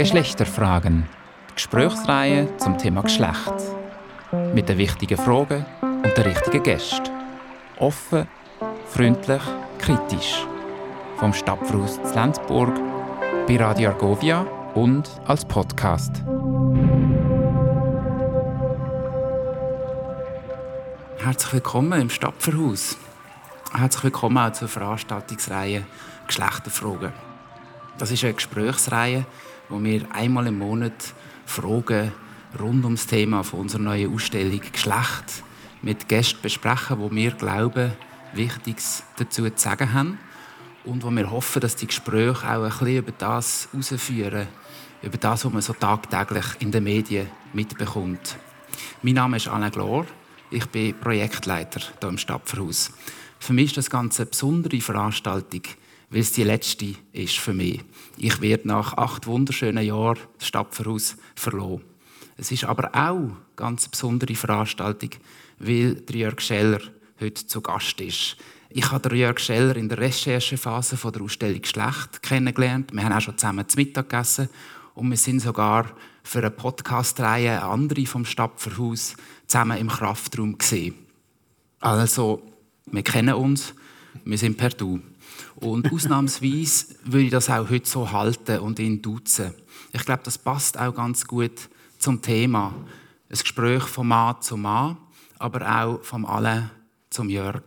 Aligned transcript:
Geschlechterfragen. 0.00 1.06
Die 1.50 1.54
Gesprächsreihe 1.56 2.56
zum 2.56 2.78
Thema 2.78 3.02
Geschlecht. 3.02 3.52
Mit 4.54 4.66
den 4.70 4.78
wichtigen 4.78 5.18
Fragen 5.18 5.66
und 5.82 6.16
den 6.16 6.24
richtigen 6.24 6.62
Gästen. 6.62 7.10
Offen, 7.78 8.26
freundlich, 8.86 9.42
kritisch. 9.78 10.46
Vom 11.18 11.34
Stadtfruß 11.34 12.02
zu 12.02 12.14
Lenzburg, 12.14 12.74
bei 13.46 13.58
Radio 13.58 13.90
Argovia 13.90 14.46
und 14.72 15.06
als 15.26 15.44
Podcast. 15.44 16.22
Herzlich 21.18 21.52
willkommen 21.52 22.00
im 22.00 22.08
Stapferhaus. 22.08 22.96
Herzlich 23.74 24.04
willkommen 24.04 24.38
auch 24.38 24.52
zur 24.52 24.68
Veranstaltungsreihe 24.68 25.84
Geschlechterfragen. 26.26 27.12
Das 27.98 28.10
ist 28.10 28.24
eine 28.24 28.32
Gesprächsreihe, 28.32 29.26
wo 29.70 29.82
wir 29.82 30.12
einmal 30.12 30.48
im 30.48 30.58
Monat 30.58 31.14
Fragen 31.46 32.12
rund 32.58 32.84
ums 32.84 33.06
Thema 33.06 33.44
von 33.44 33.60
unserer 33.60 33.82
neuen 33.82 34.12
Ausstellung 34.12 34.60
Geschlecht 34.60 35.44
mit 35.80 36.08
Gästen 36.08 36.42
besprechen, 36.42 36.98
wo 36.98 37.10
wir 37.10 37.30
glauben, 37.30 37.92
Wichtiges 38.34 39.04
dazu 39.16 39.48
zu 39.48 39.52
sagen 39.56 39.92
haben 39.92 40.18
und 40.84 41.04
wo 41.04 41.10
wir 41.10 41.30
hoffen, 41.30 41.60
dass 41.60 41.76
die 41.76 41.86
Gespräche 41.86 42.48
auch 42.48 42.64
ein 42.64 42.68
bisschen 42.68 42.96
über 42.96 43.12
das 43.12 43.68
herausführen, 43.72 44.48
über 45.02 45.16
das, 45.16 45.44
was 45.44 45.52
man 45.52 45.62
so 45.62 45.72
tagtäglich 45.72 46.46
in 46.58 46.72
den 46.72 46.84
Medien 46.84 47.28
mitbekommt. 47.52 48.36
Mein 49.02 49.14
Name 49.14 49.36
ist 49.36 49.48
Anne 49.48 49.70
Glor, 49.70 50.06
ich 50.50 50.66
bin 50.66 50.98
Projektleiter 50.98 51.80
hier 52.00 52.08
im 52.08 52.18
Stadtverhaus. 52.18 52.92
Für 53.38 53.52
mich 53.52 53.66
ist 53.66 53.76
das 53.76 53.90
Ganze 53.90 54.22
eine 54.22 54.30
besondere 54.30 54.80
Veranstaltung, 54.80 55.62
weil 56.10 56.20
es 56.20 56.32
die 56.32 56.44
letzte 56.44 56.94
ist 57.12 57.38
für 57.38 57.54
mich. 57.54 57.82
Ich 58.16 58.40
werde 58.40 58.68
nach 58.68 58.94
acht 58.94 59.26
wunderschönen 59.26 59.84
Jahren 59.84 60.18
das 60.38 60.48
Stadtverhaus 60.48 61.16
verloren. 61.36 61.82
Es 62.36 62.50
ist 62.50 62.64
aber 62.64 62.88
auch 62.94 63.16
eine 63.16 63.36
ganz 63.56 63.88
besondere 63.88 64.34
Veranstaltung, 64.34 65.10
weil 65.58 65.94
der 65.94 66.16
Jörg 66.16 66.40
Scheller 66.40 66.80
heute 67.20 67.46
zu 67.46 67.60
Gast 67.60 68.00
ist. 68.00 68.36
Ich 68.70 68.90
habe 68.90 69.16
Jörg 69.16 69.38
Scheller 69.38 69.76
in 69.76 69.88
der 69.88 69.98
Recherchephase 69.98 70.96
der 71.10 71.22
Ausstellung 71.22 71.60
Geschlecht 71.60 72.22
kennengelernt. 72.22 72.92
Wir 72.92 73.04
haben 73.04 73.12
auch 73.12 73.20
schon 73.20 73.36
zusammen 73.36 73.68
zu 73.68 73.76
Mittag 73.76 74.08
gegessen 74.08 74.48
und 74.94 75.10
wir 75.10 75.16
sind 75.16 75.40
sogar 75.40 75.86
für 76.22 76.38
eine 76.38 76.50
Podcast-Reihe 76.50 77.62
andere 77.62 78.06
vom 78.06 78.24
Stadtverhaus 78.24 79.16
zusammen 79.46 79.78
im 79.78 79.88
Kraftraum 79.88 80.56
gesehen. 80.56 80.94
Also, 81.80 82.42
wir 82.86 83.02
kennen 83.02 83.34
uns, 83.34 83.74
wir 84.24 84.38
sind 84.38 84.56
per 84.56 84.70
Du. 84.70 85.00
Und 85.60 85.92
ausnahmsweise 85.92 86.86
würde 87.04 87.24
ich 87.24 87.30
das 87.30 87.50
auch 87.50 87.68
heute 87.68 87.88
so 87.88 88.10
halten 88.10 88.60
und 88.60 88.78
ihn 88.78 89.02
duzen. 89.02 89.52
Ich 89.92 90.04
glaube, 90.04 90.22
das 90.24 90.38
passt 90.38 90.78
auch 90.78 90.94
ganz 90.94 91.26
gut 91.26 91.68
zum 91.98 92.22
Thema. 92.22 92.74
Ein 93.28 93.38
Gespräch 93.38 93.82
vom 93.84 94.08
Mann 94.08 94.40
zum 94.40 94.62
Mann, 94.62 94.96
aber 95.38 95.82
auch 95.82 96.02
vom 96.02 96.24
Alle 96.24 96.70
zum 97.10 97.28
Jörg. 97.28 97.62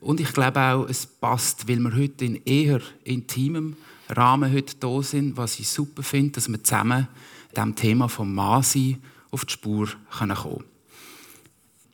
Und 0.00 0.20
ich 0.20 0.32
glaube 0.32 0.60
auch, 0.60 0.86
es 0.88 1.06
passt, 1.06 1.68
weil 1.68 1.78
wir 1.78 1.96
heute 1.96 2.24
in 2.24 2.36
eher 2.44 2.80
intimem 3.04 3.76
Rahmen 4.08 4.52
heute 4.52 4.76
da 4.76 5.02
sind, 5.02 5.36
was 5.36 5.58
ich 5.60 5.68
super 5.68 6.02
finde, 6.02 6.32
dass 6.32 6.48
wir 6.48 6.62
zusammen 6.62 7.08
dem 7.56 7.74
Thema 7.74 8.08
vom 8.08 8.34
Mannsein 8.34 9.02
auf 9.30 9.44
die 9.44 9.52
Spur 9.52 9.88
kommen 10.10 10.36
können. 10.36 10.64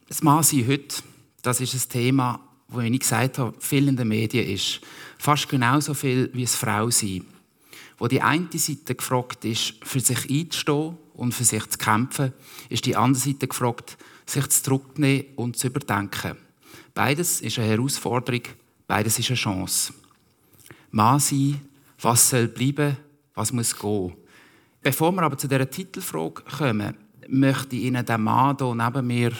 Das 0.09 0.23
Mannsein 0.23 0.67
heute, 0.67 1.03
das 1.43 1.61
ist 1.61 1.75
ein 1.75 1.89
Thema, 1.89 2.41
wo 2.69 2.81
ich 2.81 2.99
gesagt 2.99 3.39
habe, 3.39 3.55
viel 3.61 3.89
in 3.89 3.97
den 3.97 4.09
Medien 4.09 4.49
ist. 4.49 4.81
Fast 5.19 5.49
genauso 5.49 5.95
viel 5.95 6.31
wie 6.33 6.43
es 6.43 6.57
Frau 6.57 6.91
sein. 6.91 7.25
Wo 7.99 8.09
die 8.09 8.21
eine 8.21 8.49
Seite 8.53 8.95
gefragt 8.95 9.45
ist, 9.45 9.75
für 9.83 10.01
sich 10.01 10.31
einzustehen 10.31 10.97
und 11.15 11.33
für 11.33 11.45
sich 11.45 11.67
zu 11.69 11.79
kämpfen, 11.79 12.33
ist 12.69 12.85
die 12.85 12.97
andere 12.97 13.23
Seite 13.23 13.49
gefragt, 13.49 13.97
sich 14.27 14.49
zurückzunehmen 14.49 15.27
und 15.37 15.57
zu 15.57 15.69
überdenken. 15.69 16.37
Beides 16.93 17.41
ist 17.41 17.59
eine 17.59 17.69
Herausforderung, 17.69 18.43
beides 18.87 19.19
ist 19.19 19.31
eine 19.31 19.37
Chance. 19.37 19.95
Mann 20.91 21.21
sein, 21.21 21.61
was 22.01 22.31
soll 22.31 22.49
bleiben, 22.49 22.97
was 23.35 23.53
muss 23.53 23.79
gehen. 23.79 24.15
Bevor 24.83 25.13
wir 25.13 25.23
aber 25.23 25.39
zu 25.39 25.49
dieser 25.49 25.69
Titelfrage 25.69 26.43
kommen, 26.43 26.97
möchte 27.29 27.77
ich 27.77 27.85
Ihnen 27.85 28.05
den 28.05 28.23
Mann 28.23 28.57
hier 28.59 28.75
neben 28.75 29.07
mir 29.07 29.33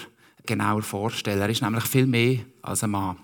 genauer 0.47 0.83
vorstellen. 0.83 1.41
Er 1.41 1.49
ist 1.49 1.63
nämlich 1.63 1.85
viel 1.85 2.07
mehr 2.07 2.39
als 2.63 2.85
ein 2.85 2.91
Mann. 2.91 3.17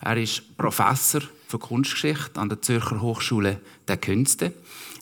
Er 0.00 0.16
ist 0.16 0.56
Professor 0.56 1.22
für 1.48 1.58
Kunstgeschichte 1.58 2.40
an 2.40 2.48
der 2.48 2.60
Zürcher 2.60 3.00
Hochschule 3.00 3.60
der 3.86 3.96
Künste. 3.96 4.52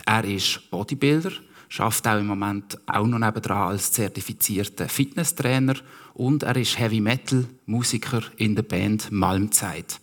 Er 0.06 0.24
ist 0.24 0.70
Bodybuilder, 0.70 1.32
schafft 1.68 2.06
auch 2.06 2.18
im 2.18 2.26
Moment 2.26 2.78
auch 2.86 3.06
noch 3.06 3.18
nebenan 3.18 3.68
als 3.68 3.92
zertifizierter 3.92 4.88
Fitnesstrainer 4.88 5.76
und 6.14 6.42
er 6.42 6.56
ist 6.56 6.78
Heavy 6.78 7.00
Metal 7.00 7.46
Musiker 7.66 8.22
in 8.36 8.54
der 8.54 8.62
Band 8.62 9.10
Malmzeit. 9.10 10.00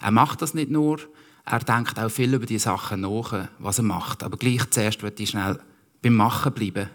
Er 0.00 0.10
macht 0.10 0.42
das 0.42 0.54
nicht 0.54 0.70
nur, 0.70 1.00
er 1.44 1.60
denkt 1.60 1.98
auch 1.98 2.10
viel 2.10 2.34
über 2.34 2.46
die 2.46 2.58
Sachen 2.58 3.00
nach, 3.00 3.48
was 3.58 3.78
er 3.78 3.84
macht. 3.84 4.22
Aber 4.22 4.36
gleich 4.36 4.68
zuerst 4.70 5.02
wird 5.02 5.18
ich 5.18 5.30
schnell 5.30 5.58
beim 6.02 6.14
Machen 6.14 6.52
bleiben. 6.52 6.90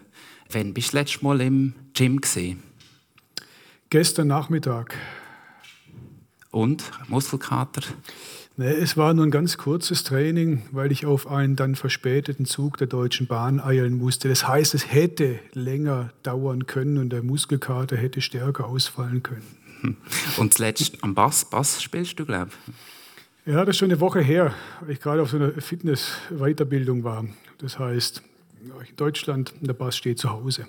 Wann 0.50 0.72
bist 0.72 0.92
du 0.92 0.96
das 0.96 1.06
letzte 1.06 1.24
Mal 1.24 1.40
im 1.40 1.74
Gym 1.92 2.20
gesehen? 2.20 2.62
Gestern 3.90 4.28
Nachmittag. 4.28 4.96
Und? 6.50 6.90
Muskelkater? 7.08 7.82
Nee, 8.56 8.70
es 8.70 8.96
war 8.96 9.14
nur 9.14 9.26
ein 9.26 9.32
ganz 9.32 9.58
kurzes 9.58 10.04
Training, 10.04 10.62
weil 10.70 10.92
ich 10.92 11.06
auf 11.06 11.26
einen 11.26 11.56
dann 11.56 11.74
verspäteten 11.74 12.46
Zug 12.46 12.76
der 12.76 12.86
Deutschen 12.86 13.26
Bahn 13.26 13.60
eilen 13.60 13.98
musste. 13.98 14.28
Das 14.28 14.46
heißt, 14.46 14.74
es 14.74 14.92
hätte 14.92 15.40
länger 15.54 16.12
dauern 16.22 16.66
können 16.66 16.98
und 16.98 17.10
der 17.10 17.24
Muskelkater 17.24 17.96
hätte 17.96 18.20
stärker 18.20 18.66
ausfallen 18.66 19.24
können. 19.24 19.96
Und 20.36 20.54
zuletzt 20.54 21.02
am 21.02 21.14
Bass, 21.14 21.44
Bass 21.44 21.82
spielst 21.82 22.18
du, 22.20 22.24
glaube 22.24 22.50
ich? 22.66 23.52
Ja, 23.52 23.64
das 23.64 23.74
ist 23.74 23.78
schon 23.78 23.90
eine 23.90 24.00
Woche 24.00 24.20
her, 24.20 24.54
weil 24.80 24.92
ich 24.92 25.00
gerade 25.00 25.20
auf 25.20 25.30
so 25.30 25.36
einer 25.36 25.50
Fitness-Weiterbildung 25.50 27.04
war. 27.04 27.24
Das 27.58 27.78
heißt, 27.78 28.22
in 28.62 28.96
Deutschland, 28.96 29.52
der 29.60 29.74
Bass 29.74 29.96
steht 29.96 30.18
zu 30.18 30.30
Hause 30.30 30.66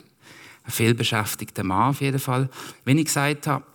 ein 0.65 0.71
vielbeschäftigter 0.71 1.63
Mann 1.63 1.91
auf 1.91 2.01
jeden 2.01 2.19
Fall. 2.19 2.49
Wenn 2.83 2.97
ich 2.97 3.05
gesagt 3.05 3.47
habe, 3.47 3.65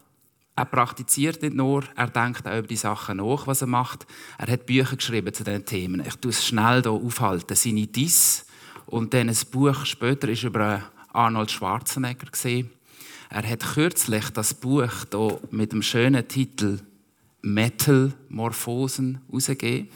er 0.56 0.64
praktiziert 0.66 1.42
nicht 1.42 1.54
nur, 1.54 1.84
er 1.96 2.08
denkt 2.08 2.46
auch 2.46 2.58
über 2.58 2.66
die 2.66 2.76
Sachen 2.76 3.18
nach, 3.18 3.46
was 3.46 3.62
er 3.62 3.66
macht. 3.66 4.06
Er 4.36 4.52
hat 4.52 4.66
Bücher 4.66 4.96
geschrieben 4.96 5.32
zu 5.32 5.44
diesen 5.44 5.64
Themen. 5.64 6.04
Ich 6.06 6.16
tue 6.16 6.32
es 6.32 6.44
schnell 6.44 6.82
hier 6.82 6.92
aufhalten. 6.92 7.56
Seine 7.56 7.86
Diss 7.86 8.44
und 8.86 9.14
dann 9.14 9.28
ein 9.28 9.36
Buch 9.50 9.86
später 9.86 10.28
ist 10.28 10.42
über 10.42 10.82
Arnold 11.12 11.50
Schwarzenegger 11.50 12.26
gesehen. 12.30 12.70
Er 13.30 13.48
hat 13.48 13.60
kürzlich 13.74 14.28
das 14.30 14.52
Buch 14.52 14.90
hier 15.10 15.40
mit 15.50 15.72
dem 15.72 15.82
schönen 15.82 16.26
Titel 16.26 16.80
Metal-Morphosen 17.42 19.20
herausgegeben. 19.28 19.88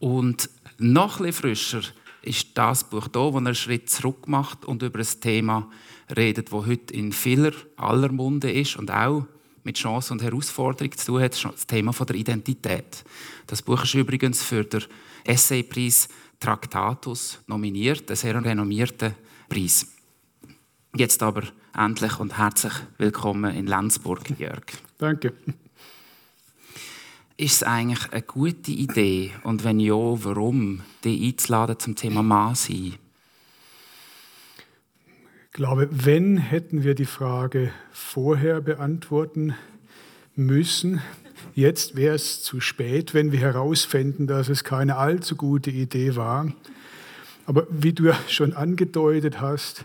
Und 0.00 0.50
noch 0.78 1.18
bisschen 1.18 1.32
frischer 1.32 1.82
ist 2.22 2.48
das 2.54 2.84
Buch 2.84 3.08
hier, 3.12 3.22
wo 3.22 3.30
er 3.30 3.36
einen 3.36 3.54
Schritt 3.54 3.88
zurück 3.88 4.28
macht 4.28 4.64
und 4.64 4.82
über 4.82 4.98
ein 4.98 5.20
Thema 5.20 5.70
redet, 6.16 6.52
wo 6.52 6.66
heute 6.66 6.94
in 6.94 7.12
vieler 7.12 7.52
aller 7.76 8.10
Munde 8.10 8.50
ist 8.50 8.76
und 8.76 8.90
auch 8.90 9.26
mit 9.62 9.76
Chance 9.76 10.12
und 10.12 10.22
Herausforderung 10.22 10.92
zu 10.92 11.06
tun 11.06 11.22
hat, 11.22 11.42
das 11.44 11.66
Thema 11.66 11.92
der 11.92 12.16
Identität. 12.16 13.04
Das 13.46 13.62
Buch 13.62 13.82
ist 13.82 13.94
übrigens 13.94 14.42
für 14.42 14.64
den 14.64 14.84
Essaypreis 15.24 16.08
Tractatus 16.38 17.40
nominiert, 17.46 18.10
einen 18.10 18.16
sehr 18.16 18.44
renommierten 18.44 19.14
Preis. 19.48 19.86
Jetzt 20.94 21.22
aber 21.22 21.44
endlich 21.74 22.20
und 22.20 22.36
herzlich 22.36 22.74
willkommen 22.98 23.54
in 23.54 23.66
Lenzburg, 23.66 24.38
Jörg. 24.38 24.64
Danke. 24.98 25.32
Ist 27.36 27.54
es 27.54 27.62
eigentlich 27.64 28.12
eine 28.12 28.22
gute 28.22 28.70
Idee 28.70 29.32
und 29.42 29.64
wenn 29.64 29.80
ja, 29.80 29.94
warum, 29.94 30.82
die 31.02 31.26
einzuladen 31.26 31.78
zum 31.80 31.96
Thema 31.96 32.22
Mann 32.22 32.54
sein? 32.54 32.94
Glaube, 35.54 35.88
wenn, 35.92 36.36
hätten 36.36 36.82
wir 36.82 36.96
die 36.96 37.04
Frage 37.04 37.70
vorher 37.92 38.60
beantworten 38.60 39.54
müssen. 40.34 41.00
Jetzt 41.54 41.94
wäre 41.94 42.16
es 42.16 42.42
zu 42.42 42.60
spät, 42.60 43.14
wenn 43.14 43.30
wir 43.30 43.38
herausfänden, 43.38 44.26
dass 44.26 44.48
es 44.48 44.64
keine 44.64 44.96
allzu 44.96 45.36
gute 45.36 45.70
Idee 45.70 46.16
war. 46.16 46.52
Aber 47.46 47.68
wie 47.70 47.92
du 47.92 48.06
ja 48.06 48.18
schon 48.26 48.52
angedeutet 48.52 49.40
hast, 49.40 49.84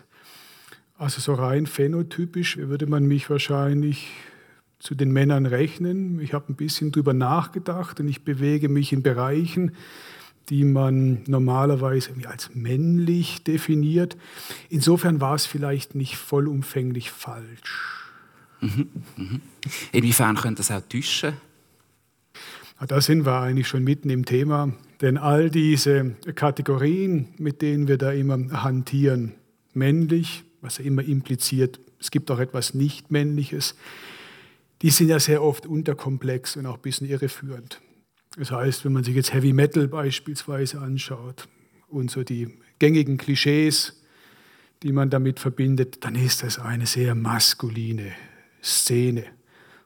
also 0.98 1.22
so 1.22 1.36
rein 1.36 1.68
phänotypisch 1.68 2.58
würde 2.58 2.88
man 2.88 3.06
mich 3.06 3.30
wahrscheinlich 3.30 4.10
zu 4.80 4.96
den 4.96 5.12
Männern 5.12 5.46
rechnen. 5.46 6.20
Ich 6.20 6.34
habe 6.34 6.52
ein 6.52 6.56
bisschen 6.56 6.92
drüber 6.92 7.14
nachgedacht 7.14 8.00
und 8.00 8.08
ich 8.08 8.24
bewege 8.24 8.70
mich 8.70 8.92
in 8.92 9.04
Bereichen, 9.04 9.74
die 10.50 10.64
man 10.64 11.24
normalerweise 11.28 12.12
als 12.26 12.56
männlich 12.56 13.44
definiert. 13.44 14.18
Insofern 14.70 15.22
war 15.22 15.36
es 15.36 15.46
vielleicht 15.46 15.96
nicht 15.96 16.18
vollumfänglich 16.18 17.12
falsch. 17.12 18.12
Mhm, 18.62 18.90
mhm. 19.16 19.42
Inwiefern 19.92 20.36
könnte 20.36 20.60
das 20.62 20.72
auch 20.72 20.82
täuschen? 20.82 21.34
Da 22.88 23.02
sind 23.02 23.26
wir 23.26 23.42
eigentlich 23.42 23.68
schon 23.68 23.84
mitten 23.84 24.10
im 24.10 24.26
Thema, 24.26 24.72
denn 25.02 25.18
all 25.18 25.50
diese 25.50 26.16
Kategorien, 26.36 27.28
mit 27.38 27.62
denen 27.62 27.90
wir 27.90 27.98
da 27.98 28.12
immer 28.12 28.64
hantieren, 28.64 29.34
männlich, 29.74 30.44
was 30.62 30.78
ja 30.78 30.86
immer 30.86 31.04
impliziert, 31.04 31.80
es 32.00 32.10
gibt 32.10 32.32
auch 32.32 32.40
etwas 32.40 32.74
Nicht-Männliches, 32.74 33.76
die 34.82 34.92
sind 34.92 35.10
ja 35.10 35.20
sehr 35.20 35.44
oft 35.44 35.66
unterkomplex 35.66 36.56
und 36.56 36.66
auch 36.66 36.76
ein 36.76 36.82
bisschen 36.82 37.08
irreführend. 37.08 37.82
Das 38.38 38.52
heißt, 38.52 38.86
wenn 38.86 38.94
man 38.94 39.04
sich 39.04 39.16
jetzt 39.16 39.34
Heavy 39.34 39.54
Metal 39.54 39.88
beispielsweise 39.88 40.80
anschaut 40.80 41.48
und 41.88 42.12
so 42.12 42.24
die 42.24 42.48
gängigen 42.78 43.18
Klischees, 43.18 44.02
die 44.84 44.92
man 44.92 45.10
damit 45.10 45.40
verbindet, 45.40 46.06
dann 46.06 46.16
ist 46.16 46.44
das 46.44 46.60
eine 46.60 46.86
sehr 46.86 47.16
maskuline 47.16 48.12
Szene. 48.64 49.26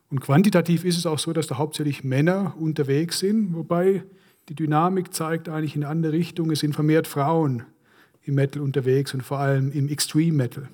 Und 0.10 0.20
quantitativ 0.20 0.86
ist 0.86 0.98
es 0.98 1.06
auch 1.06 1.18
so, 1.18 1.34
dass 1.34 1.48
da 1.48 1.58
hauptsächlich 1.58 2.04
Männer 2.04 2.56
unterwegs 2.60 3.20
sind, 3.20 3.56
wobei 3.56 4.04
die 4.50 4.56
Dynamik 4.56 5.14
zeigt 5.14 5.50
eigentlich 5.50 5.76
in 5.76 5.84
eine 5.84 5.92
andere 5.92 6.14
Richtung. 6.14 6.52
Es 6.52 6.60
sind 6.60 6.76
vermehrt 6.76 7.08
Frauen 7.08 7.64
im 8.24 8.36
Metal 8.36 8.62
unterwegs 8.62 9.14
und 9.14 9.22
vor 9.22 9.40
allem 9.40 9.72
im 9.72 9.88
Extreme 9.88 10.34
Metal. 10.34 10.70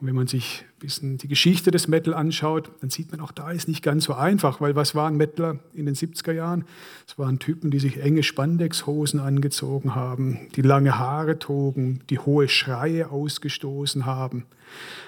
Und 0.00 0.06
wenn 0.06 0.14
man 0.14 0.26
sich 0.26 0.64
ein 0.64 0.78
bisschen 0.78 1.18
die 1.18 1.28
Geschichte 1.28 1.70
des 1.70 1.86
Metal 1.86 2.14
anschaut, 2.14 2.70
dann 2.80 2.88
sieht 2.88 3.10
man 3.10 3.20
auch, 3.20 3.32
da 3.32 3.50
ist 3.50 3.68
nicht 3.68 3.82
ganz 3.82 4.04
so 4.04 4.14
einfach, 4.14 4.60
weil 4.60 4.74
was 4.74 4.94
waren 4.94 5.16
Metaler 5.16 5.58
in 5.74 5.84
den 5.84 5.94
70er 5.94 6.32
Jahren? 6.32 6.64
Es 7.06 7.18
waren 7.18 7.38
Typen, 7.38 7.70
die 7.70 7.78
sich 7.78 7.98
enge 8.02 8.22
Spandexhosen 8.22 9.20
angezogen 9.20 9.94
haben, 9.94 10.48
die 10.56 10.62
lange 10.62 10.98
Haare 10.98 11.38
trugen, 11.38 12.00
die 12.08 12.18
hohe 12.18 12.48
Schreie 12.48 13.10
ausgestoßen 13.10 14.06
haben. 14.06 14.46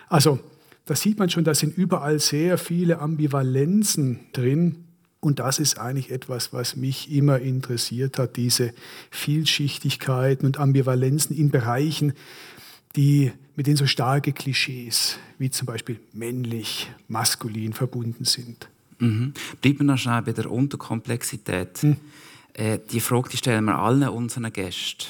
Also, 0.09 0.41
da 0.85 0.95
sieht 0.95 1.19
man 1.19 1.31
schon, 1.31 1.45
da 1.45 1.55
sind 1.55 1.79
überall 1.79 2.19
sehr 2.19 2.59
viele 2.59 2.99
Ambivalenzen 2.99 4.21
drin. 4.33 4.85
Und 5.21 5.39
das 5.39 5.61
ist 5.61 5.79
eigentlich 5.79 6.11
etwas, 6.11 6.53
was 6.53 6.77
mich 6.77 7.11
immer 7.11 7.39
interessiert 7.39 8.19
hat, 8.19 8.37
diese 8.37 8.75
Vielschichtigkeiten 9.11 10.45
und 10.45 10.59
Ambivalenzen 10.59 11.35
in 11.35 11.51
Bereichen, 11.51 12.13
die 12.97 13.33
mit 13.57 13.67
denen 13.67 13.77
so 13.77 13.87
starke 13.87 14.33
Klischees 14.33 15.19
wie 15.39 15.51
zum 15.51 15.67
Beispiel 15.67 16.01
männlich, 16.13 16.91
maskulin 17.09 17.73
verbunden 17.73 18.25
sind. 18.25 18.69
Mhm. 18.99 19.35
Bleiben 19.61 19.81
wir 19.81 19.85
noch 19.85 19.99
schnell 19.99 20.23
bei 20.23 20.33
der 20.33 20.51
Unterkomplexität. 20.51 21.83
Mhm. 21.83 21.97
Äh, 22.55 22.79
die 22.91 23.01
Frage 23.01 23.29
die 23.31 23.37
stellen 23.37 23.65
wir 23.65 23.79
allen 23.79 24.09
unseren 24.09 24.53
Gästen. 24.53 25.07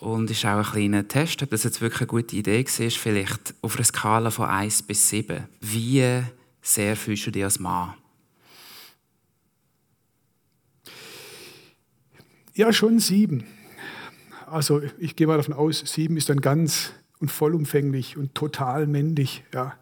Und 0.00 0.30
ist 0.32 0.44
auch 0.44 0.58
ein 0.58 0.64
kleiner 0.64 1.06
Test, 1.06 1.44
ob 1.44 1.50
das 1.50 1.62
jetzt 1.62 1.80
wirklich 1.80 2.00
eine 2.00 2.08
gute 2.08 2.34
Idee 2.34 2.64
war, 2.64 2.90
vielleicht 2.90 3.54
auf 3.62 3.76
einer 3.76 3.84
Skala 3.84 4.30
von 4.32 4.48
1 4.48 4.82
bis 4.82 5.08
7. 5.08 5.44
Wie 5.60 6.22
sehr 6.60 6.96
fühlst 6.96 7.26
du 7.26 7.30
dich 7.30 7.44
als 7.44 7.60
Mann? 7.60 7.94
Ja, 12.54 12.72
schon 12.72 12.98
sieben. 12.98 13.44
Also 14.46 14.82
ich 14.98 15.14
gehe 15.14 15.26
mal 15.26 15.36
davon 15.36 15.54
aus, 15.54 15.82
sieben 15.86 16.16
ist 16.16 16.28
dann 16.28 16.40
ganz 16.40 16.92
und 17.22 17.30
vollumfänglich 17.30 18.16
und 18.18 18.34
total 18.34 18.88
männlich. 18.88 19.44
Ja. 19.54 19.74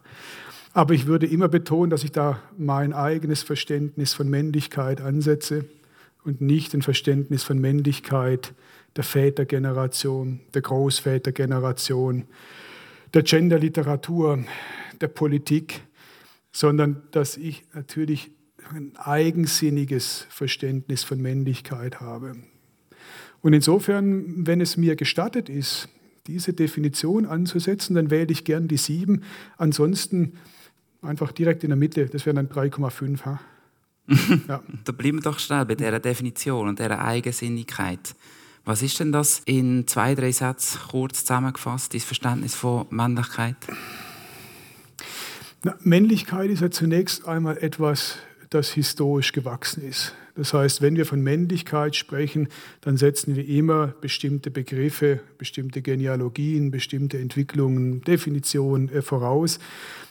Aber 0.73 0.93
ich 0.93 1.07
würde 1.07 1.25
immer 1.25 1.49
betonen, 1.49 1.89
dass 1.89 2.03
ich 2.03 2.11
da 2.11 2.39
mein 2.55 2.93
eigenes 2.93 3.41
Verständnis 3.41 4.13
von 4.13 4.29
Männlichkeit 4.29 5.01
ansetze 5.01 5.65
und 6.23 6.39
nicht 6.39 6.73
ein 6.75 6.83
Verständnis 6.83 7.43
von 7.43 7.59
Männlichkeit 7.59 8.53
der 8.95 9.03
Vätergeneration, 9.03 10.41
der 10.53 10.61
Großvätergeneration, 10.61 12.25
der 13.13 13.23
Genderliteratur, 13.23 14.45
der 15.01 15.07
Politik, 15.07 15.81
sondern 16.51 17.01
dass 17.09 17.37
ich 17.37 17.63
natürlich 17.73 18.29
ein 18.71 18.93
eigensinniges 18.97 20.27
Verständnis 20.29 21.03
von 21.03 21.19
Männlichkeit 21.19 22.01
habe. 22.01 22.35
Und 23.41 23.53
insofern, 23.53 24.45
wenn 24.45 24.61
es 24.61 24.77
mir 24.77 24.95
gestattet 24.95 25.49
ist, 25.49 25.89
diese 26.27 26.53
Definition 26.53 27.25
anzusetzen, 27.25 27.95
dann 27.95 28.11
wähle 28.11 28.31
ich 28.31 28.43
gern 28.43 28.67
die 28.67 28.77
7. 28.77 29.23
Ansonsten 29.57 30.33
einfach 31.01 31.31
direkt 31.31 31.63
in 31.63 31.69
der 31.69 31.77
Mitte, 31.77 32.05
das 32.05 32.25
wären 32.25 32.35
dann 32.35 32.49
3,5. 32.49 33.37
ja. 34.47 34.61
da 34.83 34.91
bleiben 34.91 35.17
wir 35.17 35.23
doch 35.23 35.39
schnell 35.39 35.65
bei 35.65 35.75
dieser 35.75 35.99
Definition 35.99 36.69
und 36.69 36.79
dieser 36.79 37.03
Eigensinnigkeit. 37.03 38.15
Was 38.63 38.81
ist 38.83 38.99
denn 38.99 39.11
das 39.11 39.41
in 39.45 39.87
zwei, 39.87 40.13
drei 40.13 40.31
Sätzen 40.31 40.79
kurz 40.89 41.21
zusammengefasst, 41.21 41.93
das 41.93 42.03
Verständnis 42.03 42.53
von 42.53 42.85
Männlichkeit? 42.91 43.55
Na, 45.63 45.75
Männlichkeit 45.81 46.49
ist 46.51 46.61
ja 46.61 46.69
zunächst 46.69 47.27
einmal 47.27 47.57
etwas, 47.57 48.17
das 48.51 48.71
historisch 48.71 49.31
gewachsen 49.31 49.81
ist. 49.87 50.13
Das 50.35 50.53
heißt, 50.53 50.81
wenn 50.81 50.95
wir 50.95 51.05
von 51.05 51.21
Männlichkeit 51.21 51.95
sprechen, 51.95 52.49
dann 52.81 52.97
setzen 52.97 53.35
wir 53.35 53.47
immer 53.47 53.87
bestimmte 53.87 54.51
Begriffe, 54.51 55.21
bestimmte 55.37 55.81
Genealogien, 55.81 56.69
bestimmte 56.69 57.17
Entwicklungen, 57.17 58.01
Definitionen 58.01 58.89
äh, 58.89 59.01
voraus. 59.01 59.59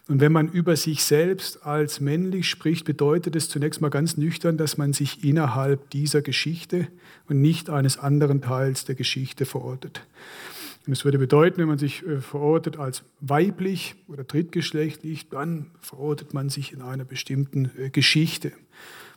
Und 0.09 0.21
wenn 0.21 0.33
man 0.33 0.49
über 0.49 0.77
sich 0.77 1.05
selbst 1.05 1.65
als 1.65 2.01
männlich 2.01 2.49
spricht, 2.49 2.85
bedeutet 2.85 3.37
es 3.37 3.49
zunächst 3.49 3.81
mal 3.81 3.91
ganz 3.91 4.17
nüchtern, 4.17 4.57
dass 4.57 4.77
man 4.77 4.93
sich 4.93 5.23
innerhalb 5.23 5.91
dieser 5.91 6.23
Geschichte 6.23 6.89
und 7.29 7.41
nicht 7.41 7.71
eines 7.71 7.99
anderen 7.99 8.41
Teils 8.41 8.85
der 8.87 8.95
Geschichte 8.95 9.45
verortet. 9.45 10.03
Und 10.87 10.93
es 10.93 11.05
würde 11.05 11.19
bedeuten, 11.19 11.59
wenn 11.59 11.69
man 11.69 11.79
sich 11.79 12.07
äh, 12.07 12.21
verortet 12.21 12.79
als 12.79 13.03
weiblich 13.21 13.95
oder 14.09 14.25
drittgeschlechtlich, 14.25 15.29
dann 15.29 15.71
verortet 15.81 16.33
man 16.35 16.49
sich 16.49 16.73
in 16.73 16.83
einer 16.83 17.05
bestimmten 17.05 17.71
äh, 17.79 17.91
Geschichte. 17.91 18.53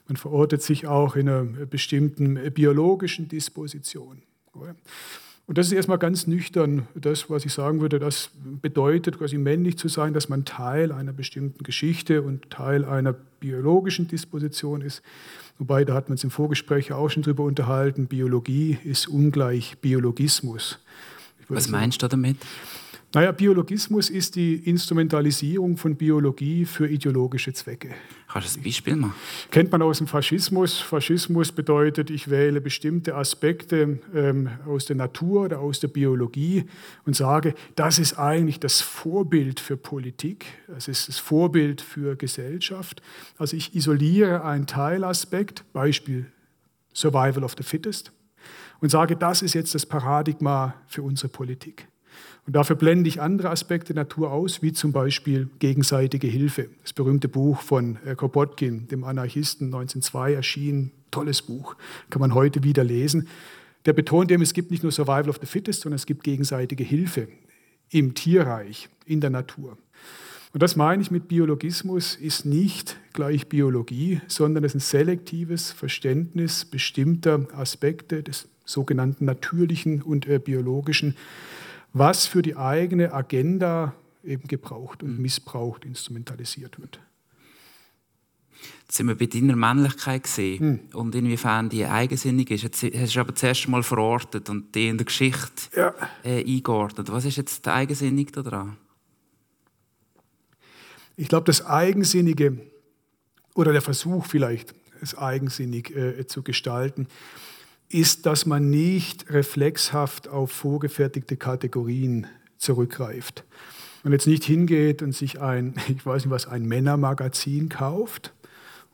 Man 0.07 0.17
verortet 0.17 0.61
sich 0.61 0.87
auch 0.87 1.15
in 1.15 1.29
einer 1.29 1.43
bestimmten 1.65 2.51
biologischen 2.51 3.29
Disposition. 3.29 4.21
Und 5.45 5.57
das 5.57 5.67
ist 5.67 5.73
erstmal 5.73 5.97
ganz 5.97 6.27
nüchtern 6.27 6.87
das, 6.95 7.29
was 7.29 7.45
ich 7.45 7.53
sagen 7.53 7.81
würde, 7.81 7.99
das 7.99 8.29
bedeutet 8.61 9.17
quasi 9.17 9.37
männlich 9.37 9.77
zu 9.77 9.89
sein, 9.89 10.13
dass 10.13 10.29
man 10.29 10.45
Teil 10.45 10.91
einer 10.91 11.11
bestimmten 11.11 11.63
Geschichte 11.63 12.21
und 12.21 12.49
Teil 12.49 12.85
einer 12.85 13.13
biologischen 13.13 14.07
Disposition 14.07 14.81
ist. 14.81 15.01
Wobei, 15.57 15.83
da 15.83 15.93
hat 15.93 16.09
man 16.09 16.15
es 16.15 16.23
im 16.23 16.31
Vorgespräch 16.31 16.93
auch 16.93 17.09
schon 17.09 17.23
drüber 17.23 17.43
unterhalten, 17.43 18.07
Biologie 18.07 18.77
ist 18.83 19.07
ungleich 19.07 19.77
Biologismus. 19.79 20.79
Was 21.55 21.69
meinst 21.69 22.01
du 22.01 22.07
damit? 22.07 22.37
Naja, 23.15 23.31
Biologismus 23.31 24.09
ist 24.09 24.35
die 24.35 24.55
Instrumentalisierung 24.55 25.77
von 25.77 25.95
Biologie 25.95 26.65
für 26.65 26.87
ideologische 26.87 27.53
Zwecke. 27.53 27.89
Kannst 28.27 28.55
du 28.55 28.59
ein 28.59 28.63
Beispiel 28.63 28.95
machen? 28.95 29.13
Kennt 29.51 29.71
man 29.71 29.83
aus 29.83 29.99
dem 29.99 30.07
Faschismus. 30.07 30.79
Faschismus 30.79 31.51
bedeutet, 31.51 32.09
ich 32.09 32.31
wähle 32.31 32.59
bestimmte 32.59 33.13
Aspekte 33.13 33.99
ähm, 34.15 34.49
aus 34.65 34.85
der 34.85 34.95
Natur 34.95 35.43
oder 35.43 35.59
aus 35.59 35.79
der 35.79 35.89
Biologie 35.89 36.65
und 37.05 37.15
sage, 37.15 37.53
das 37.75 37.99
ist 37.99 38.17
eigentlich 38.17 38.59
das 38.59 38.81
Vorbild 38.81 39.59
für 39.59 39.77
Politik, 39.77 40.45
das 40.67 40.87
ist 40.87 41.07
das 41.07 41.19
Vorbild 41.19 41.81
für 41.81 42.15
Gesellschaft. 42.15 43.03
Also 43.37 43.55
ich 43.55 43.75
isoliere 43.75 44.43
einen 44.43 44.65
Teilaspekt, 44.65 45.71
Beispiel 45.71 46.25
Survival 46.95 47.43
of 47.43 47.53
the 47.55 47.63
Fittest, 47.63 48.11
und 48.83 48.89
sage, 48.89 49.15
das 49.15 49.41
ist 49.41 49.53
jetzt 49.53 49.73
das 49.73 49.85
Paradigma 49.85 50.75
für 50.87 51.03
unsere 51.03 51.29
Politik. 51.29 51.87
Und 52.45 52.53
dafür 52.53 52.75
blende 52.75 53.07
ich 53.07 53.21
andere 53.21 53.49
Aspekte 53.49 53.93
der 53.93 54.03
Natur 54.03 54.29
aus, 54.33 54.61
wie 54.61 54.73
zum 54.73 54.91
Beispiel 54.91 55.49
gegenseitige 55.59 56.27
Hilfe. 56.27 56.67
Das 56.81 56.91
berühmte 56.91 57.29
Buch 57.29 57.61
von 57.61 57.97
äh, 58.05 58.13
Kropotkin, 58.13 58.89
dem 58.89 59.05
Anarchisten, 59.05 59.67
1902 59.67 60.33
erschienen, 60.33 60.91
tolles 61.11 61.43
Buch, 61.43 61.77
kann 62.09 62.19
man 62.19 62.33
heute 62.33 62.65
wieder 62.65 62.83
lesen. 62.83 63.29
Der 63.85 63.93
betont 63.93 64.29
eben, 64.33 64.43
es 64.43 64.53
gibt 64.53 64.69
nicht 64.69 64.83
nur 64.83 64.91
Survival 64.91 65.29
of 65.29 65.39
the 65.39 65.47
Fittest, 65.47 65.83
sondern 65.83 65.95
es 65.95 66.05
gibt 66.05 66.25
gegenseitige 66.25 66.83
Hilfe 66.83 67.29
im 67.89 68.15
Tierreich, 68.15 68.89
in 69.05 69.21
der 69.21 69.29
Natur. 69.29 69.77
Und 70.51 70.61
das 70.61 70.75
meine 70.75 71.01
ich 71.01 71.09
mit 71.09 71.29
Biologismus 71.29 72.15
ist 72.15 72.45
nicht 72.45 72.97
gleich 73.13 73.47
Biologie, 73.47 74.19
sondern 74.27 74.65
es 74.65 74.75
ist 74.75 74.75
ein 74.75 74.99
selektives 74.99 75.71
Verständnis 75.71 76.65
bestimmter 76.65 77.47
Aspekte 77.53 78.21
des 78.21 78.49
sogenannten 78.65 79.25
natürlichen 79.25 80.01
und 80.01 80.27
äh, 80.27 80.39
biologischen 80.39 81.15
was 81.93 82.25
für 82.25 82.41
die 82.41 82.57
eigene 82.57 83.13
Agenda 83.13 83.93
eben 84.23 84.47
gebraucht 84.47 85.03
und 85.03 85.15
mhm. 85.15 85.21
missbraucht, 85.21 85.85
instrumentalisiert 85.85 86.79
wird. 86.79 86.99
Jetzt 88.81 88.97
sind 88.97 89.07
wir 89.07 89.15
bei 89.15 89.25
deiner 89.25 89.55
Männlichkeit 89.55 90.23
gesehen 90.23 90.59
hm. 90.59 90.79
und 90.93 91.15
inwiefern 91.15 91.67
die 91.67 91.85
eigensinnig 91.85 92.49
ist. 92.51 92.63
Jetzt 92.63 92.83
hast 92.83 93.15
du 93.15 93.19
aber 93.19 93.35
zuerst 93.35 93.67
mal 93.67 93.83
verortet 93.83 94.49
und 94.49 94.73
die 94.75 94.87
in 94.87 94.97
der 94.97 95.05
Geschichte 95.05 95.63
ja. 95.75 95.93
äh, 96.23 96.45
eingeordnet. 96.45 97.11
Was 97.11 97.25
ist 97.25 97.37
jetzt 97.37 97.67
Eigensinnig 97.67 98.31
daran? 98.31 98.77
Ich 101.17 101.27
glaube, 101.27 101.45
das 101.45 101.65
Eigensinnige 101.65 102.57
oder 103.53 103.73
der 103.73 103.81
Versuch 103.81 104.25
vielleicht, 104.25 104.73
es 105.01 105.17
eigensinnig 105.17 105.93
äh, 105.95 106.25
zu 106.27 106.41
gestalten, 106.41 107.07
ist, 107.93 108.25
dass 108.25 108.45
man 108.45 108.69
nicht 108.69 109.29
reflexhaft 109.29 110.27
auf 110.27 110.51
vorgefertigte 110.51 111.37
Kategorien 111.37 112.27
zurückgreift. 112.57 113.43
Man 114.03 114.13
jetzt 114.13 114.27
nicht 114.27 114.43
hingeht 114.43 115.01
und 115.01 115.13
sich 115.13 115.39
ein, 115.39 115.75
ich 115.87 116.05
weiß 116.05 116.25
nicht 116.25 116.31
was, 116.31 116.47
ein 116.47 116.65
Männermagazin 116.65 117.69
kauft 117.69 118.33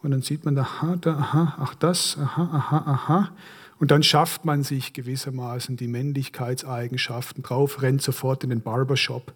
Und 0.02 0.12
dann 0.12 0.22
sieht 0.22 0.46
man, 0.46 0.58
aha, 0.58 0.98
da, 1.00 1.16
aha, 1.16 1.56
ach 1.60 1.76
das, 1.76 2.18
aha, 2.18 2.44
aha, 2.44 2.78
aha. 2.86 3.32
Und 3.80 3.92
dann 3.92 4.04
schafft 4.04 4.44
man 4.44 4.64
sich 4.64 4.94
gewissermaßen 4.94 5.78
die 5.78 5.88
Männlichkeitseigenschaften 5.88 7.44
drauf, 7.44 7.82
rennt 7.82 8.02
sofort 8.02 8.44
in 8.44 8.50
den 8.50 8.62
Barbershop 8.62 9.34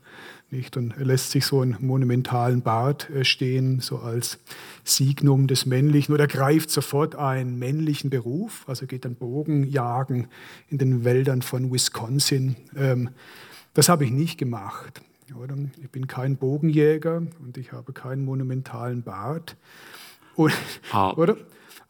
nicht, 0.54 0.78
und 0.78 0.96
lässt 0.98 1.32
sich 1.32 1.46
so 1.46 1.62
einen 1.62 1.78
monumentalen 1.80 2.62
Bart 2.62 3.10
äh, 3.10 3.26
stehen, 3.26 3.80
so 3.80 3.98
als 4.00 4.40
Signum 4.84 5.48
des 5.48 5.66
Männlichen, 5.66 6.14
oder 6.14 6.28
greift 6.28 6.70
sofort 6.70 7.16
einen 7.16 7.60
männlichen 7.60 8.10
Beruf, 8.10 8.64
also 8.68 8.86
geht 8.86 9.04
dann 9.04 9.16
Bogenjagen 9.16 10.28
in 10.70 10.78
den 10.78 11.04
Wäldern 11.04 11.42
von 11.42 11.74
Wisconsin. 11.74 12.56
Ähm, 12.78 13.10
das 13.74 13.90
habe 13.90 14.06
ich 14.06 14.12
nicht 14.12 14.38
gemacht. 14.38 15.02
Oder? 15.42 15.56
Ich 15.82 15.90
bin 15.90 16.06
kein 16.06 16.38
Bogenjäger 16.38 17.24
und 17.44 17.58
ich 17.58 17.72
habe 17.72 17.92
keinen 17.92 18.24
monumentalen 18.24 19.02
Bart. 19.02 19.56
Und, 20.36 20.54
ah. 20.92 21.12
oder? 21.14 21.38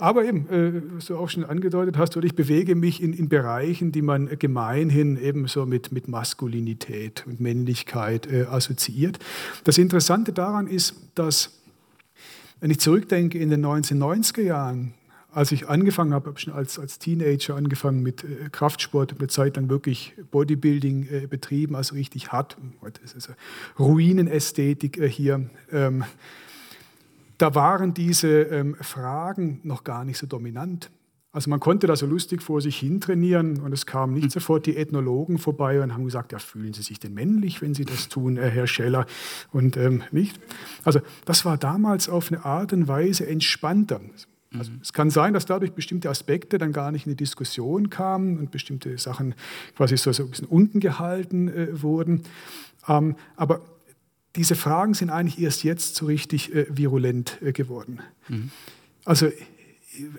Aber 0.03 0.25
eben, 0.25 0.50
äh, 0.50 0.81
du 1.07 1.15
auch 1.15 1.29
schon 1.29 1.45
angedeutet 1.45 1.98
hast, 1.98 2.17
oder 2.17 2.25
ich 2.25 2.36
bewege 2.36 2.75
mich 2.75 3.01
in, 3.01 3.13
in 3.13 3.29
Bereichen, 3.29 3.93
die 3.93 4.01
man 4.01 4.38
gemeinhin 4.38 5.15
eben 5.15 5.48
so 5.48 5.65
mit, 5.65 5.93
mit 5.93 6.10
Maskulinität 6.10 7.24
und 7.25 7.39
Männlichkeit 7.39 8.29
äh, 8.29 8.41
assoziiert. 8.41 9.19
Das 9.63 9.77
Interessante 9.77 10.33
daran 10.33 10.67
ist, 10.67 10.95
dass, 11.15 11.62
wenn 12.60 12.69
ich 12.69 12.81
zurückdenke 12.81 13.39
in 13.39 13.50
den 13.50 13.65
1990er 13.65 14.41
Jahren, 14.41 14.93
als 15.31 15.53
ich 15.53 15.69
angefangen 15.69 16.13
habe, 16.13 16.31
habe 16.31 16.38
schon 16.38 16.51
als, 16.51 16.79
als 16.79 17.00
Teenager 17.00 17.55
angefangen 17.55 18.03
mit 18.03 18.25
äh, 18.25 18.50
Kraftsport, 18.51 19.15
eine 19.17 19.29
Zeit 19.29 19.55
lang 19.55 19.69
wirklich 19.69 20.15
Bodybuilding 20.31 21.07
äh, 21.10 21.27
betrieben, 21.27 21.77
also 21.77 21.95
richtig 21.95 22.33
hart. 22.33 22.57
Heute 22.81 23.01
ist 23.03 23.15
es 23.15 23.29
Ruinenästhetik 23.79 24.98
äh, 24.98 25.07
hier. 25.07 25.50
Ähm, 25.72 26.03
da 27.38 27.56
waren 27.56 27.94
diese 27.94 28.44
ähm, 28.44 28.75
Fragen 28.80 29.60
noch 29.63 29.84
gar 29.84 30.06
nicht 30.06 30.18
so 30.18 30.28
dominant. 30.28 30.90
Also 31.34 31.50
man 31.50 31.60
konnte 31.60 31.88
da 31.88 31.96
so 31.96 32.06
lustig 32.06 32.44
vor 32.44 32.62
sich 32.62 32.78
hin 32.78 33.02
trainieren 33.02 33.60
und 33.62 33.74
es 33.74 33.88
kamen 33.88 34.13
nicht 34.13 34.25
hm. 34.25 34.30
sofort 34.30 34.68
die 34.68 34.78
Ethnologen 34.78 35.40
vorbei 35.40 35.82
und 35.82 35.92
haben 35.92 36.06
gesagt, 36.06 36.32
ja, 36.32 36.38
fühlen 36.38 36.74
Sie 36.74 36.84
sich 36.84 37.00
denn 37.00 37.16
männlich, 37.16 37.60
wenn 37.62 37.74
Sie 37.74 37.86
das 37.86 38.08
tun, 38.08 38.38
äh, 38.38 38.50
Herr 38.52 38.68
Scheller? 38.68 39.08
Und 39.52 39.75
ähm, 39.75 40.04
nicht. 40.12 40.40
Also 40.84 41.02
das 41.25 41.44
war 41.44 41.58
damals 41.58 42.08
auf 42.08 42.32
eine 42.32 42.46
Art 42.46 42.72
und 42.72 42.88
Weise 42.88 43.25
entspannter. 43.25 44.00
Also 44.56 44.72
mhm. 44.72 44.80
es 44.84 44.94
kann 44.94 45.10
sein, 45.10 45.34
dass 45.34 45.48
dadurch 45.48 45.74
bestimmte 45.74 46.08
Aspekte 46.08 46.60
dann 46.60 46.72
gar 46.72 46.92
nicht 46.92 47.08
in 47.08 47.13
die 47.13 47.18
Diskussion 47.18 47.90
kamen 47.90 48.38
und 48.38 48.52
bestimmte 48.52 48.96
Sachen 49.00 49.34
quasi 49.75 49.98
so, 49.98 50.12
so 50.12 50.24
ein 50.24 50.30
bisschen 50.30 50.48
unten 50.48 50.80
gehalten 50.80 51.48
äh, 51.48 51.82
wurden. 51.82 52.22
Ähm, 52.88 53.16
aber 53.36 53.62
diese 54.36 54.56
Fragen 54.56 54.94
sind 54.94 55.10
eigentlich 55.10 55.40
erst 55.40 55.63
jetzt 55.63 55.96
so 55.96 56.06
richtig 56.06 56.54
äh, 56.54 56.66
virulent 56.70 57.40
äh, 57.42 57.52
geworden. 57.52 58.02
Mhm. 58.28 58.52
Also 59.06 59.30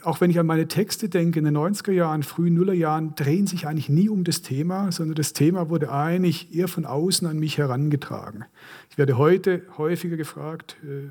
auch 0.03 0.21
wenn 0.21 0.31
ich 0.31 0.39
an 0.39 0.47
meine 0.47 0.69
Texte 0.69 1.09
denke, 1.09 1.39
in 1.39 1.45
den 1.45 1.57
90er 1.57 1.93
Jahren, 1.93 2.23
frühen 2.23 2.55
Nullerjahren, 2.55 3.15
drehen 3.17 3.47
sich 3.47 3.67
eigentlich 3.67 3.89
nie 3.89 4.09
um 4.09 4.25
das 4.25 4.43
Thema, 4.43 4.93
sondern 4.93 5.17
das 5.17 5.33
Thema 5.33 5.69
wurde 5.69 5.91
eigentlich 5.91 6.55
eher 6.55 6.69
von 6.69 6.85
außen 6.85 7.27
an 7.27 7.39
mich 7.39 7.59
herangetragen. 7.59 8.45
Ich 8.91 8.99
werde 8.99 9.19
heute 9.19 9.63
häufiger 9.77 10.17
gefragt, 10.17 10.77
äh, 10.85 11.09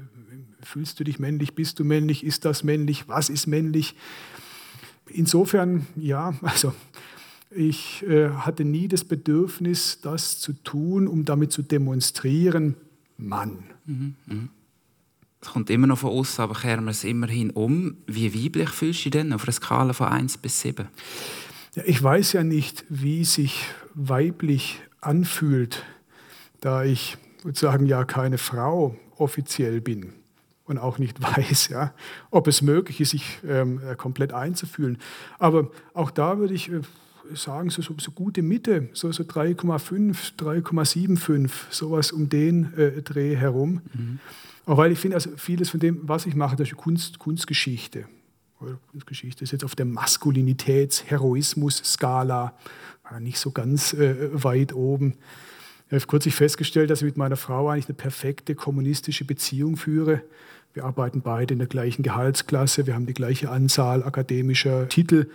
fühlst 0.65 0.99
du 0.99 1.03
dich 1.03 1.19
männlich, 1.19 1.55
bist 1.55 1.79
du 1.79 1.83
männlich, 1.83 2.23
ist 2.23 2.45
das 2.45 2.63
männlich, 2.63 3.09
was 3.09 3.29
ist 3.29 3.47
männlich? 3.47 3.95
Insofern, 5.09 5.85
ja, 5.95 6.33
also 6.41 6.73
ich 7.51 8.03
äh, 8.07 8.29
hatte 8.29 8.63
nie 8.63 8.87
das 8.87 9.03
Bedürfnis, 9.03 9.99
das 10.01 10.39
zu 10.39 10.53
tun, 10.53 11.07
um 11.07 11.25
damit 11.25 11.51
zu 11.51 11.61
demonstrieren, 11.61 12.75
Mann. 13.17 13.63
Mhm, 13.85 14.15
mh. 14.25 14.49
Es 15.41 15.49
kommt 15.49 15.69
immer 15.69 15.87
noch 15.87 15.99
von 15.99 16.11
uns, 16.11 16.39
aber 16.39 16.53
kehren 16.53 16.85
wir 16.85 16.91
es 16.91 17.03
immerhin 17.03 17.49
um. 17.49 17.97
Wie 18.07 18.33
weiblich 18.33 18.69
fühlst 18.69 19.05
du 19.05 19.09
dich 19.09 19.19
denn 19.19 19.33
auf 19.33 19.43
einer 19.43 19.51
Skala 19.51 19.91
von 19.91 20.07
1 20.07 20.37
bis 20.37 20.61
7? 20.61 20.87
Ja, 21.75 21.83
ich 21.85 22.01
weiß 22.01 22.31
ja 22.33 22.43
nicht, 22.43 22.85
wie 22.87 23.25
sich 23.25 23.65
weiblich 23.93 24.79
anfühlt, 25.01 25.83
da 26.61 26.83
ich 26.83 27.17
sozusagen 27.43 27.85
ja 27.87 28.05
keine 28.05 28.37
Frau 28.37 28.95
offiziell 29.17 29.81
bin 29.81 30.13
und 30.65 30.77
auch 30.77 30.97
nicht 30.97 31.21
weiß, 31.37 31.67
ja, 31.69 31.93
ob 32.31 32.47
es 32.47 32.61
möglich 32.61 33.01
ist, 33.01 33.09
sich 33.09 33.39
ähm, 33.45 33.81
komplett 33.97 34.31
einzufühlen. 34.31 34.97
Aber 35.39 35.71
auch 35.93 36.11
da 36.11 36.37
würde 36.37 36.53
ich 36.53 36.71
äh, 36.71 36.81
sagen, 37.33 37.69
so, 37.69 37.81
so, 37.81 37.95
so 37.97 38.11
gute 38.11 38.41
Mitte, 38.41 38.89
so, 38.93 39.11
so 39.11 39.23
3,5, 39.23 40.37
3,75, 40.37 41.49
sowas 41.69 42.11
um 42.11 42.29
den 42.29 42.73
äh, 42.77 43.01
Dreh 43.01 43.35
herum. 43.35 43.81
Mhm. 43.93 44.19
Auch 44.65 44.77
weil 44.77 44.91
ich 44.91 44.99
finde, 44.99 45.15
also 45.15 45.31
vieles 45.35 45.69
von 45.69 45.79
dem, 45.79 45.99
was 46.03 46.25
ich 46.25 46.35
mache, 46.35 46.55
das 46.55 46.69
ist 46.69 46.77
Kunst, 46.77 47.19
Kunstgeschichte. 47.19 48.05
Kunstgeschichte 48.91 49.43
ist 49.43 49.51
jetzt 49.51 49.65
auf 49.65 49.75
der 49.75 49.85
Maskulinitäts-Heroismus-Skala 49.85 52.53
nicht 53.19 53.37
so 53.37 53.51
ganz 53.51 53.93
äh, 53.93 54.29
weit 54.31 54.73
oben. 54.73 55.17
Ich 55.87 55.93
habe 55.93 56.07
kürzlich 56.07 56.35
festgestellt, 56.35 56.89
dass 56.89 57.01
ich 57.01 57.05
mit 57.05 57.17
meiner 57.17 57.35
Frau 57.35 57.67
eigentlich 57.69 57.87
eine 57.87 57.95
perfekte 57.95 58.55
kommunistische 58.55 59.25
Beziehung 59.25 59.75
führe. 59.77 60.23
Wir 60.73 60.85
arbeiten 60.85 61.21
beide 61.21 61.53
in 61.53 61.59
der 61.59 61.67
gleichen 61.67 62.01
Gehaltsklasse, 62.01 62.87
wir 62.87 62.95
haben 62.95 63.05
die 63.05 63.13
gleiche 63.13 63.51
Anzahl 63.51 64.03
akademischer 64.03 64.89
Titel 64.89 65.29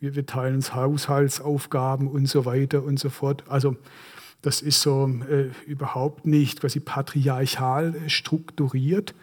wir, 0.00 0.14
wir 0.16 0.26
teilen 0.26 0.56
uns 0.56 0.74
Haushaltsaufgaben 0.74 2.08
und 2.08 2.26
so 2.26 2.44
weiter 2.44 2.82
und 2.82 2.98
so 2.98 3.10
fort. 3.10 3.44
Also 3.48 3.76
das 4.42 4.62
ist 4.62 4.80
so 4.80 5.08
äh, 5.28 5.50
überhaupt 5.66 6.26
nicht 6.26 6.60
quasi 6.60 6.80
patriarchal 6.80 7.94
strukturiert, 8.08 9.14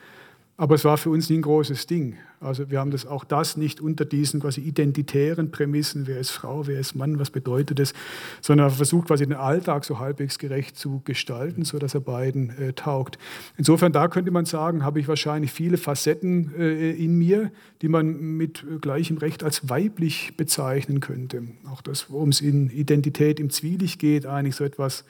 aber 0.57 0.73
es 0.73 0.83
war 0.83 0.97
für 0.97 1.11
uns 1.11 1.29
nie 1.29 1.37
ein 1.37 1.43
großes 1.43 1.85
Ding. 1.85 2.17
Also 2.39 2.69
wir 2.71 2.79
haben 2.79 2.89
das 2.89 3.05
auch 3.05 3.23
das 3.23 3.57
nicht 3.57 3.79
unter 3.79 4.05
diesen 4.05 4.39
quasi 4.39 4.61
identitären 4.61 5.51
Prämissen, 5.51 6.07
wer 6.07 6.19
ist 6.19 6.31
Frau, 6.31 6.65
wer 6.65 6.79
ist 6.79 6.95
Mann, 6.95 7.19
was 7.19 7.29
bedeutet 7.29 7.79
es, 7.79 7.93
sondern 8.41 8.71
versucht 8.71 9.07
quasi 9.07 9.25
den 9.25 9.37
Alltag 9.37 9.85
so 9.85 9.99
halbwegs 9.99 10.39
gerecht 10.39 10.75
zu 10.75 11.01
gestalten, 11.05 11.63
sodass 11.63 11.93
er 11.93 12.01
beiden 12.01 12.49
äh, 12.57 12.73
taugt. 12.73 13.19
Insofern 13.55 13.91
da 13.91 14.07
könnte 14.07 14.31
man 14.31 14.45
sagen, 14.45 14.83
habe 14.83 14.99
ich 14.99 15.07
wahrscheinlich 15.07 15.51
viele 15.51 15.77
Facetten 15.77 16.53
äh, 16.57 16.91
in 16.91 17.17
mir, 17.17 17.51
die 17.83 17.87
man 17.87 18.19
mit 18.19 18.65
gleichem 18.81 19.17
Recht 19.17 19.43
als 19.43 19.69
weiblich 19.69 20.37
bezeichnen 20.37 20.99
könnte. 20.99 21.43
Auch 21.71 21.81
das, 21.83 22.09
worum 22.09 22.29
es 22.29 22.41
in 22.41 22.71
Identität 22.71 23.39
im 23.39 23.51
Zwielicht 23.51 23.99
geht, 23.99 24.25
eigentlich 24.25 24.55
so 24.55 24.63
etwas 24.63 25.05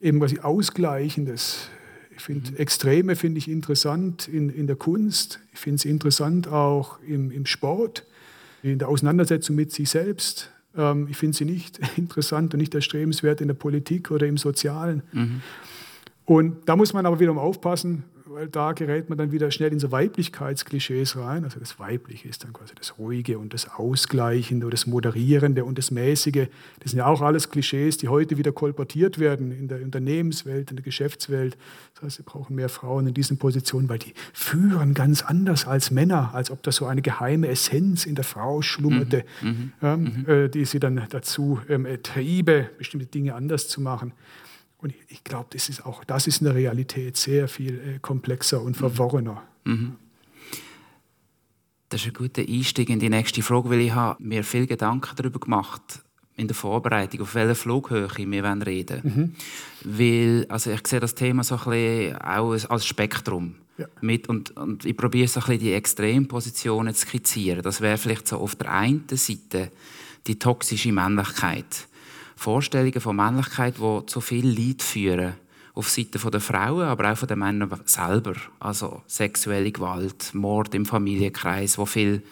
eben 0.00 0.20
quasi 0.20 0.38
Ausgleichendes 0.40 1.68
ich 2.20 2.24
finde 2.24 2.50
mhm. 2.50 2.56
Extreme 2.58 3.16
finde 3.16 3.38
ich 3.38 3.48
interessant 3.48 4.28
in, 4.28 4.50
in 4.50 4.66
der 4.66 4.76
Kunst. 4.76 5.40
Ich 5.54 5.58
finde 5.58 5.76
es 5.76 5.86
interessant 5.86 6.48
auch 6.48 6.98
im, 7.00 7.30
im 7.30 7.46
Sport, 7.46 8.04
in 8.62 8.78
der 8.78 8.88
Auseinandersetzung 8.88 9.56
mit 9.56 9.72
sich 9.72 9.88
selbst. 9.88 10.52
Ähm, 10.76 11.08
ich 11.10 11.16
finde 11.16 11.34
sie 11.34 11.46
nicht 11.46 11.80
interessant 11.96 12.52
und 12.52 12.60
nicht 12.60 12.74
erstrebenswert 12.74 13.40
in 13.40 13.48
der 13.48 13.54
Politik 13.54 14.10
oder 14.10 14.26
im 14.26 14.36
Sozialen. 14.36 15.02
Mhm. 15.12 15.40
Und 16.26 16.68
da 16.68 16.76
muss 16.76 16.92
man 16.92 17.06
aber 17.06 17.18
wiederum 17.20 17.38
aufpassen, 17.38 18.04
weil 18.32 18.48
da 18.48 18.72
gerät 18.72 19.08
man 19.08 19.18
dann 19.18 19.32
wieder 19.32 19.50
schnell 19.50 19.72
in 19.72 19.80
so 19.80 19.90
Weiblichkeitsklischees 19.90 21.16
rein. 21.16 21.42
Also 21.42 21.58
das 21.58 21.80
Weibliche 21.80 22.28
ist 22.28 22.44
dann 22.44 22.52
quasi 22.52 22.74
das 22.76 22.96
Ruhige 22.96 23.38
und 23.38 23.52
das 23.52 23.68
Ausgleichende 23.68 24.66
und 24.66 24.72
das 24.72 24.86
Moderierende 24.86 25.64
und 25.64 25.78
das 25.78 25.90
Mäßige. 25.90 26.46
Das 26.78 26.92
sind 26.92 26.98
ja 26.98 27.06
auch 27.06 27.22
alles 27.22 27.50
Klischees, 27.50 27.96
die 27.96 28.06
heute 28.06 28.38
wieder 28.38 28.52
kolportiert 28.52 29.18
werden 29.18 29.50
in 29.50 29.66
der 29.66 29.82
Unternehmenswelt, 29.82 30.70
in 30.70 30.76
der 30.76 30.84
Geschäftswelt. 30.84 31.58
Das 31.94 32.04
heißt, 32.04 32.18
wir 32.18 32.24
brauchen 32.24 32.54
mehr 32.54 32.68
Frauen 32.68 33.08
in 33.08 33.14
diesen 33.14 33.36
Positionen, 33.36 33.88
weil 33.88 33.98
die 33.98 34.14
führen 34.32 34.94
ganz 34.94 35.22
anders 35.22 35.66
als 35.66 35.90
Männer, 35.90 36.30
als 36.32 36.52
ob 36.52 36.62
da 36.62 36.70
so 36.70 36.86
eine 36.86 37.02
geheime 37.02 37.48
Essenz 37.48 38.06
in 38.06 38.14
der 38.14 38.24
Frau 38.24 38.62
schlummerte, 38.62 39.24
mhm. 39.42 39.48
mhm. 39.48 39.72
ja, 39.82 39.96
mhm. 39.96 40.24
Äh, 40.28 40.48
die 40.48 40.64
sie 40.66 40.78
dann 40.78 41.02
dazu 41.10 41.60
ähm, 41.68 41.86
triebe, 42.04 42.70
bestimmte 42.78 43.06
Dinge 43.06 43.34
anders 43.34 43.66
zu 43.66 43.80
machen. 43.80 44.12
Und 44.82 44.94
ich 45.08 45.24
glaube, 45.24 45.48
das 45.50 45.68
ist 45.68 45.84
auch, 45.84 46.04
das 46.04 46.26
ist 46.26 46.40
in 46.40 46.46
der 46.46 46.54
Realität 46.54 47.16
sehr 47.16 47.48
viel 47.48 47.78
äh, 47.80 47.98
komplexer 48.00 48.62
und 48.62 48.76
verworrener. 48.76 49.42
Mhm. 49.64 49.96
Das 51.90 52.02
ist 52.02 52.06
ein 52.06 52.14
guter 52.14 52.42
Einstieg 52.42 52.88
in 52.88 53.00
die 53.00 53.10
nächste 53.10 53.42
Frage, 53.42 53.68
weil 53.68 53.80
ich 53.80 53.92
habe 53.92 54.22
mir 54.22 54.44
viel 54.44 54.66
Gedanken 54.66 55.10
darüber 55.16 55.40
gemacht 55.40 55.82
in 56.36 56.46
der 56.46 56.54
Vorbereitung, 56.54 57.20
auf 57.20 57.34
welcher 57.34 57.54
Flughöhe 57.54 58.08
wir 58.16 58.44
reden 58.66 59.00
wollen. 59.00 59.00
Mhm. 59.02 59.34
Weil, 59.84 60.46
also 60.48 60.70
ich 60.70 60.86
sehe 60.86 61.00
das 61.00 61.14
Thema 61.14 61.44
so 61.44 61.56
ein 61.56 61.64
bisschen 61.64 62.16
auch 62.16 62.70
als 62.70 62.86
Spektrum. 62.86 63.56
Ja. 63.76 63.86
Mit, 64.00 64.28
und, 64.28 64.56
und 64.56 64.84
ich 64.84 64.96
probiere 64.96 65.26
so 65.28 65.40
ein 65.40 65.46
bisschen 65.46 65.60
die 65.60 65.72
Extrempositionen 65.72 66.94
zu 66.94 67.06
skizzieren. 67.06 67.62
Das 67.62 67.80
wäre 67.80 67.98
vielleicht 67.98 68.28
so 68.28 68.38
auf 68.38 68.54
der 68.54 68.72
einen 68.72 69.04
Seite 69.10 69.70
die 70.26 70.38
toxische 70.38 70.92
Männlichkeit 70.92 71.88
Vorstellungen 72.40 73.02
von 73.02 73.16
Männlichkeit, 73.16 73.74
die 73.76 74.06
zu 74.06 74.22
viel 74.22 74.48
Leid 74.48 74.82
führen. 74.82 75.34
Auf 75.74 75.90
Seite 75.90 76.18
der 76.18 76.40
Frauen, 76.40 76.86
aber 76.86 77.12
auch 77.12 77.16
von 77.18 77.28
den 77.28 77.38
Männern 77.38 77.70
selber. 77.84 78.32
Also 78.58 79.02
sexuelle 79.06 79.70
Gewalt, 79.70 80.32
Mord 80.32 80.74
im 80.74 80.86
Familienkreis, 80.86 81.76
wo 81.76 81.84
viel 81.84 82.22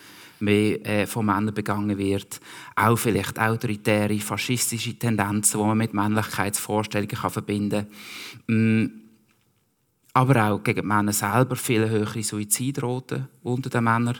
mehr 0.41 0.87
äh, 0.87 1.07
von 1.07 1.27
Männern 1.27 1.53
begangen 1.53 1.99
wird. 1.99 2.41
Auch 2.75 2.97
vielleicht 2.97 3.39
autoritäre, 3.39 4.19
faschistische 4.19 4.99
Tendenzen, 4.99 5.61
die 5.61 5.67
man 5.67 5.77
mit 5.77 5.93
Männlichkeitsvorstellungen 5.93 7.15
kann 7.15 7.31
verbinden 7.31 7.87
kann. 8.47 9.08
Aber 10.19 10.51
auch 10.51 10.65
gegen 10.65 10.81
die 10.81 10.87
Männer 10.87 11.13
selber 11.13 11.55
viel 11.55 11.89
höhere 11.89 12.25
Suizidraten 12.25 13.29
unter 13.45 13.71
den 13.71 13.85
Männern. 13.85 14.19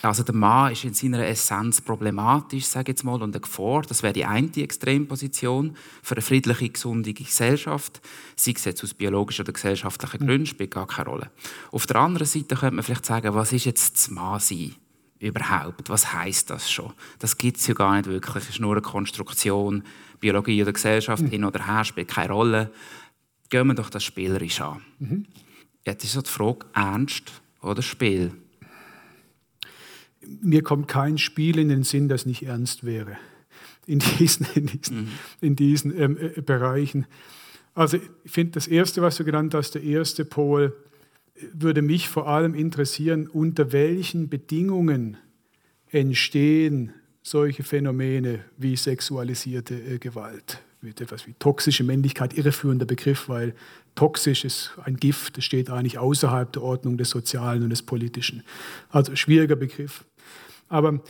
Also 0.00 0.22
der 0.22 0.34
Mann 0.34 0.72
ist 0.72 0.84
in 0.84 0.94
seiner 0.94 1.26
Essenz 1.26 1.82
problematisch, 1.82 2.64
sage 2.64 2.84
ich 2.84 2.96
jetzt 2.96 3.04
mal, 3.04 3.20
und 3.20 3.34
eine 3.34 3.40
Gefahr. 3.42 3.82
Das 3.82 4.02
wäre 4.02 4.14
die 4.14 4.24
eine 4.24 4.50
Extremposition 4.56 5.76
für 6.02 6.14
eine 6.14 6.22
friedliche, 6.22 6.70
gesunde 6.70 7.12
Gesellschaft. 7.12 8.00
Sei 8.36 8.54
es 8.56 8.64
jetzt 8.64 8.82
aus 8.82 8.94
biologischen 8.94 9.42
oder 9.42 9.52
gesellschaftlichen 9.52 10.26
Gründen, 10.26 10.46
spielt 10.46 10.70
gar 10.70 10.86
keine 10.86 11.10
Rolle. 11.10 11.30
Auf 11.72 11.84
der 11.84 11.96
anderen 11.96 12.26
Seite 12.26 12.56
könnte 12.56 12.76
man 12.76 12.82
vielleicht 12.82 13.04
sagen, 13.04 13.34
was 13.34 13.52
ist 13.52 13.66
jetzt 13.66 13.96
das 13.96 14.10
Mann 14.10 14.40
sein? 14.40 14.74
überhaupt? 15.18 15.88
Was 15.88 16.12
heißt 16.12 16.50
das 16.50 16.70
schon? 16.70 16.92
Das 17.18 17.38
gibt 17.38 17.58
es 17.58 17.66
ja 17.66 17.74
gar 17.74 17.96
nicht 17.96 18.06
wirklich. 18.06 18.44
Es 18.44 18.50
ist 18.50 18.60
nur 18.60 18.72
eine 18.72 18.82
Konstruktion. 18.82 19.82
Biologie 20.20 20.62
oder 20.62 20.72
Gesellschaft 20.72 21.22
mhm. 21.22 21.28
hin 21.28 21.44
oder 21.44 21.66
her 21.66 21.84
spielt 21.84 22.08
keine 22.08 22.32
Rolle. 22.32 22.70
Gehen 23.54 23.68
wir 23.68 23.74
doch 23.74 23.88
das 23.88 24.02
spielerisch 24.02 24.60
an. 24.60 24.80
Mhm. 24.98 25.26
Jetzt 25.86 26.02
ist 26.02 26.14
so 26.14 26.22
die 26.22 26.28
Frage, 26.28 26.66
Ernst 26.74 27.30
oder 27.62 27.82
Spiel? 27.82 28.32
Mir 30.42 30.64
kommt 30.64 30.88
kein 30.88 31.18
Spiel 31.18 31.60
in 31.60 31.68
den 31.68 31.84
Sinn, 31.84 32.08
das 32.08 32.26
nicht 32.26 32.42
ernst 32.42 32.82
wäre. 32.82 33.16
In 33.86 34.00
diesen, 34.00 34.48
in 34.56 34.66
diesen, 34.66 34.96
mhm. 34.96 35.08
in 35.40 35.54
diesen 35.54 35.96
ähm, 35.96 36.18
äh, 36.18 36.40
Bereichen. 36.40 37.06
Also 37.74 37.98
ich 38.24 38.32
finde 38.32 38.54
das 38.54 38.66
Erste, 38.66 39.02
was 39.02 39.18
du 39.18 39.24
genannt 39.24 39.54
hast, 39.54 39.76
der 39.76 39.84
erste 39.84 40.24
Pol, 40.24 40.74
würde 41.52 41.80
mich 41.80 42.08
vor 42.08 42.26
allem 42.26 42.56
interessieren, 42.56 43.28
unter 43.28 43.70
welchen 43.70 44.28
Bedingungen 44.28 45.16
entstehen 45.92 46.92
solche 47.22 47.62
Phänomene 47.62 48.44
wie 48.58 48.74
sexualisierte 48.74 49.76
äh, 49.76 49.98
Gewalt, 49.98 50.60
etwas 50.90 51.26
wie 51.26 51.34
toxische 51.34 51.84
Männlichkeit, 51.84 52.36
irreführender 52.36 52.86
Begriff, 52.86 53.28
weil 53.28 53.54
toxisch 53.94 54.44
ist 54.44 54.72
ein 54.84 54.96
Gift, 54.96 55.36
das 55.36 55.44
steht 55.44 55.70
eigentlich 55.70 55.98
außerhalb 55.98 56.52
der 56.52 56.62
Ordnung 56.62 56.96
des 56.96 57.10
Sozialen 57.10 57.62
und 57.62 57.70
des 57.70 57.82
Politischen. 57.82 58.42
Also 58.90 59.14
schwieriger 59.16 59.56
Begriff. 59.56 60.04
Aber 60.68 61.00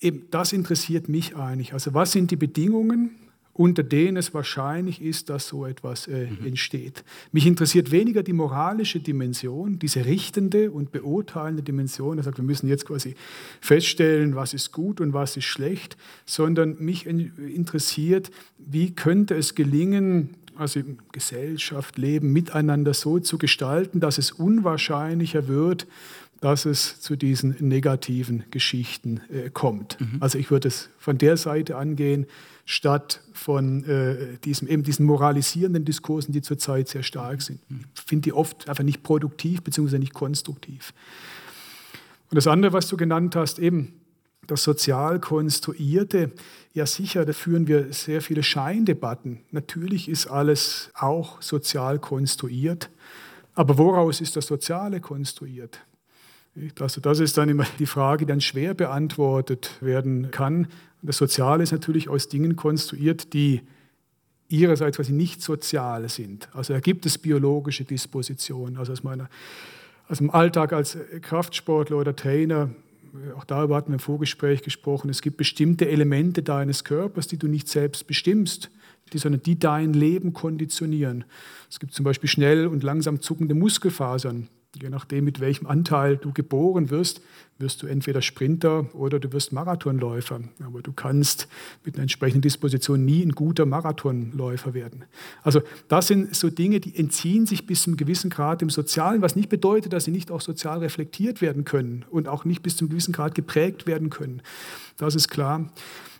eben 0.00 0.28
das 0.30 0.52
interessiert 0.52 1.08
mich 1.08 1.36
eigentlich. 1.36 1.72
Also 1.72 1.94
was 1.94 2.12
sind 2.12 2.30
die 2.30 2.36
Bedingungen, 2.36 3.10
unter 3.56 3.82
denen 3.82 4.18
es 4.18 4.34
wahrscheinlich 4.34 5.00
ist, 5.00 5.30
dass 5.30 5.48
so 5.48 5.64
etwas 5.64 6.06
äh, 6.06 6.26
mhm. 6.26 6.46
entsteht. 6.46 7.04
Mich 7.32 7.46
interessiert 7.46 7.90
weniger 7.90 8.22
die 8.22 8.34
moralische 8.34 9.00
Dimension, 9.00 9.78
diese 9.78 10.04
richtende 10.04 10.70
und 10.70 10.92
beurteilende 10.92 11.62
Dimension. 11.62 12.18
Er 12.18 12.24
sagt, 12.24 12.36
wir 12.36 12.44
müssen 12.44 12.68
jetzt 12.68 12.86
quasi 12.86 13.14
feststellen, 13.60 14.36
was 14.36 14.52
ist 14.52 14.72
gut 14.72 15.00
und 15.00 15.14
was 15.14 15.36
ist 15.36 15.46
schlecht, 15.46 15.96
sondern 16.26 16.76
mich 16.78 17.06
interessiert, 17.06 18.30
wie 18.58 18.94
könnte 18.94 19.34
es 19.34 19.54
gelingen, 19.54 20.34
also 20.56 20.80
Gesellschaft, 21.12 21.98
Leben 21.98 22.32
miteinander 22.32 22.94
so 22.94 23.18
zu 23.20 23.38
gestalten, 23.38 24.00
dass 24.00 24.18
es 24.18 24.32
unwahrscheinlicher 24.32 25.48
wird, 25.48 25.86
dass 26.40 26.66
es 26.66 27.00
zu 27.00 27.16
diesen 27.16 27.56
negativen 27.60 28.44
Geschichten 28.50 29.22
äh, 29.32 29.48
kommt. 29.50 29.98
Mhm. 29.98 30.18
Also 30.20 30.38
ich 30.38 30.50
würde 30.50 30.68
es 30.68 30.90
von 30.98 31.16
der 31.16 31.38
Seite 31.38 31.76
angehen, 31.76 32.26
statt 32.66 33.22
von 33.32 33.84
äh, 33.84 34.38
diesem, 34.44 34.66
eben 34.66 34.82
diesen 34.82 35.06
moralisierenden 35.06 35.84
Diskursen, 35.84 36.32
die 36.32 36.42
zurzeit 36.42 36.88
sehr 36.88 37.04
stark 37.04 37.40
sind. 37.40 37.60
Ich 37.94 38.02
finde 38.02 38.22
die 38.22 38.32
oft 38.32 38.68
einfach 38.68 38.84
nicht 38.84 39.04
produktiv 39.04 39.62
bzw. 39.62 39.98
nicht 39.98 40.12
konstruktiv. 40.12 40.92
Und 42.28 42.34
das 42.34 42.48
andere, 42.48 42.72
was 42.72 42.88
du 42.88 42.96
genannt 42.96 43.36
hast, 43.36 43.60
eben 43.60 44.00
das 44.48 44.64
sozial 44.64 45.20
konstruierte, 45.20 46.32
ja 46.72 46.86
sicher, 46.86 47.24
da 47.24 47.32
führen 47.32 47.68
wir 47.68 47.92
sehr 47.92 48.20
viele 48.20 48.42
Scheindebatten. 48.42 49.40
Natürlich 49.52 50.08
ist 50.08 50.26
alles 50.26 50.90
auch 50.94 51.40
sozial 51.40 52.00
konstruiert, 52.00 52.90
aber 53.54 53.78
woraus 53.78 54.20
ist 54.20 54.34
das 54.34 54.46
Soziale 54.46 55.00
konstruiert? 55.00 55.80
Also 56.80 57.00
das 57.00 57.20
ist 57.20 57.36
dann 57.38 57.48
immer 57.48 57.66
die 57.78 57.86
Frage, 57.86 58.24
die 58.24 58.30
dann 58.30 58.40
schwer 58.40 58.74
beantwortet 58.74 59.76
werden 59.80 60.30
kann. 60.30 60.68
Das 61.06 61.18
Soziale 61.18 61.62
ist 61.62 61.72
natürlich 61.72 62.08
aus 62.08 62.28
Dingen 62.28 62.56
konstruiert, 62.56 63.32
die 63.32 63.62
ihrerseits 64.48 64.96
quasi 64.96 65.12
nicht 65.12 65.40
sozial 65.40 66.08
sind. 66.08 66.48
Also 66.52 66.72
da 66.72 66.80
gibt 66.80 67.06
es 67.06 67.18
biologische 67.18 67.84
Dispositionen. 67.84 68.76
Also 68.76 68.92
aus, 68.92 69.02
meiner, 69.02 69.28
aus 70.08 70.18
dem 70.18 70.30
Alltag 70.30 70.72
als 70.72 70.98
Kraftsportler 71.22 71.96
oder 71.96 72.14
Trainer, 72.14 72.70
auch 73.36 73.44
darüber 73.44 73.76
hatten 73.76 73.90
wir 73.90 73.94
im 73.94 74.00
Vorgespräch 74.00 74.62
gesprochen, 74.62 75.08
es 75.08 75.22
gibt 75.22 75.36
bestimmte 75.36 75.88
Elemente 75.88 76.42
deines 76.42 76.84
Körpers, 76.84 77.26
die 77.28 77.38
du 77.38 77.48
nicht 77.48 77.68
selbst 77.68 78.06
bestimmst, 78.06 78.70
die, 79.12 79.18
sondern 79.18 79.42
die 79.42 79.58
dein 79.58 79.92
Leben 79.92 80.32
konditionieren. 80.32 81.24
Es 81.70 81.80
gibt 81.80 81.94
zum 81.94 82.04
Beispiel 82.04 82.28
schnell 82.28 82.66
und 82.66 82.82
langsam 82.82 83.20
zuckende 83.20 83.54
Muskelfasern. 83.54 84.48
Je 84.80 84.90
nachdem, 84.90 85.24
mit 85.24 85.40
welchem 85.40 85.66
Anteil 85.66 86.18
du 86.18 86.32
geboren 86.32 86.90
wirst, 86.90 87.22
wirst 87.58 87.82
du 87.82 87.86
entweder 87.86 88.20
Sprinter 88.20 88.94
oder 88.94 89.18
du 89.18 89.32
wirst 89.32 89.52
Marathonläufer. 89.52 90.40
Aber 90.62 90.82
du 90.82 90.92
kannst 90.92 91.48
mit 91.84 91.94
einer 91.94 92.02
entsprechenden 92.02 92.42
Disposition 92.42 93.04
nie 93.04 93.22
ein 93.24 93.32
guter 93.32 93.64
Marathonläufer 93.64 94.74
werden. 94.74 95.04
Also 95.42 95.62
das 95.88 96.08
sind 96.08 96.34
so 96.36 96.50
Dinge, 96.50 96.80
die 96.80 96.94
entziehen 96.94 97.46
sich 97.46 97.66
bis 97.66 97.82
zu 97.82 97.90
einem 97.90 97.96
gewissen 97.96 98.28
Grad 98.28 98.60
dem 98.60 98.68
Sozialen, 98.68 99.22
was 99.22 99.34
nicht 99.34 99.48
bedeutet, 99.48 99.94
dass 99.94 100.04
sie 100.04 100.10
nicht 100.10 100.30
auch 100.30 100.42
sozial 100.42 100.80
reflektiert 100.80 101.40
werden 101.40 101.64
können 101.64 102.04
und 102.10 102.28
auch 102.28 102.44
nicht 102.44 102.62
bis 102.62 102.76
zu 102.76 102.84
einem 102.84 102.90
gewissen 102.90 103.12
Grad 103.12 103.34
geprägt 103.34 103.86
werden 103.86 104.10
können. 104.10 104.42
Das 104.98 105.14
ist 105.14 105.28
klar. 105.28 105.72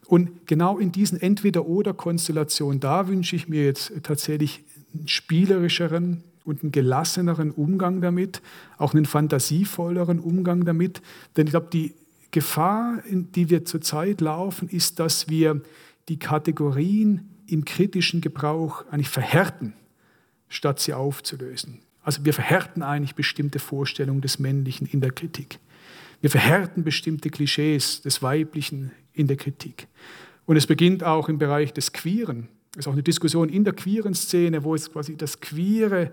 Und 0.07 0.47
genau 0.47 0.79
in 0.79 0.93
diesen 0.93 1.21
Entweder-Oder-Konstellationen, 1.21 2.81
da 2.81 3.09
wünsche 3.09 3.37
ich 3.37 3.49
mir 3.49 3.65
jetzt 3.65 3.93
tatsächlich 4.03 4.65
einen 4.95 5.09
spielerischeren, 5.09 6.23
und 6.47 6.63
einen 6.63 6.73
gelasseneren 6.73 7.51
Umgang 7.51 8.01
damit, 8.01 8.41
auch 8.79 8.95
einen 8.95 9.05
fantasievolleren 9.05 10.21
Umgang 10.21 10.65
damit. 10.65 11.03
Denn 11.37 11.47
ich 11.47 11.51
glaube, 11.53 11.69
die 11.73 11.95
Gefahr, 12.31 13.03
in 13.05 13.33
die 13.33 13.51
wir 13.51 13.65
zurzeit 13.65 14.21
laufen, 14.21 14.69
ist, 14.69 15.01
dass 15.01 15.29
wir 15.29 15.61
die 16.09 16.19
Kategorien 16.19 17.29
im 17.47 17.65
kritischen 17.65 18.21
Gebrauch 18.21 18.85
eigentlich 18.91 19.09
verhärten, 19.09 19.73
statt 20.49 20.81
sie 20.81 20.95
aufzulösen. 20.95 21.81
Also 22.03 22.25
wir 22.25 22.35
verhärten 22.35 22.83
eigentlich 22.83 23.15
bestimmte 23.15 23.59
Vorstellungen 23.59 24.21
des 24.21 24.39
Männlichen 24.39 24.87
in 24.87 25.01
der 25.01 25.11
Kritik. 25.11 25.59
Wir 26.21 26.31
verhärten 26.31 26.85
bestimmte 26.85 27.31
Klischees 27.31 28.03
des 28.03 28.23
Weiblichen 28.23 28.93
in 29.13 29.27
der 29.27 29.37
Kritik. 29.37 29.89
Und 30.45 30.57
es 30.57 30.67
beginnt 30.67 31.03
auch 31.03 31.29
im 31.29 31.39
Bereich 31.39 31.73
des 31.73 31.93
Queeren. 31.93 32.49
Es 32.73 32.81
ist 32.81 32.89
auch 32.89 32.93
eine 32.93 33.03
Diskussion 33.03 33.49
in 33.49 33.65
der 33.65 33.73
queeren 33.73 34.15
Szene, 34.15 34.63
wo 34.63 34.75
es 34.75 34.93
quasi 34.93 35.17
das 35.17 35.41
Queere 35.41 36.13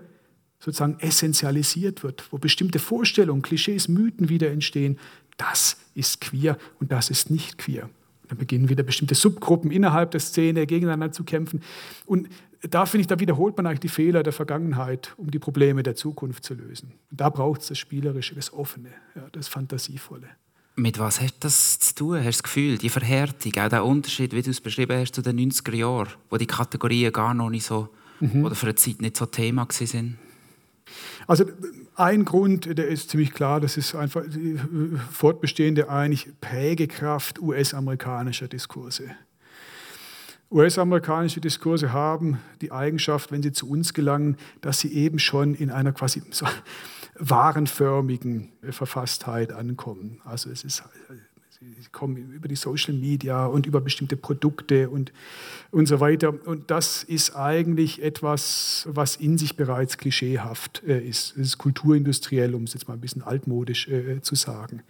sozusagen 0.58 0.98
essentialisiert 1.00 2.02
wird, 2.02 2.24
wo 2.30 2.38
bestimmte 2.38 2.78
Vorstellungen, 2.78 3.42
Klischees, 3.42 3.88
Mythen 3.88 4.28
wieder 4.28 4.50
entstehen. 4.50 4.98
Das 5.36 5.76
ist 5.94 6.20
queer 6.20 6.58
und 6.80 6.92
das 6.92 7.10
ist 7.10 7.30
nicht 7.30 7.58
queer. 7.58 7.90
Dann 8.28 8.38
beginnen 8.38 8.68
wieder 8.68 8.82
bestimmte 8.82 9.14
Subgruppen 9.14 9.70
innerhalb 9.70 10.10
der 10.12 10.20
Szene 10.20 10.66
gegeneinander 10.66 11.12
zu 11.12 11.24
kämpfen. 11.24 11.62
Und 12.06 12.28
da 12.62 12.86
finde 12.86 13.02
ich, 13.02 13.06
da 13.06 13.20
wiederholt 13.20 13.56
man 13.56 13.66
eigentlich 13.66 13.80
die 13.80 13.88
Fehler 13.88 14.22
der 14.22 14.32
Vergangenheit, 14.32 15.12
um 15.18 15.30
die 15.30 15.38
Probleme 15.38 15.82
der 15.82 15.94
Zukunft 15.94 16.44
zu 16.44 16.54
lösen. 16.54 16.92
Und 17.10 17.20
da 17.20 17.28
braucht 17.28 17.60
es 17.60 17.68
das 17.68 17.78
Spielerische, 17.78 18.34
das 18.34 18.52
Offene, 18.52 18.90
ja, 19.14 19.26
das 19.32 19.48
Fantasievolle. 19.48 20.28
Mit 20.76 20.98
was 20.98 21.20
hat 21.20 21.34
das 21.40 21.78
zu 21.78 21.94
tun? 21.94 22.16
Hast 22.16 22.24
du 22.24 22.30
das 22.30 22.42
Gefühl, 22.42 22.78
die 22.78 22.88
Verhärtung, 22.88 23.52
auch 23.58 23.68
der 23.68 23.84
Unterschied, 23.84 24.32
wie 24.32 24.42
du 24.42 24.50
es 24.50 24.60
beschrieben 24.60 24.98
hast, 24.98 25.14
zu 25.14 25.22
den 25.22 25.38
90er 25.38 25.74
Jahren, 25.74 26.08
wo 26.30 26.36
die 26.36 26.46
Kategorien 26.46 27.12
gar 27.12 27.34
noch 27.34 27.50
nicht 27.50 27.64
so, 27.64 27.90
mhm. 28.20 28.44
oder 28.44 28.54
für 28.54 28.66
eine 28.66 28.74
Zeit 28.74 29.00
nicht 29.00 29.16
so 29.16 29.26
Thema 29.26 29.68
waren? 29.68 30.18
Also 31.26 31.44
ein 31.96 32.24
Grund, 32.24 32.78
der 32.78 32.88
ist 32.88 33.10
ziemlich 33.10 33.32
klar, 33.32 33.60
das 33.60 33.76
ist 33.76 33.94
einfach 33.94 34.22
die 34.26 34.58
fortbestehende 35.12 35.88
eigentlich 35.88 36.28
Prägekraft 36.40 37.40
US-amerikanischer 37.40 38.48
Diskurse. 38.48 39.10
US-amerikanische 40.50 41.40
Diskurse 41.40 41.92
haben 41.92 42.38
die 42.60 42.70
Eigenschaft, 42.70 43.32
wenn 43.32 43.42
sie 43.42 43.52
zu 43.52 43.68
uns 43.68 43.94
gelangen, 43.94 44.36
dass 44.60 44.80
sie 44.80 44.92
eben 44.92 45.18
schon 45.18 45.54
in 45.54 45.70
einer 45.70 45.92
quasi 45.92 46.22
so 46.30 46.46
warenförmigen 47.18 48.52
Verfasstheit 48.70 49.52
ankommen. 49.52 50.20
Also 50.24 50.50
es 50.50 50.64
ist 50.64 50.82
Sie 51.80 51.88
kommen 51.92 52.16
über 52.16 52.48
die 52.48 52.56
Social 52.56 52.92
Media 52.94 53.46
und 53.46 53.64
über 53.66 53.80
bestimmte 53.80 54.16
Produkte 54.16 54.90
und, 54.90 55.12
und 55.70 55.86
so 55.86 56.00
weiter. 56.00 56.34
Und 56.46 56.70
das 56.70 57.04
ist 57.04 57.36
eigentlich 57.36 58.02
etwas, 58.02 58.86
was 58.90 59.16
in 59.16 59.38
sich 59.38 59.56
bereits 59.56 59.96
klischeehaft 59.96 60.82
äh, 60.86 61.00
ist. 61.00 61.32
Es 61.36 61.48
ist 61.48 61.58
kulturindustriell, 61.58 62.54
um 62.54 62.64
es 62.64 62.74
jetzt 62.74 62.88
mal 62.88 62.94
ein 62.94 63.00
bisschen 63.00 63.22
altmodisch 63.22 63.88
äh, 63.88 64.20
zu 64.20 64.34
sagen. 64.34 64.82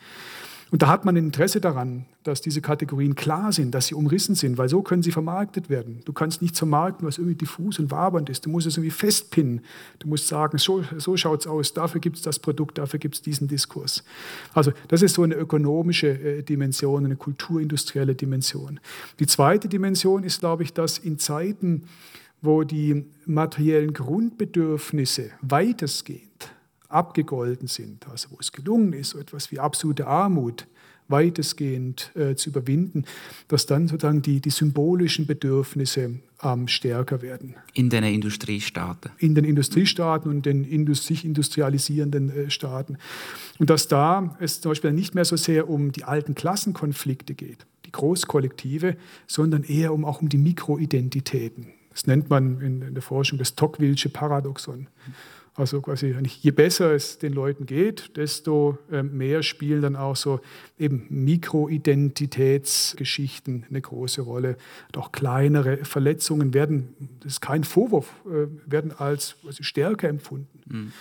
Und 0.70 0.82
da 0.82 0.88
hat 0.88 1.04
man 1.04 1.16
ein 1.16 1.26
Interesse 1.26 1.60
daran, 1.60 2.06
dass 2.24 2.40
diese 2.40 2.60
Kategorien 2.60 3.14
klar 3.14 3.52
sind, 3.52 3.74
dass 3.74 3.86
sie 3.86 3.94
umrissen 3.94 4.34
sind, 4.34 4.58
weil 4.58 4.68
so 4.68 4.82
können 4.82 5.02
sie 5.02 5.12
vermarktet 5.12 5.68
werden. 5.68 6.00
Du 6.04 6.12
kannst 6.12 6.42
nicht 6.42 6.56
vermarkten, 6.56 7.06
was 7.06 7.18
irgendwie 7.18 7.36
diffus 7.36 7.78
und 7.78 7.90
wabernd 7.90 8.30
ist. 8.30 8.46
Du 8.46 8.50
musst 8.50 8.66
es 8.66 8.76
irgendwie 8.76 8.90
festpinnen. 8.90 9.60
Du 9.98 10.08
musst 10.08 10.26
sagen, 10.26 10.58
so, 10.58 10.82
so 10.96 11.16
schaut 11.16 11.40
es 11.40 11.46
aus, 11.46 11.74
dafür 11.74 12.00
gibt 12.00 12.16
es 12.16 12.22
das 12.22 12.38
Produkt, 12.38 12.78
dafür 12.78 12.98
gibt 12.98 13.14
es 13.16 13.22
diesen 13.22 13.46
Diskurs. 13.46 14.04
Also 14.54 14.72
das 14.88 15.02
ist 15.02 15.14
so 15.14 15.22
eine 15.22 15.34
ökonomische 15.34 16.08
äh, 16.08 16.42
Dimension, 16.42 17.04
eine 17.04 17.16
kulturindustrielle 17.16 18.14
Dimension. 18.14 18.80
Die 19.18 19.26
zweite 19.26 19.68
Dimension 19.68 20.24
ist, 20.24 20.40
glaube 20.40 20.62
ich, 20.62 20.72
dass 20.72 20.98
in 20.98 21.18
Zeiten, 21.18 21.84
wo 22.40 22.64
die 22.64 23.04
materiellen 23.26 23.92
Grundbedürfnisse 23.92 25.30
weitestgehend 25.42 26.54
abgegolten 26.88 27.68
sind, 27.68 28.08
also 28.08 28.30
wo 28.30 28.36
es 28.40 28.52
gelungen 28.52 28.92
ist, 28.92 29.10
so 29.10 29.18
etwas 29.18 29.50
wie 29.50 29.58
absolute 29.58 30.06
Armut 30.06 30.66
weitestgehend 31.08 32.10
äh, 32.16 32.34
zu 32.34 32.50
überwinden, 32.50 33.04
dass 33.48 33.66
dann 33.66 33.88
sozusagen 33.88 34.22
die, 34.22 34.40
die 34.40 34.50
symbolischen 34.50 35.26
Bedürfnisse 35.26 36.20
ähm, 36.42 36.68
stärker 36.68 37.20
werden. 37.20 37.56
In 37.74 37.90
den 37.90 38.04
Industriestaaten. 38.04 39.10
In 39.18 39.34
den 39.34 39.44
Industriestaaten 39.44 40.30
und 40.30 40.46
den 40.46 40.94
sich 40.94 41.24
industrialisierenden 41.24 42.30
äh, 42.30 42.50
Staaten. 42.50 42.96
Und 43.58 43.70
dass 43.70 43.88
da 43.88 44.36
es 44.40 44.60
zum 44.60 44.70
Beispiel 44.70 44.92
nicht 44.92 45.14
mehr 45.14 45.24
so 45.24 45.36
sehr 45.36 45.68
um 45.68 45.92
die 45.92 46.04
alten 46.04 46.34
Klassenkonflikte 46.34 47.34
geht, 47.34 47.66
die 47.84 47.92
Großkollektive, 47.92 48.96
sondern 49.26 49.62
eher 49.62 49.92
um, 49.92 50.04
auch 50.04 50.22
um 50.22 50.28
die 50.28 50.38
Mikroidentitäten. 50.38 51.66
Das 51.90 52.06
nennt 52.06 52.30
man 52.30 52.60
in, 52.60 52.82
in 52.82 52.94
der 52.94 53.02
Forschung 53.02 53.38
das 53.38 53.54
Tocquevillesche 53.54 54.08
Paradoxon. 54.08 54.88
Also 55.56 55.80
quasi, 55.80 56.16
je 56.40 56.50
besser 56.50 56.94
es 56.94 57.18
den 57.18 57.32
Leuten 57.32 57.64
geht, 57.64 58.16
desto 58.16 58.76
ähm, 58.90 59.16
mehr 59.16 59.44
spielen 59.44 59.82
dann 59.82 59.94
auch 59.94 60.16
so 60.16 60.40
eben 60.80 61.06
Mikroidentitätsgeschichten 61.10 63.64
eine 63.70 63.80
große 63.80 64.22
Rolle. 64.22 64.56
Und 64.88 64.98
auch 64.98 65.12
kleinere 65.12 65.84
Verletzungen 65.84 66.54
werden, 66.54 66.88
das 67.20 67.34
ist 67.34 67.40
kein 67.40 67.62
Vorwurf, 67.62 68.12
äh, 68.26 68.48
werden 68.66 68.90
als 68.98 69.36
stärker 69.60 70.08
empfunden. 70.08 70.48
Mhm. 70.66 70.92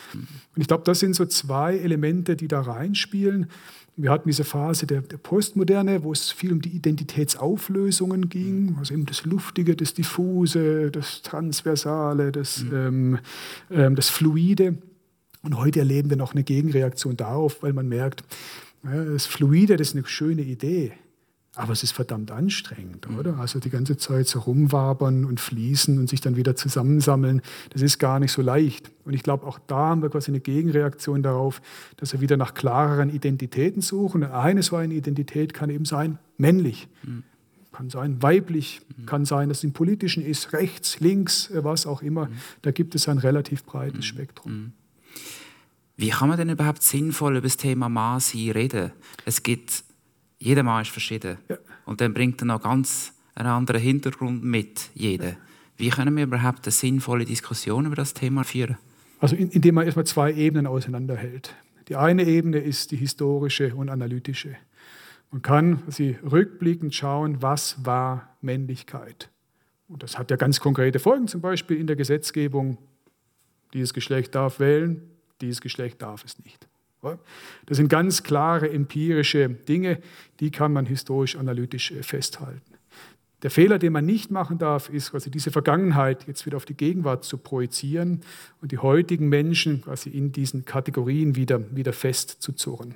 Und 0.55 0.61
ich 0.61 0.67
glaube, 0.67 0.83
das 0.83 0.99
sind 0.99 1.15
so 1.15 1.25
zwei 1.25 1.75
Elemente, 1.75 2.35
die 2.35 2.47
da 2.47 2.61
reinspielen. 2.61 3.49
Wir 3.95 4.09
hatten 4.09 4.27
diese 4.27 4.43
Phase 4.43 4.87
der, 4.87 5.01
der, 5.01 5.17
Postmoderne, 5.17 6.03
wo 6.03 6.11
es 6.11 6.31
viel 6.31 6.51
um 6.51 6.61
die 6.61 6.69
Identitätsauflösungen 6.69 8.27
ging, 8.27 8.75
also 8.79 8.93
eben 8.93 9.05
das 9.05 9.23
Luftige, 9.23 9.75
das 9.75 9.93
Diffuse, 9.93 10.89
das 10.89 11.21
Transversale, 11.21 12.31
das, 12.31 12.63
mhm. 12.63 12.73
ähm, 12.73 13.19
ähm, 13.69 13.95
das 13.95 14.09
Fluide. 14.09 14.77
Und 15.43 15.57
heute 15.57 15.79
erleben 15.79 16.09
wir 16.09 16.17
noch 16.17 16.33
eine 16.33 16.43
Gegenreaktion 16.43 17.17
darauf, 17.17 17.61
weil 17.61 17.73
man 17.73 17.87
merkt, 17.87 18.23
ja, 18.83 19.03
das 19.05 19.27
Fluide, 19.27 19.77
das 19.77 19.89
ist 19.89 19.95
eine 19.95 20.07
schöne 20.07 20.41
Idee. 20.41 20.93
Aber 21.55 21.73
es 21.73 21.83
ist 21.83 21.91
verdammt 21.91 22.31
anstrengend, 22.31 23.07
mhm. 23.07 23.19
oder? 23.19 23.37
Also 23.37 23.59
die 23.59 23.69
ganze 23.69 23.95
Zeit 23.97 24.27
so 24.27 24.39
rumwabern 24.39 25.23
und 25.23 25.39
fließen 25.39 25.99
und 25.99 26.09
sich 26.09 26.19
dann 26.19 26.35
wieder 26.35 26.55
zusammensammeln, 26.55 27.43
das 27.69 27.83
ist 27.83 27.99
gar 27.99 28.19
nicht 28.19 28.31
so 28.31 28.41
leicht. 28.41 28.89
Und 29.05 29.13
ich 29.13 29.21
glaube, 29.21 29.45
auch 29.45 29.59
da 29.67 29.89
haben 29.89 30.01
wir 30.01 30.09
quasi 30.09 30.31
eine 30.31 30.39
Gegenreaktion 30.39 31.21
darauf, 31.21 31.61
dass 31.97 32.11
wir 32.13 32.21
wieder 32.21 32.37
nach 32.37 32.55
klareren 32.55 33.11
Identitäten 33.11 33.83
suchen. 33.83 34.23
Eine 34.23 34.63
so 34.63 34.77
eine 34.77 34.95
Identität 34.95 35.53
kann 35.53 35.69
eben 35.69 35.85
sein, 35.85 36.17
männlich. 36.37 36.87
Mhm. 37.03 37.23
Kann 37.71 37.89
sein 37.89 38.21
weiblich, 38.23 38.81
mhm. 38.97 39.05
kann 39.05 39.25
sein, 39.25 39.49
dass 39.49 39.59
es 39.59 39.63
im 39.63 39.73
Politischen 39.73 40.25
ist, 40.25 40.53
rechts, 40.53 40.99
links, 41.01 41.51
äh, 41.51 41.63
was 41.63 41.85
auch 41.85 42.01
immer. 42.01 42.25
Mhm. 42.25 42.33
Da 42.63 42.71
gibt 42.71 42.95
es 42.95 43.07
ein 43.07 43.19
relativ 43.19 43.63
breites 43.63 43.97
mhm. 43.97 44.01
Spektrum. 44.03 44.51
Mhm. 44.51 44.71
Wie 45.97 46.09
kann 46.09 46.29
man 46.29 46.37
denn 46.37 46.49
überhaupt 46.49 46.81
sinnvoll 46.81 47.33
über 47.33 47.47
das 47.47 47.57
Thema 47.57 47.89
Mann 47.89 48.19
sein 48.19 48.49
reden? 48.49 48.91
Es 49.25 49.43
gibt 49.43 49.83
jeder 50.43 50.63
Mann 50.63 50.81
ist 50.81 50.91
verschieden. 50.91 51.37
Ja. 51.47 51.57
Und 51.85 52.01
dann 52.01 52.13
bringt 52.13 52.41
er 52.41 52.45
noch 52.45 52.61
ganz 52.61 53.13
einen 53.33 53.47
anderen 53.47 53.81
Hintergrund 53.81 54.43
mit, 54.43 54.89
jeder. 54.93 55.37
Wie 55.77 55.89
können 55.89 56.15
wir 56.15 56.23
überhaupt 56.23 56.65
eine 56.65 56.71
sinnvolle 56.71 57.25
Diskussion 57.25 57.85
über 57.85 57.95
das 57.95 58.13
Thema 58.13 58.43
führen? 58.43 58.77
Also 59.19 59.35
indem 59.35 59.75
man 59.75 59.85
erstmal 59.85 60.05
zwei 60.05 60.33
Ebenen 60.33 60.67
auseinanderhält. 60.67 61.55
Die 61.87 61.95
eine 61.95 62.25
Ebene 62.25 62.59
ist 62.59 62.91
die 62.91 62.97
historische 62.97 63.73
und 63.73 63.89
analytische. 63.89 64.55
Man 65.31 65.41
kann 65.41 65.81
sie 65.87 66.17
rückblickend 66.29 66.93
schauen, 66.93 67.41
was 67.41 67.85
war 67.85 68.35
Männlichkeit. 68.41 69.29
Und 69.87 70.03
das 70.03 70.17
hat 70.17 70.29
ja 70.29 70.37
ganz 70.37 70.59
konkrete 70.59 70.99
Folgen, 70.99 71.27
zum 71.27 71.41
Beispiel 71.41 71.77
in 71.77 71.87
der 71.87 71.95
Gesetzgebung. 71.95 72.77
Dieses 73.73 73.93
Geschlecht 73.93 74.35
darf 74.35 74.59
wählen, 74.59 75.01
dieses 75.41 75.61
Geschlecht 75.61 76.01
darf 76.01 76.23
es 76.23 76.37
nicht. 76.43 76.67
Das 77.65 77.77
sind 77.77 77.89
ganz 77.89 78.23
klare 78.23 78.69
empirische 78.69 79.49
Dinge, 79.49 79.99
die 80.39 80.51
kann 80.51 80.73
man 80.73 80.85
historisch-analytisch 80.85 81.91
äh, 81.91 82.03
festhalten. 82.03 82.61
Der 83.43 83.51
Fehler, 83.51 83.77
den 83.77 83.91
man 83.91 84.05
nicht 84.05 84.31
machen 84.31 84.57
darf, 84.57 84.89
ist 84.89 85.11
quasi 85.11 85.29
diese 85.29 85.51
Vergangenheit 85.51 86.25
jetzt 86.27 86.45
wieder 86.45 86.55
auf 86.55 86.65
die 86.65 86.75
Gegenwart 86.75 87.25
zu 87.25 87.37
projizieren 87.37 88.21
und 88.61 88.71
die 88.71 88.77
heutigen 88.77 89.27
Menschen 89.27 89.81
quasi 89.81 90.09
in 90.09 90.31
diesen 90.31 90.63
Kategorien 90.63 91.35
wieder, 91.35 91.75
wieder 91.75 91.91
festzuzurren. 91.91 92.95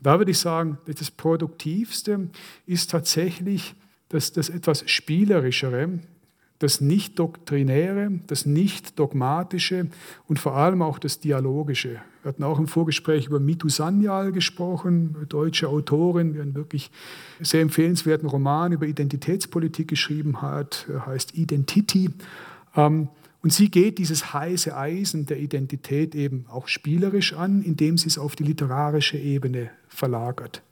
Da 0.00 0.18
würde 0.18 0.30
ich 0.30 0.38
sagen, 0.38 0.78
das 0.86 1.10
Produktivste 1.10 2.28
ist 2.64 2.90
tatsächlich 2.90 3.74
das, 4.08 4.32
das 4.32 4.50
etwas 4.50 4.88
Spielerischere, 4.88 5.98
das 6.58 6.80
Nicht-Doktrinäre, 6.80 8.10
das 8.26 8.46
Nicht-Dogmatische 8.46 9.88
und 10.26 10.38
vor 10.38 10.56
allem 10.56 10.82
auch 10.82 10.98
das 10.98 11.20
Dialogische. 11.20 12.00
Wir 12.22 12.28
hatten 12.28 12.42
auch 12.42 12.58
im 12.58 12.66
Vorgespräch 12.66 13.26
über 13.26 13.40
Mitu 13.40 13.68
Sanyal 13.68 14.32
gesprochen, 14.32 15.16
deutsche 15.28 15.68
Autorin, 15.68 16.32
die 16.32 16.40
einen 16.40 16.54
wirklich 16.54 16.90
sehr 17.40 17.60
empfehlenswerten 17.60 18.28
Roman 18.28 18.72
über 18.72 18.86
Identitätspolitik 18.86 19.88
geschrieben 19.88 20.42
hat, 20.42 20.86
heißt 21.06 21.36
Identity. 21.36 22.10
Ähm, 22.74 23.08
und 23.42 23.52
sie 23.52 23.70
geht 23.70 23.98
dieses 23.98 24.32
heiße 24.34 24.76
Eisen 24.76 25.26
der 25.26 25.38
Identität 25.38 26.16
eben 26.16 26.46
auch 26.48 26.66
spielerisch 26.66 27.32
an, 27.32 27.62
indem 27.62 27.96
sie 27.96 28.08
es 28.08 28.18
auf 28.18 28.34
die 28.34 28.42
literarische 28.42 29.18
Ebene 29.18 29.70
verlagert. 29.88 30.62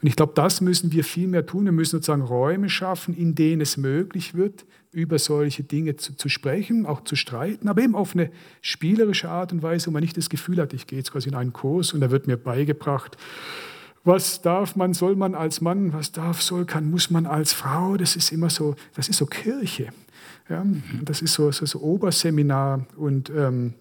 Und 0.00 0.08
ich 0.08 0.16
glaube, 0.16 0.32
das 0.34 0.60
müssen 0.60 0.92
wir 0.92 1.04
viel 1.04 1.28
mehr 1.28 1.44
tun. 1.44 1.64
Wir 1.66 1.72
müssen 1.72 1.92
sozusagen 1.92 2.22
Räume 2.22 2.70
schaffen, 2.70 3.14
in 3.14 3.34
denen 3.34 3.60
es 3.60 3.76
möglich 3.76 4.34
wird, 4.34 4.64
über 4.92 5.18
solche 5.18 5.62
Dinge 5.62 5.96
zu, 5.96 6.16
zu, 6.16 6.28
sprechen, 6.28 6.86
auch 6.86 7.04
zu 7.04 7.14
streiten, 7.14 7.68
aber 7.68 7.82
eben 7.82 7.94
auf 7.94 8.14
eine 8.14 8.30
spielerische 8.60 9.28
Art 9.28 9.52
und 9.52 9.62
Weise, 9.62 9.86
wo 9.86 9.90
man 9.92 10.02
nicht 10.02 10.16
das 10.16 10.30
Gefühl 10.30 10.58
hat, 10.60 10.72
ich 10.72 10.86
gehe 10.86 10.98
jetzt 10.98 11.12
quasi 11.12 11.28
in 11.28 11.34
einen 11.34 11.52
Kurs 11.52 11.92
und 11.92 12.00
da 12.00 12.10
wird 12.10 12.26
mir 12.26 12.36
beigebracht, 12.36 13.16
was 14.02 14.40
darf 14.40 14.76
man, 14.76 14.94
soll 14.94 15.14
man 15.14 15.34
als 15.34 15.60
Mann, 15.60 15.92
was 15.92 16.10
darf, 16.10 16.42
soll, 16.42 16.64
kann, 16.64 16.90
muss 16.90 17.10
man 17.10 17.26
als 17.26 17.52
Frau. 17.52 17.96
Das 17.98 18.16
ist 18.16 18.32
immer 18.32 18.48
so, 18.48 18.74
das 18.94 19.08
ist 19.08 19.18
so 19.18 19.26
Kirche. 19.26 19.90
Ja? 20.48 20.64
Das 21.04 21.22
ist 21.22 21.34
so, 21.34 21.52
so, 21.52 21.66
so 21.66 21.80
Oberseminar 21.80 22.86
und 22.96 23.30
ähm, 23.30 23.74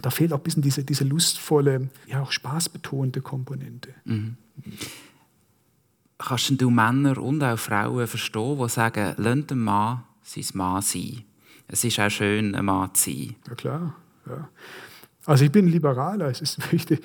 da 0.00 0.10
fehlt 0.10 0.32
auch 0.32 0.38
ein 0.38 0.42
bisschen 0.42 0.62
diese, 0.62 0.84
diese 0.84 1.04
lustvolle, 1.04 1.88
ja 2.06 2.22
auch 2.22 2.32
spaßbetonte 2.32 3.20
Komponente. 3.20 3.90
Mhm. 4.04 4.36
Kannst 6.26 6.60
du 6.60 6.70
Männer 6.70 7.18
und 7.18 7.42
auch 7.42 7.58
Frauen 7.58 8.06
verstehen, 8.06 8.58
die 8.58 8.68
sagen, 8.68 9.14
lasst 9.16 9.50
den 9.50 9.58
Mann 9.58 10.04
sein 10.22 10.44
Mann 10.54 10.82
sein. 10.82 11.24
Es 11.68 11.84
ist 11.84 11.98
auch 11.98 12.10
schön, 12.10 12.54
ein 12.54 12.64
Mann 12.64 12.94
zu 12.94 13.10
sein. 13.10 13.36
Ja, 13.48 13.54
klar. 13.54 13.96
Ja. 14.26 14.48
Also 15.24 15.44
ich 15.44 15.52
bin 15.52 15.66
Liberaler. 15.68 16.28
Es 16.28 16.40
ist 16.40 16.72
wichtig, 16.72 17.04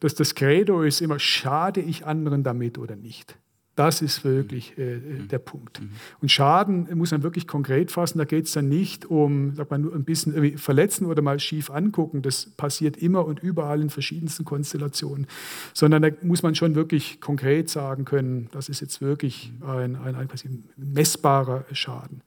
dass 0.00 0.14
das 0.14 0.34
Credo 0.34 0.82
ist 0.82 1.00
immer, 1.00 1.18
schade 1.18 1.80
ich 1.80 2.06
anderen 2.06 2.42
damit 2.42 2.78
oder 2.78 2.96
nicht. 2.96 3.36
Das 3.74 4.02
ist 4.02 4.22
wirklich 4.22 4.76
äh, 4.76 4.96
mhm. 4.96 5.28
der 5.28 5.38
Punkt. 5.38 5.80
Mhm. 5.80 5.90
Und 6.20 6.30
Schaden 6.30 6.88
muss 6.94 7.10
man 7.10 7.22
wirklich 7.22 7.46
konkret 7.46 7.90
fassen. 7.90 8.18
Da 8.18 8.24
geht 8.24 8.44
es 8.44 8.52
dann 8.52 8.68
nicht 8.68 9.06
um, 9.06 9.54
sagt 9.54 9.70
man, 9.70 9.80
nur 9.80 9.94
ein 9.94 10.04
bisschen 10.04 10.58
verletzen 10.58 11.06
oder 11.06 11.22
mal 11.22 11.40
schief 11.40 11.70
angucken. 11.70 12.20
Das 12.20 12.46
passiert 12.46 12.98
immer 12.98 13.24
und 13.24 13.40
überall 13.40 13.80
in 13.80 13.88
verschiedensten 13.88 14.44
Konstellationen. 14.44 15.26
Sondern 15.72 16.02
da 16.02 16.08
muss 16.22 16.42
man 16.42 16.54
schon 16.54 16.74
wirklich 16.74 17.20
konkret 17.20 17.70
sagen 17.70 18.04
können, 18.04 18.48
das 18.52 18.68
ist 18.68 18.80
jetzt 18.80 19.00
wirklich 19.00 19.52
ein, 19.62 19.96
ein, 19.96 20.16
ein 20.16 20.28
messbarer 20.76 21.64
Schaden. 21.72 22.20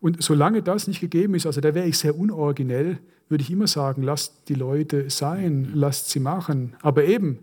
Und 0.00 0.22
solange 0.22 0.62
das 0.62 0.88
nicht 0.88 1.00
gegeben 1.00 1.34
ist, 1.34 1.46
also 1.46 1.60
da 1.60 1.74
wäre 1.74 1.86
ich 1.86 1.98
sehr 1.98 2.18
unoriginell, 2.18 2.98
würde 3.30 3.42
ich 3.42 3.50
immer 3.50 3.66
sagen, 3.66 4.02
lasst 4.02 4.48
die 4.48 4.54
Leute 4.54 5.08
sein, 5.08 5.70
lasst 5.74 6.10
sie 6.10 6.20
machen. 6.20 6.74
Aber 6.82 7.04
eben, 7.04 7.38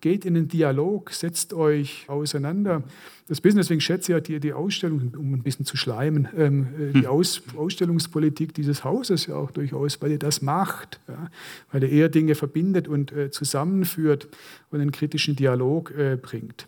geht 0.00 0.24
in 0.24 0.34
den 0.34 0.48
Dialog, 0.48 1.12
setzt 1.12 1.52
euch 1.52 2.04
auseinander. 2.08 2.82
Das 3.28 3.42
Business, 3.42 3.66
deswegen 3.66 3.82
schätze 3.82 4.12
ich 4.12 4.16
ja 4.16 4.20
die, 4.20 4.40
die 4.40 4.52
Ausstellung, 4.54 5.12
um 5.16 5.34
ein 5.34 5.42
bisschen 5.42 5.66
zu 5.66 5.76
schleimen, 5.76 6.28
ähm, 6.36 6.68
äh, 6.78 6.92
die 6.92 7.00
hm. 7.00 7.06
Aus, 7.06 7.42
Ausstellungspolitik 7.56 8.54
dieses 8.54 8.84
Hauses 8.84 9.26
ja 9.26 9.36
auch 9.36 9.50
durchaus, 9.50 10.00
weil 10.00 10.12
ihr 10.12 10.18
das 10.18 10.40
macht, 10.40 10.98
ja, 11.08 11.28
weil 11.70 11.82
ihr 11.84 11.90
eher 11.90 12.08
Dinge 12.08 12.34
verbindet 12.34 12.88
und 12.88 13.12
äh, 13.12 13.30
zusammenführt 13.30 14.28
und 14.70 14.80
einen 14.80 14.92
kritischen 14.92 15.36
Dialog 15.36 15.90
äh, 15.90 16.16
bringt. 16.16 16.66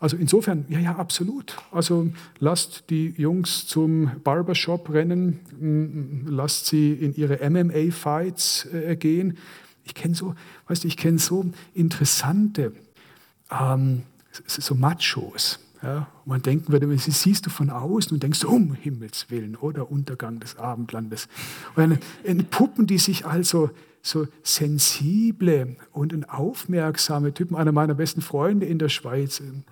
Also 0.00 0.16
insofern, 0.16 0.64
ja, 0.68 0.80
ja, 0.80 0.96
absolut. 0.96 1.56
Also 1.70 2.10
lasst 2.40 2.90
die 2.90 3.14
Jungs 3.16 3.66
zum 3.66 4.10
Barbershop 4.24 4.90
rennen, 4.90 6.24
lasst 6.26 6.66
sie 6.66 6.92
in 6.92 7.14
ihre 7.14 7.38
MMA-Fights 7.48 8.66
äh, 8.72 8.96
gehen 8.96 9.38
ich 9.90 9.94
kenne 9.94 10.14
so, 10.14 10.34
weißt 10.68 10.84
du, 10.84 10.88
ich 10.88 10.96
kenne 10.96 11.18
so 11.18 11.50
interessante, 11.74 12.72
ähm, 13.50 14.02
so 14.46 14.74
Machos. 14.74 15.58
Ja, 15.82 16.08
man 16.26 16.42
denken 16.42 16.72
würde, 16.72 16.86
sie 16.98 17.10
siehst 17.10 17.46
du 17.46 17.50
von 17.50 17.70
außen 17.70 18.12
und 18.12 18.22
denkst, 18.22 18.44
um 18.44 18.74
Himmels 18.74 19.30
Willen, 19.30 19.56
oder 19.56 19.90
Untergang 19.90 20.38
des 20.38 20.58
Abendlandes. 20.58 21.26
Und 21.74 21.82
eine, 21.82 21.98
eine 22.26 22.42
Puppen, 22.44 22.86
die 22.86 22.98
sich 22.98 23.24
also 23.24 23.70
so 24.02 24.26
sensible 24.42 25.76
und 25.92 26.28
aufmerksame 26.28 27.32
Typen. 27.32 27.56
Einer 27.56 27.72
meiner 27.72 27.94
besten 27.94 28.20
Freunde 28.20 28.66
in 28.66 28.78
der 28.78 28.90
Schweiz, 28.90 29.40
ähm, 29.40 29.64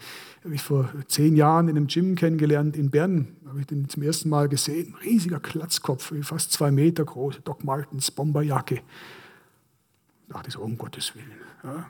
habe 0.45 0.55
ich 0.55 0.63
vor 0.63 0.89
zehn 1.09 1.37
Jahren 1.37 1.69
in 1.69 1.77
einem 1.77 1.89
Gym 1.89 2.15
kennengelernt 2.15 2.77
in 2.77 2.91
Bern, 2.91 3.29
habe 3.47 3.61
ich 3.61 3.67
den 3.67 3.89
zum 3.89 4.03
ersten 4.03 4.31
Mal 4.31 4.49
gesehen. 4.49 4.95
Riesiger 5.05 5.41
Klatzkopf, 5.41 6.13
fast 6.23 6.53
zwei 6.53 6.71
Meter 6.71 7.05
groß, 7.05 7.41
Doc 7.45 7.65
Martens 7.65 8.11
Bomberjacke. 8.11 8.81
Da 10.29 10.35
dachte 10.35 10.49
ich 10.49 10.55
so, 10.55 10.61
um 10.61 10.77
Gottes 10.79 11.15
Willen. 11.15 11.31
Ja. 11.65 11.87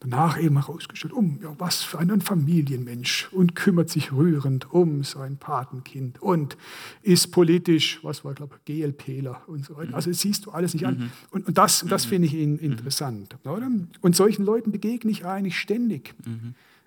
Danach 0.00 0.36
eben 0.36 0.56
herausgestellt, 0.58 1.12
um 1.12 1.38
ja, 1.40 1.54
was 1.58 1.84
für 1.84 2.00
ein 2.00 2.20
Familienmensch 2.20 3.28
und 3.30 3.54
kümmert 3.54 3.88
sich 3.88 4.10
rührend 4.10 4.72
um 4.72 5.04
sein 5.04 5.36
Patenkind 5.36 6.20
und 6.20 6.56
ist 7.02 7.28
politisch, 7.30 8.00
was 8.02 8.24
war, 8.24 8.34
glaube 8.34 8.56
ich, 8.56 8.64
GLPler 8.64 9.42
und 9.46 9.64
so 9.64 9.76
weiter. 9.76 9.90
Mhm. 9.90 9.94
Also 9.94 10.12
siehst 10.12 10.46
du 10.46 10.50
alles 10.50 10.74
nicht 10.74 10.86
an. 10.86 10.98
Mhm. 10.98 11.10
Und, 11.30 11.46
und 11.46 11.56
das, 11.56 11.84
das 11.88 12.06
mhm. 12.06 12.10
finde 12.10 12.26
ich 12.26 12.34
interessant. 12.34 13.36
Oder? 13.44 13.70
Und 14.00 14.16
solchen 14.16 14.44
Leuten 14.44 14.72
begegne 14.72 15.08
ich 15.08 15.24
eigentlich 15.24 15.56
ständig. 15.56 16.16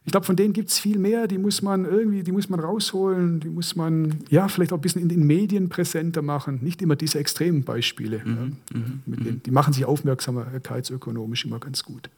Ich 0.05 0.11
glaube, 0.11 0.25
von 0.25 0.35
denen 0.35 0.53
gibt 0.53 0.69
es 0.69 0.77
viel 0.77 0.99
mehr, 0.99 1.27
die 1.27 1.39
muss 1.39 1.63
man 1.63 1.83
irgendwie, 1.83 2.21
die 2.21 2.31
muss 2.31 2.47
man 2.47 2.59
rausholen, 2.59 3.39
die 3.39 3.49
muss 3.49 3.75
man 3.75 4.19
ja 4.29 4.47
vielleicht 4.47 4.71
auch 4.71 4.77
ein 4.77 4.81
bisschen 4.81 5.01
in 5.01 5.09
den 5.09 5.25
Medien 5.25 5.67
präsenter 5.67 6.21
machen. 6.21 6.59
Nicht 6.61 6.83
immer 6.83 6.95
diese 6.95 7.17
extremen 7.17 7.63
Beispiele. 7.63 8.21
Mhm, 8.23 8.57
ja, 8.71 8.79
mhm, 8.79 9.01
denen, 9.05 9.43
die 9.43 9.51
machen 9.51 9.73
sich 9.73 9.83
aufmerksamkeitsökonomisch 9.83 11.45
immer 11.45 11.59
ganz 11.59 11.83
gut. 11.83 12.09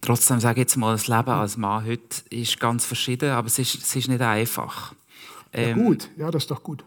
Trotzdem 0.00 0.40
sage 0.40 0.60
ich 0.60 0.64
jetzt 0.64 0.76
mal, 0.76 0.92
das 0.92 1.06
Leben 1.06 1.28
als 1.28 1.58
Mann 1.58 1.84
heute 1.84 2.22
ist 2.30 2.58
ganz 2.58 2.86
verschieden, 2.86 3.30
aber 3.30 3.48
es 3.48 3.58
ist, 3.58 3.74
es 3.74 3.94
ist 3.94 4.08
nicht 4.08 4.22
einfach. 4.22 4.94
Ähm, 5.52 5.78
ja, 5.78 5.84
gut, 5.84 6.10
ja, 6.16 6.30
das 6.30 6.44
ist 6.44 6.50
doch 6.50 6.62
gut. 6.62 6.82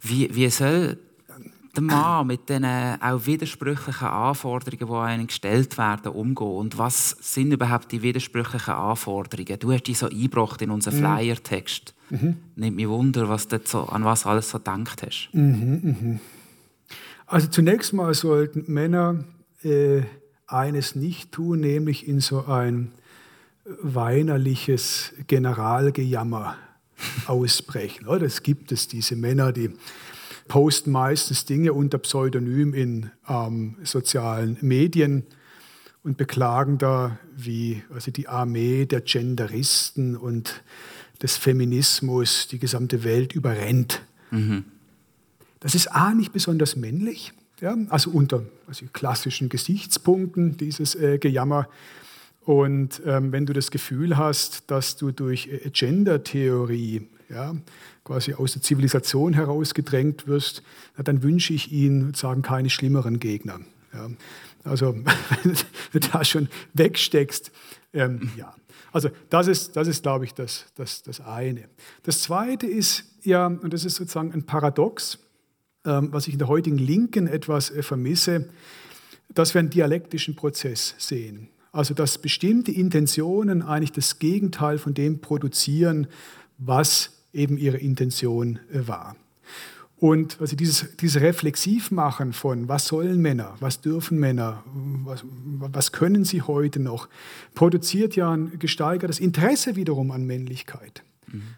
Wie, 0.00 0.34
wie 0.34 0.48
soll 0.50 0.98
der 1.76 1.82
Mann 1.82 2.26
mit 2.26 2.48
den 2.48 2.64
auch 2.64 3.26
widersprüchlichen 3.26 4.08
Anforderungen, 4.08 4.78
die 4.78 4.92
an 4.92 5.06
einen 5.08 5.26
gestellt 5.26 5.78
werden, 5.78 6.12
umgehen? 6.12 6.46
Und 6.46 6.78
was 6.78 7.16
sind 7.20 7.52
überhaupt 7.52 7.92
die 7.92 8.02
widersprüchlichen 8.02 8.74
Anforderungen? 8.74 9.58
Du 9.58 9.72
hast 9.72 9.84
die 9.84 9.94
so 9.94 10.06
eingebracht 10.06 10.60
in 10.62 10.70
unseren 10.70 10.96
mhm. 10.96 11.00
Flyer-Text. 11.00 11.94
Mhm. 12.10 12.36
Nimmt 12.56 12.76
mich 12.76 12.88
Wunder, 12.88 13.28
was 13.28 13.48
du 13.48 13.60
so, 13.64 13.84
an 13.84 14.04
was 14.04 14.26
alles 14.26 14.50
so 14.50 14.58
gedacht 14.58 15.02
hast. 15.06 15.30
Mhm, 15.32 15.80
mhm. 15.82 16.20
Also 17.26 17.48
zunächst 17.48 17.92
mal 17.92 18.12
sollten 18.14 18.64
Männer 18.72 19.24
äh, 19.62 20.02
eines 20.48 20.96
nicht 20.96 21.30
tun, 21.30 21.60
nämlich 21.60 22.08
in 22.08 22.20
so 22.20 22.46
ein 22.46 22.90
weinerliches 23.64 25.12
Generalgejammer 25.28 26.56
ausbrechen. 27.26 28.06
Das 28.18 28.42
gibt 28.42 28.72
es, 28.72 28.88
diese 28.88 29.14
Männer, 29.14 29.52
die 29.52 29.70
posten 30.50 30.90
meistens 30.90 31.44
Dinge 31.44 31.72
unter 31.72 31.98
Pseudonym 31.98 32.74
in 32.74 33.12
ähm, 33.28 33.76
sozialen 33.84 34.58
Medien 34.60 35.22
und 36.02 36.16
beklagen 36.16 36.76
da, 36.76 37.20
wie 37.36 37.84
also 37.94 38.10
die 38.10 38.26
Armee 38.26 38.84
der 38.84 39.00
Genderisten 39.00 40.16
und 40.16 40.64
des 41.22 41.36
Feminismus 41.36 42.48
die 42.48 42.58
gesamte 42.58 43.04
Welt 43.04 43.32
überrennt. 43.32 44.02
Mhm. 44.32 44.64
Das 45.60 45.76
ist 45.76 45.86
A 45.94 46.14
nicht 46.14 46.32
besonders 46.32 46.74
männlich, 46.74 47.32
ja, 47.60 47.76
also 47.88 48.10
unter 48.10 48.42
also 48.66 48.86
klassischen 48.92 49.50
Gesichtspunkten 49.50 50.56
dieses 50.56 50.96
äh, 50.96 51.18
Gejammer. 51.18 51.68
Und 52.40 53.00
ähm, 53.06 53.30
wenn 53.30 53.46
du 53.46 53.52
das 53.52 53.70
Gefühl 53.70 54.16
hast, 54.16 54.68
dass 54.68 54.96
du 54.96 55.12
durch 55.12 55.46
äh, 55.46 55.70
Gender-Theorie 55.70 57.06
ja, 57.30 57.54
quasi 58.04 58.34
aus 58.34 58.52
der 58.52 58.62
Zivilisation 58.62 59.32
herausgedrängt 59.32 60.26
wirst, 60.26 60.62
na, 60.96 61.02
dann 61.02 61.22
wünsche 61.22 61.52
ich 61.54 61.72
Ihnen 61.72 62.06
sozusagen 62.06 62.42
keine 62.42 62.70
schlimmeren 62.70 63.20
Gegner. 63.20 63.60
Ja. 63.94 64.10
Also 64.64 64.94
wenn 65.42 65.54
du 65.92 66.00
da 66.00 66.24
schon 66.24 66.48
wegsteckst, 66.74 67.50
ähm, 67.92 68.30
ja. 68.36 68.54
Also 68.92 69.08
das 69.28 69.46
ist, 69.46 69.76
das 69.76 69.86
ist 69.86 70.02
glaube 70.02 70.24
ich, 70.24 70.34
das, 70.34 70.66
das, 70.74 71.02
das 71.02 71.20
eine. 71.20 71.68
Das 72.02 72.22
zweite 72.22 72.66
ist 72.66 73.04
ja, 73.22 73.46
und 73.46 73.72
das 73.72 73.84
ist 73.84 73.96
sozusagen 73.96 74.32
ein 74.32 74.44
Paradox, 74.44 75.18
ähm, 75.84 76.08
was 76.12 76.26
ich 76.26 76.34
in 76.34 76.38
der 76.38 76.48
heutigen 76.48 76.78
Linken 76.78 77.26
etwas 77.26 77.70
äh, 77.70 77.82
vermisse, 77.82 78.48
dass 79.32 79.54
wir 79.54 79.60
einen 79.60 79.70
dialektischen 79.70 80.34
Prozess 80.34 80.94
sehen. 80.98 81.48
Also 81.72 81.94
dass 81.94 82.18
bestimmte 82.18 82.72
Intentionen 82.72 83.62
eigentlich 83.62 83.92
das 83.92 84.18
Gegenteil 84.18 84.78
von 84.78 84.92
dem 84.92 85.20
produzieren, 85.20 86.08
was 86.58 87.19
eben 87.32 87.56
ihre 87.56 87.78
Intention 87.78 88.58
äh, 88.72 88.86
war. 88.86 89.16
Und 89.96 90.40
also 90.40 90.56
dieses, 90.56 90.96
dieses 90.96 91.20
Reflexivmachen 91.20 92.32
von, 92.32 92.68
was 92.68 92.86
sollen 92.86 93.20
Männer, 93.20 93.54
was 93.60 93.82
dürfen 93.82 94.18
Männer, 94.18 94.64
was, 95.04 95.24
was 95.24 95.92
können 95.92 96.24
sie 96.24 96.40
heute 96.40 96.80
noch, 96.80 97.08
produziert 97.54 98.16
ja 98.16 98.32
ein 98.32 98.58
gesteigertes 98.58 99.20
Interesse 99.20 99.76
wiederum 99.76 100.10
an 100.10 100.24
Männlichkeit. 100.24 101.02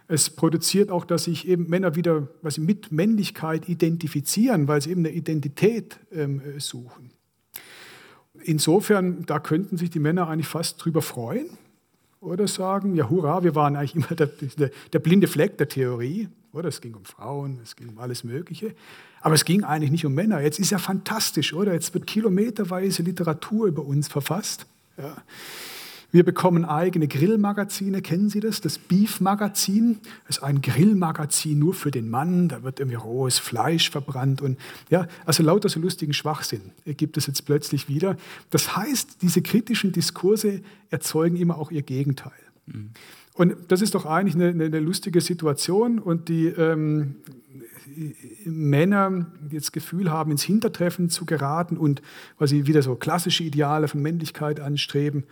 Es 0.08 0.30
produziert 0.30 0.90
auch, 0.90 1.04
dass 1.04 1.24
sich 1.24 1.48
eben 1.48 1.68
Männer 1.68 1.94
wieder 1.94 2.28
was 2.42 2.58
mit 2.58 2.92
Männlichkeit 2.92 3.68
identifizieren, 3.68 4.68
weil 4.68 4.82
sie 4.82 4.90
eben 4.90 5.00
eine 5.00 5.14
Identität 5.14 5.98
ähm, 6.12 6.40
äh, 6.40 6.60
suchen. 6.60 7.10
Insofern, 8.44 9.24
da 9.24 9.38
könnten 9.38 9.76
sich 9.76 9.90
die 9.90 10.00
Männer 10.00 10.28
eigentlich 10.28 10.48
fast 10.48 10.84
drüber 10.84 11.00
freuen 11.00 11.46
oder 12.22 12.46
sagen, 12.46 12.94
ja 12.94 13.10
hurra, 13.10 13.42
wir 13.42 13.54
waren 13.54 13.76
eigentlich 13.76 13.96
immer 13.96 14.14
der, 14.14 14.28
der, 14.28 14.70
der 14.92 14.98
blinde 15.00 15.26
Fleck 15.26 15.58
der 15.58 15.68
Theorie. 15.68 16.28
Oder? 16.52 16.68
Es 16.68 16.80
ging 16.80 16.94
um 16.94 17.04
Frauen, 17.04 17.58
es 17.62 17.76
ging 17.76 17.88
um 17.88 17.98
alles 17.98 18.24
Mögliche. 18.24 18.74
Aber 19.20 19.34
es 19.34 19.44
ging 19.44 19.64
eigentlich 19.64 19.90
nicht 19.90 20.06
um 20.06 20.14
Männer. 20.14 20.40
Jetzt 20.40 20.58
ist 20.58 20.70
ja 20.70 20.78
fantastisch, 20.78 21.54
oder? 21.54 21.72
Jetzt 21.72 21.94
wird 21.94 22.06
kilometerweise 22.06 23.02
Literatur 23.02 23.66
über 23.66 23.84
uns 23.84 24.08
verfasst. 24.08 24.66
Ja. 24.98 25.16
Wir 26.12 26.24
bekommen 26.24 26.66
eigene 26.66 27.08
Grillmagazine, 27.08 28.02
kennen 28.02 28.28
Sie 28.28 28.40
das? 28.40 28.60
Das 28.60 28.76
Beef-Magazin 28.76 29.98
Das 30.26 30.36
ist 30.36 30.42
ein 30.42 30.60
Grillmagazin 30.60 31.58
nur 31.58 31.72
für 31.72 31.90
den 31.90 32.10
Mann, 32.10 32.48
da 32.48 32.62
wird 32.62 32.80
irgendwie 32.80 32.96
rohes 32.96 33.38
Fleisch 33.38 33.90
verbrannt 33.90 34.42
und 34.42 34.58
ja, 34.90 35.08
also 35.24 35.42
lauter 35.42 35.70
so 35.70 35.80
lustigen 35.80 36.12
Schwachsinn 36.12 36.60
gibt 36.84 37.16
es 37.16 37.26
jetzt 37.26 37.46
plötzlich 37.46 37.88
wieder. 37.88 38.18
Das 38.50 38.76
heißt, 38.76 39.22
diese 39.22 39.40
kritischen 39.40 39.92
Diskurse 39.92 40.60
erzeugen 40.90 41.36
immer 41.36 41.56
auch 41.56 41.70
ihr 41.70 41.82
Gegenteil. 41.82 42.32
Mhm. 42.66 42.90
Und 43.34 43.56
das 43.68 43.80
ist 43.80 43.94
doch 43.94 44.04
eigentlich 44.04 44.34
eine, 44.34 44.48
eine, 44.48 44.64
eine 44.64 44.80
lustige 44.80 45.22
Situation 45.22 45.98
und 45.98 46.28
die 46.28 46.48
ähm, 46.48 47.16
Männer, 48.44 49.26
die 49.50 49.54
jetzt 49.54 49.72
Gefühl 49.72 50.10
haben, 50.10 50.30
ins 50.30 50.42
Hintertreffen 50.42 51.08
zu 51.08 51.24
geraten 51.24 51.78
und 51.78 52.02
weil 52.38 52.48
sie 52.48 52.66
wieder 52.66 52.82
so 52.82 52.96
klassische 52.96 53.44
Ideale 53.44 53.88
von 53.88 54.02
Männlichkeit 54.02 54.60
anstreben, 54.60 55.24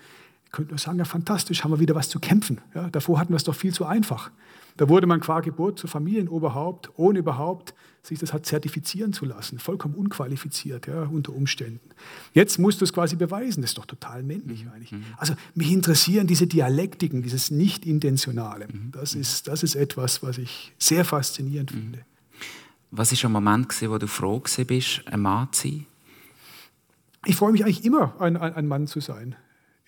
könnte 0.52 0.72
man 0.72 0.78
sagen, 0.78 0.98
ja 0.98 1.04
fantastisch, 1.04 1.62
haben 1.62 1.70
wir 1.70 1.80
wieder 1.80 1.94
was 1.94 2.08
zu 2.08 2.18
kämpfen. 2.18 2.60
Ja, 2.74 2.88
davor 2.90 3.18
hatten 3.18 3.32
wir 3.32 3.36
es 3.36 3.44
doch 3.44 3.54
viel 3.54 3.72
zu 3.72 3.86
einfach. 3.86 4.30
Da 4.76 4.88
wurde 4.88 5.06
man 5.06 5.20
qua 5.20 5.40
Geburt 5.40 5.78
zu 5.78 5.86
Familienoberhaupt, 5.86 6.90
ohne 6.96 7.18
überhaupt 7.18 7.74
sich 8.02 8.18
das 8.18 8.32
hat 8.32 8.46
zertifizieren 8.46 9.12
zu 9.12 9.26
lassen. 9.26 9.58
Vollkommen 9.58 9.94
unqualifiziert 9.94 10.86
ja, 10.86 11.02
unter 11.02 11.34
Umständen. 11.34 11.90
Jetzt 12.32 12.58
musst 12.58 12.80
du 12.80 12.84
es 12.84 12.92
quasi 12.92 13.16
beweisen. 13.16 13.60
Das 13.60 13.72
ist 13.72 13.78
doch 13.78 13.84
total 13.84 14.22
männlich 14.22 14.64
mhm. 14.64 14.70
eigentlich. 14.70 14.92
Mhm. 14.92 15.04
Also 15.18 15.34
mich 15.54 15.70
interessieren 15.70 16.26
diese 16.26 16.46
Dialektiken, 16.46 17.22
dieses 17.22 17.50
Nicht-Intentionale. 17.50 18.68
Mhm. 18.68 18.92
Das, 18.92 19.14
ist, 19.14 19.48
das 19.48 19.62
ist 19.62 19.74
etwas, 19.74 20.22
was 20.22 20.38
ich 20.38 20.72
sehr 20.78 21.04
faszinierend 21.04 21.72
finde. 21.72 22.00
Was 22.90 23.12
war 23.12 23.28
ein 23.28 23.32
Moment, 23.32 23.82
wo 23.82 23.98
du 23.98 24.06
froh 24.06 24.42
bist, 24.66 25.02
ein 25.06 25.20
Mann 25.20 25.48
zu 25.52 25.68
sein? 25.68 25.86
Ich 27.26 27.36
freue 27.36 27.52
mich 27.52 27.64
eigentlich 27.64 27.84
immer, 27.84 28.18
ein, 28.18 28.38
ein 28.38 28.66
Mann 28.66 28.86
zu 28.86 29.00
sein 29.00 29.36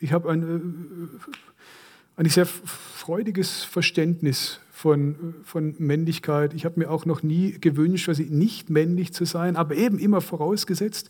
ich 0.02 0.12
habe 0.12 0.30
ein, 0.30 0.42
äh, 0.42 2.20
ein 2.20 2.28
sehr 2.28 2.44
freudiges 2.46 3.62
Verständnis 3.62 4.60
von, 4.72 5.34
von 5.44 5.76
Männlichkeit. 5.78 6.54
Ich 6.54 6.64
habe 6.64 6.80
mir 6.80 6.90
auch 6.90 7.06
noch 7.06 7.22
nie 7.22 7.52
gewünscht, 7.60 8.08
also 8.08 8.22
nicht 8.24 8.68
männlich 8.68 9.12
zu 9.12 9.24
sein, 9.24 9.56
aber 9.56 9.76
eben 9.76 9.98
immer 9.98 10.20
vorausgesetzt, 10.20 11.08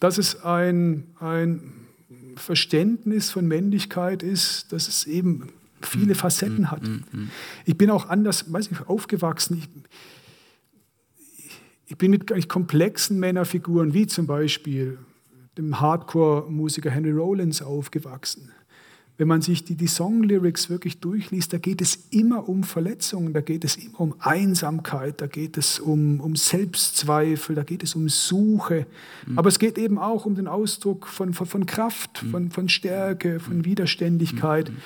dass 0.00 0.18
es 0.18 0.42
ein, 0.42 1.04
ein 1.20 1.72
Verständnis 2.34 3.30
von 3.30 3.46
Männlichkeit 3.46 4.22
ist, 4.22 4.72
dass 4.72 4.88
es 4.88 5.06
eben 5.06 5.52
viele 5.80 6.14
mhm. 6.14 6.18
Facetten 6.18 6.58
mhm. 6.58 6.70
hat. 6.70 6.82
Mhm. 6.82 7.30
Ich 7.64 7.78
bin 7.78 7.90
auch 7.90 8.08
anders, 8.08 8.52
weiß 8.52 8.70
nicht, 8.70 8.88
aufgewachsen. 8.88 9.58
Ich, 9.58 9.68
ich 11.86 11.96
bin 11.96 12.10
mit 12.10 12.48
komplexen 12.48 13.20
Männerfiguren, 13.20 13.94
wie 13.94 14.08
zum 14.08 14.26
Beispiel 14.26 14.98
dem 15.56 15.80
Hardcore-Musiker 15.80 16.90
Henry 16.90 17.12
Rollins 17.12 17.62
aufgewachsen. 17.62 18.50
Wenn 19.18 19.28
man 19.28 19.40
sich 19.40 19.64
die, 19.64 19.76
die 19.76 19.86
Songlyrics 19.86 20.68
wirklich 20.68 21.00
durchliest, 21.00 21.50
da 21.54 21.58
geht 21.58 21.80
es 21.80 22.08
immer 22.10 22.50
um 22.50 22.64
Verletzungen, 22.64 23.32
da 23.32 23.40
geht 23.40 23.64
es 23.64 23.76
immer 23.76 24.00
um 24.00 24.14
Einsamkeit, 24.18 25.22
da 25.22 25.26
geht 25.26 25.56
es 25.56 25.80
um, 25.80 26.20
um 26.20 26.36
Selbstzweifel, 26.36 27.56
da 27.56 27.62
geht 27.62 27.82
es 27.82 27.94
um 27.94 28.10
Suche. 28.10 28.84
Mhm. 29.26 29.38
Aber 29.38 29.48
es 29.48 29.58
geht 29.58 29.78
eben 29.78 29.98
auch 29.98 30.26
um 30.26 30.34
den 30.34 30.46
Ausdruck 30.46 31.06
von, 31.06 31.32
von, 31.32 31.46
von 31.46 31.64
Kraft, 31.64 32.22
mhm. 32.22 32.30
von, 32.30 32.50
von 32.50 32.68
Stärke, 32.68 33.40
von 33.40 33.64
Widerständigkeit. 33.64 34.70
Mhm. 34.70 34.76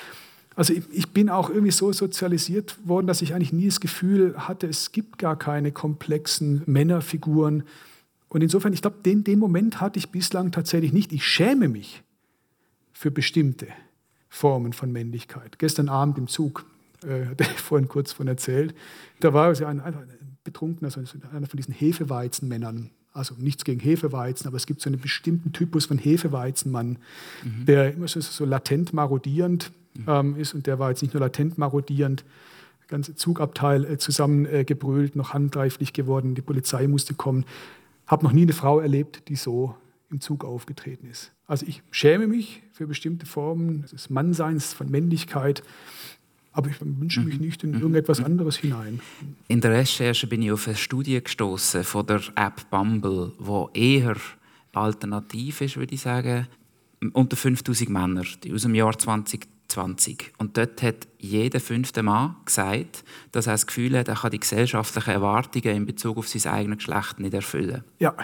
Also 0.55 0.75
ich, 0.75 0.83
ich, 0.93 1.09
bin 1.09 1.29
auch 1.29 1.49
irgendwie 1.49 1.73
so 1.73 1.93
sozialisiert 1.93 2.77
worden, 2.85 3.09
dass 3.09 3.23
ich 3.23 3.35
eigentlich 3.35 3.53
nie 3.53 3.67
das 3.67 3.81
Gefühl 3.81 4.35
hatte, 4.37 4.69
es 4.69 4.93
gibt 4.93 5.19
gar 5.19 5.37
keine 5.37 5.73
komplexen 5.73 6.63
Männerfiguren, 6.67 7.65
Und 8.31 8.43
insofern, 8.43 8.73
ich 8.73 8.81
glaube, 8.81 8.99
den, 9.05 9.25
den 9.25 9.39
Moment 9.39 9.81
hatte 9.81 9.99
ich 9.99 10.11
bislang 10.11 10.53
tatsächlich 10.53 10.93
nicht. 10.93 11.13
Ich 11.13 11.27
schäme 11.27 11.69
mich 11.69 12.03
für 12.93 13.11
bestimmte 13.11 13.67
Formen 14.29 14.73
von 14.73 14.93
Männlichkeit. 14.93 15.59
Gestern 15.59 15.89
Abend 15.89 16.17
im 16.17 16.29
Zug, 16.29 16.65
äh, 17.03 17.27
hat 17.31 17.41
er 17.41 17.47
vorhin 17.47 17.89
kurz 17.89 18.13
von 18.13 18.29
erzählt, 18.29 18.75
da 19.19 19.35
war 19.35 19.47
also 19.47 19.67
ein, 19.67 19.81
ein 19.81 19.95
betrunkener, 20.45 20.87
also 20.87 21.19
einer 21.33 21.47
von 21.47 21.57
diesen 21.57 21.75
Hefeweizenmännern. 21.75 22.91
Also 23.13 23.35
nichts 23.37 23.65
gegen 23.65 23.81
Hefeweizen, 23.81 24.47
aber 24.47 24.57
es 24.57 24.67
gibt 24.67 24.81
so 24.81 24.89
einen 24.89 25.01
bestimmten 25.01 25.53
Typus 25.53 25.87
von 25.87 25.99
Hefeweizenmann, 25.99 26.99
mhm. 27.43 27.67
der 27.67 27.93
immer 27.93 28.07
so, 28.07 28.21
so 28.21 28.45
latent 28.45 28.93
marodierend 28.93 29.73
mhm. 29.95 30.05
ähm, 30.07 30.37
ist. 30.37 30.55
Und 30.55 30.69
der 30.69 30.79
war 30.79 30.91
jetzt 30.91 31.03
nicht 31.03 31.15
nur 31.15 31.21
latent 31.21 31.59
marodierend, 31.59 32.25
ganze 32.87 33.17
Zugabteil 33.17 33.85
äh, 33.85 33.99
zusammengebrüllt, 33.99 35.15
äh, 35.15 35.19
noch 35.19 35.33
handgreiflich 35.33 35.93
geworden, 35.93 36.37
die 36.37 36.43
Polizei 36.43 36.87
musste 36.87 37.15
kommen. 37.15 37.47
Habe 38.11 38.25
noch 38.25 38.33
nie 38.33 38.43
eine 38.43 38.53
Frau 38.53 38.81
erlebt, 38.81 39.29
die 39.29 39.37
so 39.37 39.77
im 40.11 40.21
Zug 40.21 40.45
aufgetreten 40.45 41.07
ist. 41.07 41.31
Also 41.47 41.65
ich 41.67 41.85
schäme 41.93 42.27
mich 42.27 42.61
für 42.73 42.89
bestimmte 42.89 43.25
Formen 43.25 43.83
des 43.83 44.11
Mannseins, 44.11 44.73
von 44.73 44.91
Männlichkeit, 44.91 45.63
aber 46.51 46.71
ich 46.71 46.81
wünsche 46.81 47.21
mich 47.21 47.39
mhm. 47.39 47.45
nicht 47.45 47.63
in 47.63 47.71
mhm. 47.71 47.77
irgendetwas 47.77 48.19
mhm. 48.19 48.27
anderes 48.27 48.57
hinein. 48.57 49.01
In 49.47 49.61
der 49.61 49.71
Recherche 49.71 50.27
bin 50.27 50.43
ich 50.43 50.51
auf 50.51 50.67
eine 50.67 50.77
Studie 50.77 51.23
gestoßen 51.23 51.85
von 51.85 52.05
der 52.05 52.21
App 52.35 52.69
Bumble, 52.69 53.33
wo 53.39 53.71
eher 53.73 54.17
alternativ 54.73 55.61
ist, 55.61 55.77
würde 55.77 55.95
ich 55.95 56.01
sagen, 56.01 56.49
unter 57.13 57.37
5000 57.37 57.91
Männer, 57.91 58.25
die 58.43 58.53
aus 58.53 58.63
dem 58.63 58.75
Jahr 58.75 58.99
2020. 59.71 60.33
Und 60.39 60.57
dort 60.57 60.83
hat 60.83 61.09
jeder 61.19 61.61
fünfte 61.61 62.03
Mann 62.03 62.37
gesagt, 62.45 63.05
dass 63.33 63.47
er 63.47 63.55
das 63.55 63.67
Gefühl 63.67 63.97
hat, 63.99 64.09
er 64.09 64.17
kann 64.17 64.31
die 64.31 64.41
gesellschaftlichen 64.41 65.11
Erwartungen 65.11 65.77
in 65.77 65.87
Bezug 65.87 66.19
auf 66.19 66.29
sein 66.29 66.53
eigenes 66.53 66.79
Geschlecht 66.79 67.21
nicht 67.21 67.35
erfüllen. 67.35 67.85
Ja. 67.99 68.15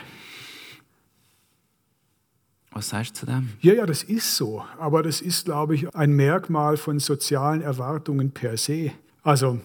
Was 2.71 2.91
sagst 2.91 3.17
du 3.17 3.21
zu 3.21 3.27
dem? 3.27 3.49
Ja, 3.61 3.73
ja, 3.73 3.87
das 3.87 4.03
ist 4.03 4.37
so. 4.37 4.63
Aber 4.79 5.03
das 5.03 5.23
ist, 5.23 5.47
glaube 5.47 5.75
ich, 5.75 5.95
ein 5.95 6.11
Merkmal 6.11 6.77
von 6.77 6.99
sozialen 6.99 7.63
Erwartungen 7.63 8.33
per 8.33 8.59
se. 8.59 8.93
Also 9.23 9.61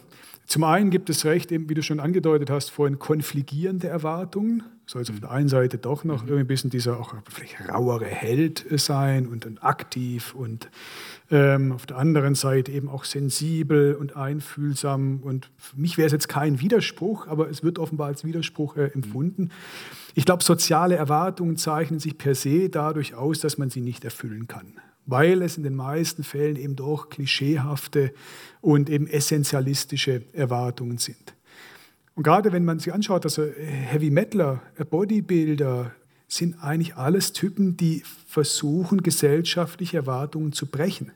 zum 0.52 0.64
einen 0.66 0.90
gibt 0.90 1.10
es 1.10 1.24
recht, 1.24 1.52
eben, 1.52 1.70
wie 1.70 1.76
du 1.76 1.84
schon 1.84 2.00
angedeutet 2.02 2.50
hast, 2.50 2.72
vorhin 2.72 3.00
konfligierende 3.00 3.88
Erwartungen. 3.88 4.64
Soll 4.86 5.02
es 5.02 5.10
auf 5.10 5.20
der 5.22 5.32
einen 5.32 5.48
Seite 5.48 5.78
doch 5.78 6.04
noch 6.04 6.24
irgendwie 6.24 6.42
ein 6.42 6.48
bisschen 6.48 6.70
dieser 6.70 7.00
auch 7.00 7.14
vielleicht 7.30 7.70
rauere 7.70 8.06
Held 8.06 8.66
sein 8.72 9.28
und 9.28 9.46
dann 9.46 9.60
aktiv 9.60 10.36
und 10.36 10.70
ähm, 11.32 11.72
auf 11.72 11.86
der 11.86 11.98
anderen 11.98 12.36
Seite 12.36 12.72
eben 12.72 12.90
auch 12.90 13.06
sensibel 13.06 13.96
und 13.96 14.18
einfühlsam. 14.18 15.22
Und 15.24 15.50
für 15.58 15.80
mich 15.80 15.98
wäre 15.98 16.06
es 16.06 16.12
jetzt 16.12 16.28
kein 16.28 16.60
Widerspruch, 16.60 17.28
aber 17.28 17.50
es 17.50 17.64
wird 17.64 17.80
offenbar 17.80 18.08
als 18.08 18.26
Widerspruch 18.26 18.76
äh, 18.76 18.88
empfunden. 18.88 19.50
Ich 20.14 20.26
glaube, 20.26 20.44
soziale 20.44 20.96
Erwartungen 20.96 21.56
zeichnen 21.56 22.00
sich 22.00 22.18
per 22.18 22.36
se 22.36 22.70
dadurch 22.70 23.16
aus, 23.16 23.40
dass 23.40 23.58
man 23.58 23.70
sie 23.70 23.82
nicht 23.82 24.04
erfüllen 24.04 24.48
kann, 24.48 24.74
weil 25.06 25.42
es 25.42 25.56
in 25.56 25.64
den 25.64 25.76
meisten 25.76 26.24
Fällen 26.24 26.58
eben 26.58 26.76
doch 26.76 27.10
klischeehafte 27.10 28.14
und 28.60 28.90
eben 28.90 29.08
essentialistische 29.08 30.24
Erwartungen 30.34 30.98
sind. 30.98 31.34
Und 32.14 32.24
gerade 32.24 32.52
wenn 32.52 32.66
man 32.66 32.80
sich 32.80 32.94
anschaut, 32.94 33.24
also 33.24 33.46
Heavy 33.46 34.12
Metaler, 34.12 34.62
Bodybuilder, 34.90 35.94
sind 36.28 36.64
eigentlich 36.64 36.96
alles 36.96 37.34
Typen, 37.34 37.76
die 37.76 38.04
versuchen, 38.26 39.02
gesellschaftliche 39.02 39.98
Erwartungen 39.98 40.54
zu 40.54 40.66
brechen. 40.66 41.12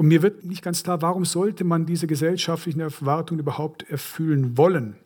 Und 0.00 0.08
mir 0.08 0.22
wird 0.22 0.46
nicht 0.46 0.62
ganz 0.62 0.82
klar, 0.82 1.02
warum 1.02 1.26
sollte 1.26 1.62
man 1.62 1.84
diese 1.84 2.06
gesellschaftlichen 2.06 2.80
Erwartungen 2.80 3.38
überhaupt 3.38 3.82
erfüllen 3.90 4.56
wollen? 4.56 4.96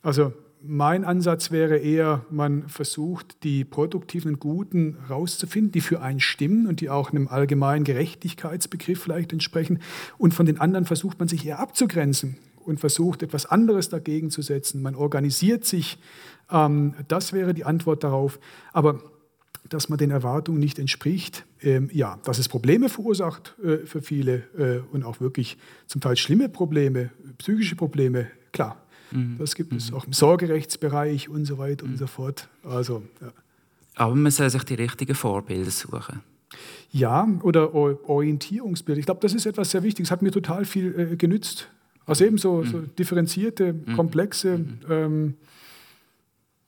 Also 0.00 0.32
mein 0.62 1.04
Ansatz 1.04 1.50
wäre 1.50 1.76
eher, 1.76 2.24
man 2.30 2.70
versucht, 2.70 3.44
die 3.44 3.66
produktiven 3.66 4.32
und 4.32 4.40
guten 4.40 4.96
rauszufinden, 5.10 5.72
die 5.72 5.82
für 5.82 6.00
einen 6.00 6.20
stimmen 6.20 6.68
und 6.68 6.80
die 6.80 6.88
auch 6.88 7.10
einem 7.10 7.28
allgemeinen 7.28 7.84
Gerechtigkeitsbegriff 7.84 9.02
vielleicht 9.02 9.34
entsprechen. 9.34 9.80
Und 10.16 10.32
von 10.32 10.46
den 10.46 10.58
anderen 10.58 10.86
versucht 10.86 11.18
man 11.18 11.28
sich 11.28 11.44
eher 11.44 11.58
abzugrenzen 11.58 12.38
und 12.64 12.80
versucht, 12.80 13.22
etwas 13.22 13.44
anderes 13.44 13.90
dagegen 13.90 14.30
zu 14.30 14.40
setzen. 14.40 14.80
Man 14.80 14.94
organisiert 14.94 15.66
sich. 15.66 15.98
Ähm, 16.50 16.94
das 17.08 17.34
wäre 17.34 17.52
die 17.52 17.66
Antwort 17.66 18.04
darauf. 18.04 18.40
Aber 18.72 19.02
dass 19.68 19.88
man 19.88 19.98
den 19.98 20.10
Erwartungen 20.10 20.58
nicht 20.58 20.78
entspricht, 20.78 21.44
ähm, 21.60 21.90
ja, 21.92 22.18
dass 22.24 22.38
es 22.38 22.48
Probleme 22.48 22.88
verursacht 22.88 23.54
äh, 23.62 23.78
für 23.86 24.02
viele 24.02 24.44
äh, 24.58 24.94
und 24.94 25.04
auch 25.04 25.20
wirklich 25.20 25.56
zum 25.86 26.00
Teil 26.00 26.16
schlimme 26.16 26.48
Probleme, 26.48 27.10
psychische 27.38 27.76
Probleme, 27.76 28.28
klar. 28.52 28.80
Mhm. 29.10 29.36
Das 29.38 29.54
gibt 29.54 29.72
es 29.72 29.90
mhm. 29.90 29.96
auch 29.96 30.06
im 30.06 30.12
Sorgerechtsbereich 30.12 31.28
und 31.28 31.44
so 31.44 31.58
weiter 31.58 31.84
mhm. 31.84 31.92
und 31.92 31.98
so 31.98 32.06
fort. 32.06 32.48
Also, 32.64 33.02
ja. 33.20 33.32
Aber 33.94 34.14
man 34.14 34.30
soll 34.30 34.50
sich 34.50 34.62
die 34.64 34.74
richtigen 34.74 35.14
Vorbilder 35.14 35.70
suchen. 35.70 36.20
Ja, 36.90 37.28
oder 37.42 37.74
Orientierungsbilder. 37.74 39.00
Ich 39.00 39.06
glaube, 39.06 39.20
das 39.20 39.34
ist 39.34 39.46
etwas 39.46 39.70
sehr 39.70 39.82
Wichtiges. 39.82 40.10
Hat 40.10 40.22
mir 40.22 40.30
total 40.30 40.64
viel 40.64 41.12
äh, 41.12 41.16
genützt. 41.16 41.68
Also 42.04 42.24
eben 42.24 42.38
so, 42.38 42.58
mhm. 42.58 42.66
so 42.66 42.80
differenzierte, 42.80 43.72
mhm. 43.72 43.96
komplexe 43.96 44.64
ähm, 44.88 45.34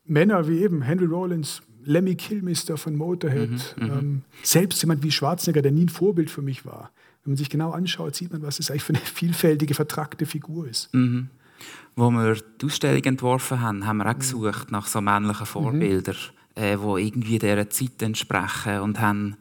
Männer 0.05 0.49
wie 0.49 0.63
eben 0.63 0.83
Henry 0.83 1.05
Rollins, 1.05 1.63
Lemmy 1.85 2.15
Kilmister 2.17 2.77
von 2.77 2.97
Motorhead, 2.97 3.51
mhm, 3.77 3.85
mhm, 3.85 3.91
ähm, 3.91 4.23
selbst 4.43 4.83
jemand 4.83 5.03
wie 5.03 5.11
Schwarzenegger, 5.11 5.63
der 5.63 5.73
nie 5.73 5.87
ein 5.87 5.89
Vorbild 5.89 6.31
für 6.31 6.43
mich 6.43 6.65
war. 6.65 6.91
Wenn 7.25 7.33
man 7.33 7.37
sich 7.37 7.51
genau 7.51 7.73
anschaut, 7.73 8.15
sieht 8.15 8.33
man, 8.33 8.43
was 8.43 8.59
es 8.59 8.71
eigentlich 8.71 8.85
für 8.85 8.95
eine 8.95 9.03
vielfältige, 9.05 9.75
vertrackte 9.75 10.27
Figur 10.27 10.69
ist. 10.69 10.93
Mhm. 10.95 11.29
Wo 11.97 12.11
wir 12.11 12.37
die 12.61 12.67
Ausstellung 12.67 13.03
entworfen 13.03 13.61
haben, 13.61 13.87
haben 13.87 13.99
wir 13.99 14.07
auch 14.07 14.15
mhm. 14.15 14.21
gesucht 14.21 14.71
nach 14.71 14.87
so 14.87 15.01
männlichen 15.01 15.47
Vorbildern, 15.47 16.17
mhm. 16.57 16.63
äh, 16.63 16.77
die 16.77 17.07
irgendwie 17.07 17.39
dieser 17.39 17.69
Zeit 17.71 18.03
entsprechen 18.03 18.81
und 18.81 19.01
haben 19.01 19.37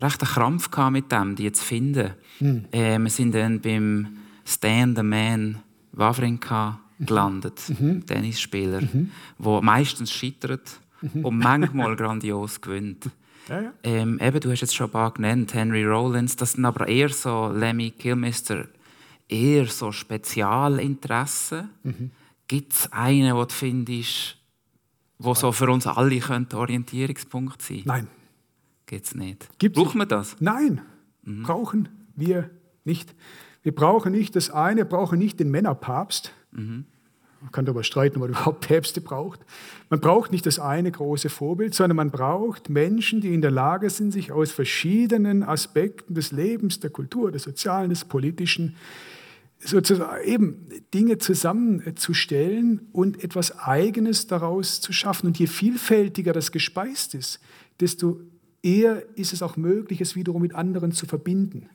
recht 0.00 0.22
einen 0.22 0.30
Krampf 0.30 0.70
gehabt 0.70 0.92
mit 0.92 1.12
dem, 1.12 1.36
die 1.36 1.52
zu 1.52 1.64
finden. 1.64 2.12
Mhm. 2.40 2.64
Äh, 2.72 2.98
wir 2.98 3.10
sind 3.10 3.34
dann 3.34 3.60
beim 3.60 4.08
Stan 4.44 4.96
the 4.96 5.02
Man 5.02 5.58
Wawrinka 5.92 6.80
gelandet, 6.98 7.60
mhm. 7.68 8.04
Tennisspieler, 8.06 8.82
mhm. 8.82 9.10
wo 9.38 9.60
meistens 9.60 10.12
scheitert 10.12 10.68
mhm. 10.68 10.89
Und 11.22 11.38
manchmal 11.38 11.96
grandios 11.96 12.60
gewinnt. 12.60 13.10
Ja, 13.48 13.60
ja. 13.62 13.72
Ähm, 13.82 14.18
eben, 14.20 14.40
du 14.40 14.50
hast 14.50 14.60
jetzt 14.60 14.74
schon 14.74 14.88
ein 14.88 14.92
paar 14.92 15.12
genannt, 15.12 15.54
Henry 15.54 15.84
Rollins, 15.84 16.36
das 16.36 16.52
sind 16.52 16.64
aber 16.64 16.86
eher 16.88 17.08
so 17.08 17.48
Lemmy 17.48 17.90
Kilmister, 17.90 18.68
eher 19.28 19.66
so 19.66 19.92
Spezialinteressen. 19.92 21.70
Mhm. 21.82 22.10
Gibt 22.46 22.72
es 22.72 22.92
einen, 22.92 23.34
den 23.34 23.36
du 23.36 23.46
findest, 23.48 24.36
der 25.18 25.34
so 25.34 25.52
für 25.52 25.70
uns 25.70 25.86
alle 25.86 26.18
könnte 26.18 26.58
Orientierungspunkt 26.58 27.62
sein 27.62 27.82
Nein. 27.84 28.08
Gibt 28.86 29.06
es 29.06 29.14
nicht. 29.14 29.48
Gibt's 29.58 29.80
Brauchen 29.80 29.98
wir 29.98 30.06
das? 30.06 30.36
Nein, 30.40 30.82
mhm. 31.22 31.44
brauchen 31.44 31.88
wir 32.16 32.50
nicht. 32.84 33.14
Wir 33.62 33.74
brauchen 33.74 34.12
nicht 34.12 34.34
das 34.34 34.50
eine, 34.50 34.84
brauchen 34.84 35.18
nicht 35.18 35.38
den 35.38 35.50
Männerpapst. 35.50 36.32
Mhm. 36.50 36.86
Man 37.40 37.52
kann 37.52 37.64
darüber 37.64 37.84
streiten, 37.84 38.16
ob 38.16 38.22
man 38.22 38.30
überhaupt 38.30 38.66
Päpste 38.66 39.00
braucht. 39.00 39.40
Man 39.90 40.00
braucht 40.00 40.30
nicht 40.30 40.46
das 40.46 40.60
eine 40.60 40.92
große 40.92 41.28
Vorbild, 41.28 41.74
sondern 41.74 41.96
man 41.96 42.12
braucht 42.12 42.70
Menschen, 42.70 43.20
die 43.20 43.34
in 43.34 43.42
der 43.42 43.50
Lage 43.50 43.90
sind, 43.90 44.12
sich 44.12 44.30
aus 44.30 44.52
verschiedenen 44.52 45.42
Aspekten 45.42 46.14
des 46.14 46.30
Lebens, 46.30 46.78
der 46.78 46.90
Kultur, 46.90 47.32
des 47.32 47.42
Sozialen, 47.42 47.90
des 47.90 48.04
Politischen, 48.04 48.76
sozusagen 49.58 50.24
eben 50.24 50.68
Dinge 50.94 51.18
zusammenzustellen 51.18 52.88
und 52.92 53.24
etwas 53.24 53.58
Eigenes 53.58 54.28
daraus 54.28 54.80
zu 54.80 54.92
schaffen. 54.92 55.26
Und 55.26 55.40
je 55.40 55.48
vielfältiger 55.48 56.32
das 56.32 56.52
gespeist 56.52 57.14
ist, 57.16 57.40
desto 57.80 58.20
eher 58.62 59.02
ist 59.16 59.32
es 59.32 59.42
auch 59.42 59.56
möglich, 59.56 60.00
es 60.00 60.14
wiederum 60.14 60.42
mit 60.42 60.54
anderen 60.54 60.92
zu 60.92 61.06
verbinden. 61.06 61.68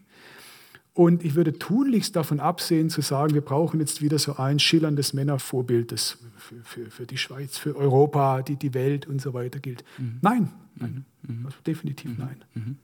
Und 0.95 1.25
ich 1.25 1.35
würde 1.35 1.59
tunlichst 1.59 2.15
davon 2.15 2.39
absehen, 2.39 2.89
zu 2.89 3.01
sagen, 3.01 3.33
wir 3.33 3.41
brauchen 3.41 3.81
jetzt 3.81 4.01
wieder 4.01 4.17
so 4.17 4.37
ein 4.37 4.59
schillerndes 4.59 5.11
Männervorbild, 5.11 5.91
das 5.91 6.17
für, 6.37 6.55
für, 6.63 6.89
für 6.89 7.05
die 7.05 7.17
Schweiz, 7.17 7.57
für 7.57 7.75
Europa, 7.75 8.41
die, 8.41 8.55
die 8.55 8.73
Welt 8.73 9.05
und 9.05 9.21
so 9.21 9.33
weiter 9.33 9.59
gilt. 9.59 9.83
Mhm. 9.97 10.19
Nein, 10.21 10.53
nein. 10.75 11.05
Mhm. 11.23 11.45
Also 11.47 11.57
definitiv 11.67 12.11
mhm. 12.11 12.17
nein. 12.17 12.45
Mhm. 12.53 12.77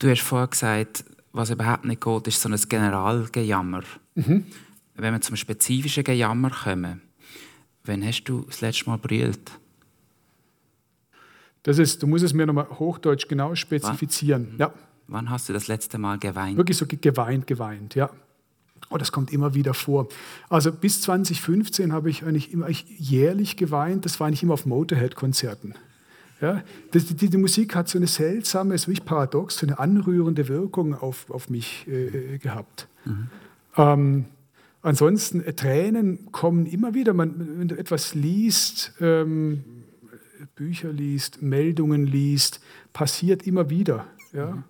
Du 0.00 0.10
hast 0.10 0.22
vorher 0.22 0.48
gesagt, 0.48 1.04
was 1.32 1.50
überhaupt 1.50 1.84
nicht 1.84 2.02
geht, 2.02 2.26
ist 2.26 2.40
so 2.40 2.48
ein 2.48 2.56
Generalgejammer. 2.68 3.84
Mhm. 4.16 4.44
Wenn 4.96 5.14
wir 5.14 5.20
zum 5.20 5.36
spezifischen 5.36 6.02
Gejammer 6.02 6.50
kommen, 6.50 7.00
wann 7.84 8.04
hast 8.04 8.24
du 8.24 8.42
das 8.42 8.60
letzte 8.60 8.90
Mal 8.90 8.98
brüllt? 8.98 9.52
Das 11.62 11.78
ist, 11.78 12.02
du 12.02 12.08
musst 12.08 12.24
es 12.24 12.34
mir 12.34 12.44
nochmal 12.44 12.68
hochdeutsch 12.70 13.28
genau 13.28 13.54
spezifizieren. 13.54 14.56
Ja. 14.58 14.74
Wann 15.06 15.30
hast 15.30 15.48
du 15.48 15.52
das 15.52 15.68
letzte 15.68 15.98
Mal 15.98 16.18
geweint? 16.18 16.56
Wirklich 16.56 16.76
so 16.76 16.86
geweint, 16.86 17.46
geweint, 17.46 17.94
ja. 17.94 18.10
Oh, 18.90 18.98
das 18.98 19.12
kommt 19.12 19.32
immer 19.32 19.54
wieder 19.54 19.74
vor. 19.74 20.08
Also 20.48 20.70
bis 20.70 21.00
2015 21.02 21.92
habe 21.92 22.10
ich 22.10 22.24
eigentlich 22.24 22.52
immer 22.52 22.68
ich 22.68 22.86
jährlich 22.98 23.56
geweint. 23.56 24.04
Das 24.04 24.20
war 24.20 24.26
eigentlich 24.26 24.42
immer 24.42 24.54
auf 24.54 24.66
Motorhead-Konzerten. 24.66 25.74
Ja, 26.40 26.62
das, 26.90 27.06
die, 27.06 27.30
die, 27.30 27.36
Musik 27.38 27.74
hat 27.74 27.88
so 27.88 27.96
eine 27.96 28.06
seltsame, 28.06 28.74
ist 28.74 28.86
wirklich 28.86 29.04
paradox, 29.04 29.56
so 29.58 29.66
eine 29.66 29.78
anrührende 29.78 30.48
Wirkung 30.48 30.94
auf, 30.94 31.30
auf 31.30 31.48
mich 31.48 31.86
äh, 31.88 32.38
gehabt. 32.38 32.88
Mhm. 33.04 33.28
Ähm, 33.76 34.24
ansonsten, 34.82 35.42
äh, 35.42 35.54
Tränen 35.54 36.30
kommen 36.32 36.66
immer 36.66 36.92
wieder. 36.92 37.14
Man, 37.14 37.58
wenn 37.58 37.68
du 37.68 37.78
etwas 37.78 38.14
liest, 38.14 38.92
ähm, 39.00 39.64
Bücher 40.56 40.92
liest, 40.92 41.40
Meldungen 41.40 42.06
liest, 42.06 42.60
passiert 42.92 43.46
immer 43.46 43.70
wieder. 43.70 44.06
Ja. 44.32 44.50
Mhm. 44.50 44.64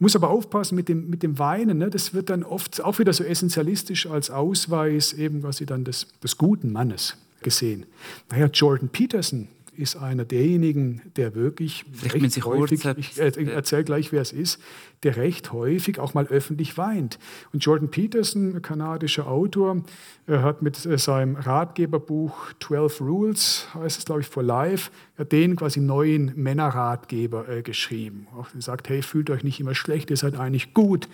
Muss 0.00 0.14
aber 0.14 0.30
aufpassen 0.30 0.76
mit 0.76 0.88
dem, 0.88 1.10
mit 1.10 1.22
dem 1.22 1.38
Weinen. 1.38 1.78
Ne? 1.78 1.90
Das 1.90 2.14
wird 2.14 2.30
dann 2.30 2.44
oft 2.44 2.82
auch 2.82 2.98
wieder 3.00 3.12
so 3.12 3.24
essentialistisch 3.24 4.06
als 4.06 4.30
Ausweis 4.30 5.12
eben 5.12 5.40
quasi 5.40 5.66
dann 5.66 5.84
des, 5.84 6.06
des 6.22 6.38
guten 6.38 6.72
Mannes 6.72 7.16
gesehen. 7.42 7.84
Naja, 8.30 8.46
Jordan 8.46 8.88
Peterson, 8.88 9.48
ist 9.78 9.96
einer 9.96 10.24
derjenigen, 10.24 11.02
der 11.16 11.34
wirklich 11.34 11.84
recht 12.02 12.44
häufig, 12.44 12.84
ich 12.84 13.18
erzähle 13.18 13.84
gleich, 13.84 14.12
wer 14.12 14.20
es 14.20 14.32
ist, 14.32 14.60
der 15.04 15.16
recht 15.16 15.52
häufig 15.52 16.00
auch 16.00 16.14
mal 16.14 16.26
öffentlich 16.26 16.76
weint. 16.76 17.18
Und 17.52 17.64
Jordan 17.64 17.90
Peterson, 17.90 18.60
kanadischer 18.62 19.28
Autor, 19.28 19.82
hat 20.26 20.60
mit 20.62 20.84
äh, 20.84 20.98
seinem 20.98 21.36
Ratgeberbuch 21.36 22.52
12 22.60 23.00
Rules, 23.00 23.68
heißt 23.74 23.98
es 23.98 24.04
glaube 24.04 24.20
ich, 24.20 24.26
for 24.26 24.42
Life, 24.42 24.90
den 25.32 25.56
quasi 25.56 25.80
neuen 25.80 26.32
Männerratgeber 26.36 27.48
äh, 27.48 27.62
geschrieben. 27.62 28.26
Er 28.54 28.60
sagt, 28.60 28.88
hey, 28.88 29.02
fühlt 29.02 29.30
euch 29.30 29.44
nicht 29.44 29.60
immer 29.60 29.74
schlecht, 29.74 30.10
ihr 30.10 30.16
seid 30.16 30.38
eigentlich 30.38 30.74
gut, 30.74 31.08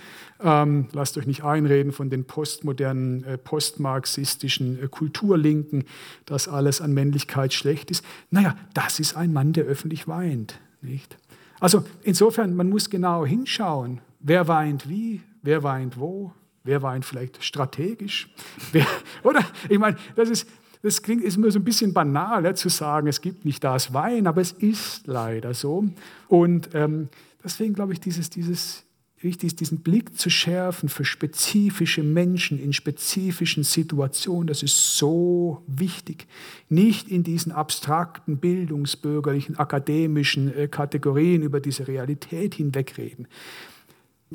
ähm, 0.44 0.88
lasst 0.92 1.16
euch 1.16 1.26
nicht 1.26 1.42
einreden 1.42 1.90
von 1.90 2.10
den 2.10 2.26
postmodernen, 2.26 3.24
äh, 3.24 3.38
postmarxistischen 3.38 4.80
äh, 4.80 4.88
Kulturlinken, 4.88 5.84
dass 6.26 6.48
alles 6.48 6.82
an 6.82 6.92
Männlichkeit 6.92 7.54
schlecht 7.54 7.90
ist. 7.90 8.04
Naja, 8.30 8.54
das 8.74 9.00
ist 9.00 9.16
ein 9.16 9.32
Mann, 9.32 9.54
der 9.54 9.64
öffentlich 9.64 10.06
weint. 10.06 10.60
Nicht? 10.82 11.16
Also 11.60 11.84
insofern, 12.02 12.54
man 12.54 12.68
muss 12.68 12.90
genau 12.90 13.24
hinschauen, 13.24 14.02
wer 14.20 14.46
weint 14.46 14.86
wie, 14.86 15.22
wer 15.42 15.62
weint 15.62 15.98
wo, 15.98 16.32
wer 16.62 16.82
weint 16.82 17.06
vielleicht 17.06 17.42
strategisch. 17.42 18.28
Wer, 18.72 18.86
oder? 19.22 19.40
Ich 19.68 19.78
meine, 19.78 19.96
das 20.16 20.28
ist, 20.28 20.48
das 20.82 21.02
klingt 21.02 21.22
ist 21.22 21.36
immer 21.36 21.50
so 21.50 21.58
ein 21.58 21.64
bisschen 21.64 21.94
banal 21.94 22.44
ja, 22.44 22.54
zu 22.54 22.68
sagen, 22.68 23.06
es 23.06 23.20
gibt 23.20 23.44
nicht 23.44 23.64
das 23.64 23.94
Wein, 23.94 24.26
aber 24.26 24.40
es 24.40 24.52
ist 24.52 25.06
leider 25.06 25.54
so. 25.54 25.84
Und 26.28 26.70
ähm, 26.74 27.08
deswegen 27.42 27.74
glaube 27.74 27.94
ich, 27.94 28.00
dieses, 28.00 28.28
dieses 28.28 28.83
wichtig 29.24 29.56
diesen 29.56 29.80
Blick 29.80 30.16
zu 30.16 30.30
schärfen 30.30 30.88
für 30.88 31.04
spezifische 31.04 32.02
Menschen 32.02 32.62
in 32.62 32.72
spezifischen 32.72 33.64
Situationen. 33.64 34.46
Das 34.46 34.62
ist 34.62 34.96
so 34.96 35.62
wichtig. 35.66 36.26
Nicht 36.68 37.08
in 37.08 37.22
diesen 37.24 37.50
abstrakten, 37.50 38.36
bildungsbürgerlichen, 38.36 39.58
akademischen 39.58 40.54
äh, 40.54 40.68
Kategorien 40.68 41.42
über 41.42 41.60
diese 41.60 41.88
Realität 41.88 42.54
hinwegreden 42.54 43.26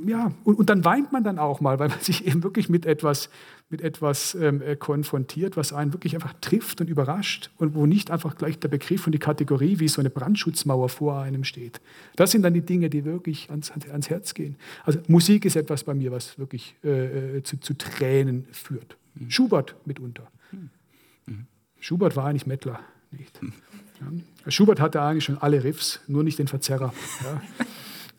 ja, 0.08 0.32
und, 0.44 0.60
und, 0.60 0.70
dann 0.70 0.86
weint 0.86 1.12
man 1.12 1.24
dann 1.24 1.40
auch 1.40 1.62
mal, 1.62 1.80
weil 1.80 1.90
man 1.90 2.00
sich 2.02 2.26
eben 2.26 2.44
wirklich 2.44 2.70
mit 2.70 2.86
etwas, 2.86 3.30
mit 3.70 3.82
etwas 3.82 4.36
ähm, 4.36 4.62
äh, 4.62 4.76
konfrontiert, 4.76 5.58
was 5.58 5.74
einen 5.74 5.94
wirklich 5.94 6.16
einfach 6.16 6.34
trifft 6.42 6.82
und 6.82 6.90
überrascht 6.90 7.50
und 7.58 7.76
wo 7.76 7.86
nicht 7.86 8.12
einfach 8.12 8.36
gleich 8.36 8.60
der 8.60 8.70
Begriff 8.70 9.06
und 9.06 9.14
die 9.14 9.20
Kategorie 9.20 9.80
wie 9.80 9.88
so 9.88 10.02
eine 10.02 10.10
Brandschutzmauer 10.10 10.90
vor 10.90 11.20
einem 11.20 11.44
steht. 11.44 11.82
Das 12.16 12.32
sind 12.32 12.44
dann 12.44 12.54
die 12.54 12.62
Dinge, 12.62 12.90
die 12.90 13.06
wirklich 13.06 13.50
ans, 13.50 13.72
ans 13.72 14.10
Herz 14.10 14.34
gehen. 14.34 14.56
Also 14.84 15.00
Musik 15.08 15.46
ist 15.46 15.56
etwas 15.56 15.84
bei 15.84 15.94
mir, 15.94 16.12
was 16.12 16.38
wirklich 16.38 16.76
äh, 16.84 17.38
äh 17.38 17.44
zu, 17.44 17.60
zu, 17.60 17.74
Tränen 17.78 18.48
führt. 18.52 18.98
Mhm. 19.16 19.30
Schubert 19.30 19.76
mitunter. 19.86 20.30
Mhm. 20.52 21.48
Schubert 21.80 22.16
war 22.16 22.26
eigentlich 22.26 22.48
Mettler, 22.48 22.80
nicht? 23.12 23.42
Mhm. 23.42 23.54
Ja. 24.02 24.52
Schubert 24.52 24.80
hatte 24.80 25.02
eigentlich 25.02 25.26
schon 25.26 25.38
alle 25.38 25.64
Riffs, 25.64 26.00
nur 26.08 26.24
nicht 26.24 26.40
den 26.40 26.48
Verzerrer. 26.48 26.94
Ja. 27.24 27.42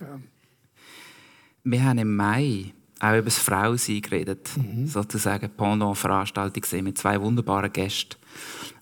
Ja 0.01 0.19
wir 1.65 1.85
haben 1.85 1.99
im 1.99 2.17
Mai 2.17 2.73
auch 3.01 3.13
über 3.13 3.23
das 3.23 3.39
Frausein 3.39 4.03
geredet, 4.03 4.51
mhm. 4.57 4.87
sozusagen 4.87 5.51
Pendant-Veranstaltung 5.51 6.63
mit 6.83 6.99
zwei 6.99 7.21
wunderbaren 7.21 7.73
Gästen. 7.73 8.17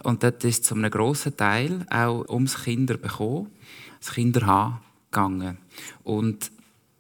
Und 0.03 0.22
dort 0.22 0.45
ist 0.45 0.64
zu 0.64 0.74
einem 0.74 0.91
grossen 0.91 1.37
Teil 1.37 1.87
auch 1.91 2.29
ums 2.29 2.64
Kinder 2.64 2.97
bekommen, 2.97 3.51
das 4.01 4.12
Kinderhaben 4.12 4.79
gegangen. 5.11 5.59
Und 6.05 6.51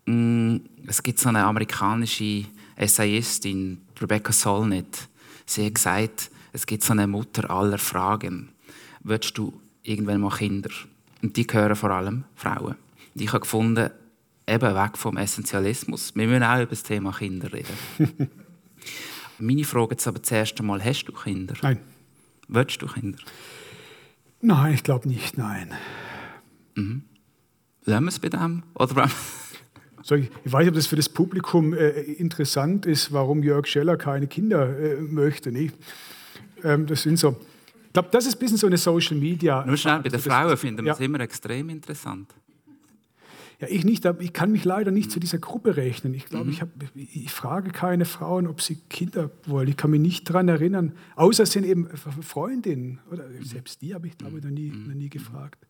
mh, 0.06 0.14
mm, 0.14 0.60
es 0.86 1.02
gibt 1.02 1.18
so 1.18 1.28
eine 1.28 1.44
amerikanische 1.44 2.44
Essayistin, 2.76 3.82
Rebecca 4.00 4.32
Solnit. 4.32 5.08
Sie 5.44 5.66
hat 5.66 5.74
gesagt, 5.74 6.30
es 6.52 6.66
gibt 6.66 6.82
so 6.82 6.92
eine 6.92 7.06
Mutter 7.06 7.50
aller 7.50 7.78
Fragen. 7.78 8.50
Willst 9.02 9.36
du 9.36 9.52
irgendwann 9.82 10.20
mal 10.20 10.36
Kinder? 10.36 10.70
Und 11.22 11.36
die 11.36 11.46
gehören 11.46 11.76
vor 11.76 11.90
allem 11.90 12.24
Frauen. 12.36 12.76
Und 13.14 13.22
ich 13.22 13.32
habe 13.32 13.40
gefunden, 13.40 13.90
eben 14.48 14.74
weg 14.74 14.96
vom 14.96 15.16
Essentialismus. 15.16 16.14
Wir 16.14 16.26
müssen 16.26 16.42
auch 16.42 16.56
über 16.56 16.70
das 16.70 16.82
Thema 16.82 17.12
Kinder 17.12 17.52
reden. 17.52 17.68
Meine 19.38 19.64
Frage 19.64 19.92
jetzt 19.92 20.06
aber 20.06 20.22
zuerst 20.22 20.58
einmal, 20.58 20.84
hast 20.84 21.04
du 21.04 21.12
Kinder? 21.12 21.54
Nein. 21.62 21.78
Willst 22.48 22.82
du 22.82 22.86
Kinder? 22.86 23.18
Nein, 24.40 24.74
ich 24.74 24.82
glaube 24.82 25.08
nicht, 25.08 25.36
nein. 25.36 25.72
Mhm. 26.74 27.02
Lassen 27.84 28.04
wir 28.04 28.08
es 28.08 28.18
bei 28.18 28.28
dem? 28.28 28.62
Oder 28.74 29.08
so, 30.02 30.14
ich, 30.14 30.30
weiß 30.44 30.60
nicht, 30.60 30.68
ob 30.68 30.74
das 30.74 30.86
für 30.86 30.96
das 30.96 31.08
Publikum 31.08 31.74
äh, 31.74 31.90
interessant 31.90 32.86
ist, 32.86 33.12
warum 33.12 33.42
Jörg 33.42 33.66
Scheller 33.66 33.96
keine 33.96 34.26
Kinder 34.26 34.78
äh, 34.78 34.96
möchte. 34.96 35.52
Nicht? 35.52 35.74
Ähm, 36.64 36.86
das 36.86 37.02
sind 37.02 37.18
so. 37.18 37.36
Ich 37.86 37.92
glaube, 37.92 38.08
das 38.12 38.26
ist 38.26 38.36
ein 38.36 38.38
bisschen 38.38 38.56
so 38.56 38.66
eine 38.66 38.78
Social 38.78 39.16
Media. 39.16 39.64
Nur 39.66 39.76
schnell, 39.76 40.00
bei 40.00 40.08
den 40.08 40.20
Frauen 40.20 40.56
finden 40.56 40.84
wir 40.84 40.92
es 40.92 41.00
immer 41.00 41.20
extrem 41.20 41.68
interessant. 41.68 42.32
Ja, 43.60 43.66
ich 43.68 43.84
nicht, 43.84 44.04
ich 44.20 44.32
kann 44.32 44.52
mich 44.52 44.64
leider 44.64 44.92
nicht 44.92 45.10
zu 45.10 45.18
dieser 45.18 45.38
Gruppe 45.38 45.76
rechnen. 45.76 46.14
Ich 46.14 46.26
glaube, 46.26 46.44
mhm. 46.44 46.50
ich, 46.52 46.60
hab, 46.60 46.68
ich 46.94 47.32
frage 47.32 47.70
keine 47.70 48.04
Frauen, 48.04 48.46
ob 48.46 48.62
sie 48.62 48.76
Kinder 48.88 49.30
wollen. 49.46 49.66
Ich 49.66 49.76
kann 49.76 49.90
mich 49.90 50.00
nicht 50.00 50.30
daran 50.30 50.48
erinnern, 50.48 50.92
außer 51.16 51.42
es 51.42 51.52
sind 51.52 51.66
eben 51.66 51.88
Freundinnen. 52.22 53.00
Oder 53.10 53.24
selbst 53.42 53.82
die 53.82 53.94
habe 53.94 54.06
ich, 54.06 54.16
glaube 54.16 54.38
ich, 54.38 54.44
noch 54.44 54.50
nie, 54.50 54.70
noch 54.70 54.94
nie 54.94 55.08
gefragt. 55.08 55.66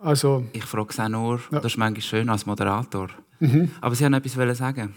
Also, 0.00 0.44
ich 0.52 0.64
frage 0.64 0.90
es 0.90 0.98
auch 0.98 1.08
nur, 1.08 1.40
ja. 1.50 1.60
das 1.60 1.72
ist 1.72 1.76
manchmal 1.76 2.02
schön 2.02 2.28
als 2.28 2.46
Moderator. 2.46 3.10
Mhm. 3.38 3.70
Aber 3.80 3.94
Sie 3.94 4.04
haben 4.04 4.14
etwas 4.14 4.58
sagen 4.58 4.94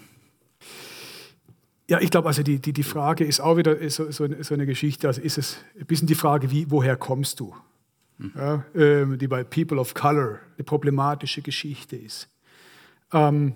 ja, 1.92 2.00
ich 2.00 2.10
glaube, 2.10 2.30
also 2.30 2.42
die, 2.42 2.58
die, 2.60 2.72
die 2.72 2.84
Frage 2.84 3.26
ist 3.26 3.42
auch 3.42 3.58
wieder 3.58 3.76
so, 3.90 4.10
so, 4.12 4.26
so 4.40 4.54
eine 4.54 4.66
Geschichte. 4.66 5.10
Also 5.10 5.20
ist 5.20 5.38
es 5.38 5.58
ein 5.78 5.86
bisschen 5.88 6.08
die 6.08 6.16
Frage, 6.16 6.50
wie, 6.50 6.72
woher 6.72 6.96
kommst 6.96 7.42
du? 7.42 7.54
Ja, 8.36 8.66
ähm, 8.76 9.18
die 9.18 9.28
bei 9.28 9.44
People 9.44 9.80
of 9.80 9.94
Color 9.94 10.40
eine 10.58 10.64
problematische 10.64 11.42
Geschichte 11.42 11.96
ist. 11.96 12.30
Ähm, 13.12 13.54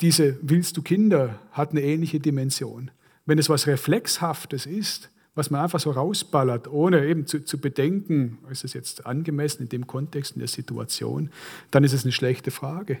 diese 0.00 0.38
Willst 0.42 0.76
du 0.76 0.82
Kinder 0.82 1.38
hat 1.52 1.70
eine 1.70 1.82
ähnliche 1.82 2.20
Dimension. 2.20 2.90
Wenn 3.24 3.38
es 3.38 3.48
was 3.48 3.66
Reflexhaftes 3.66 4.66
ist, 4.66 5.10
was 5.34 5.50
man 5.50 5.60
einfach 5.60 5.80
so 5.80 5.90
rausballert, 5.90 6.68
ohne 6.68 7.06
eben 7.06 7.26
zu, 7.26 7.44
zu, 7.44 7.58
bedenken, 7.58 8.38
ist 8.50 8.64
es 8.64 8.72
jetzt 8.72 9.06
angemessen 9.06 9.64
in 9.64 9.68
dem 9.68 9.86
Kontext, 9.86 10.32
in 10.32 10.38
der 10.38 10.48
Situation, 10.48 11.30
dann 11.70 11.84
ist 11.84 11.92
es 11.92 12.04
eine 12.04 12.12
schlechte 12.12 12.50
Frage. 12.50 12.98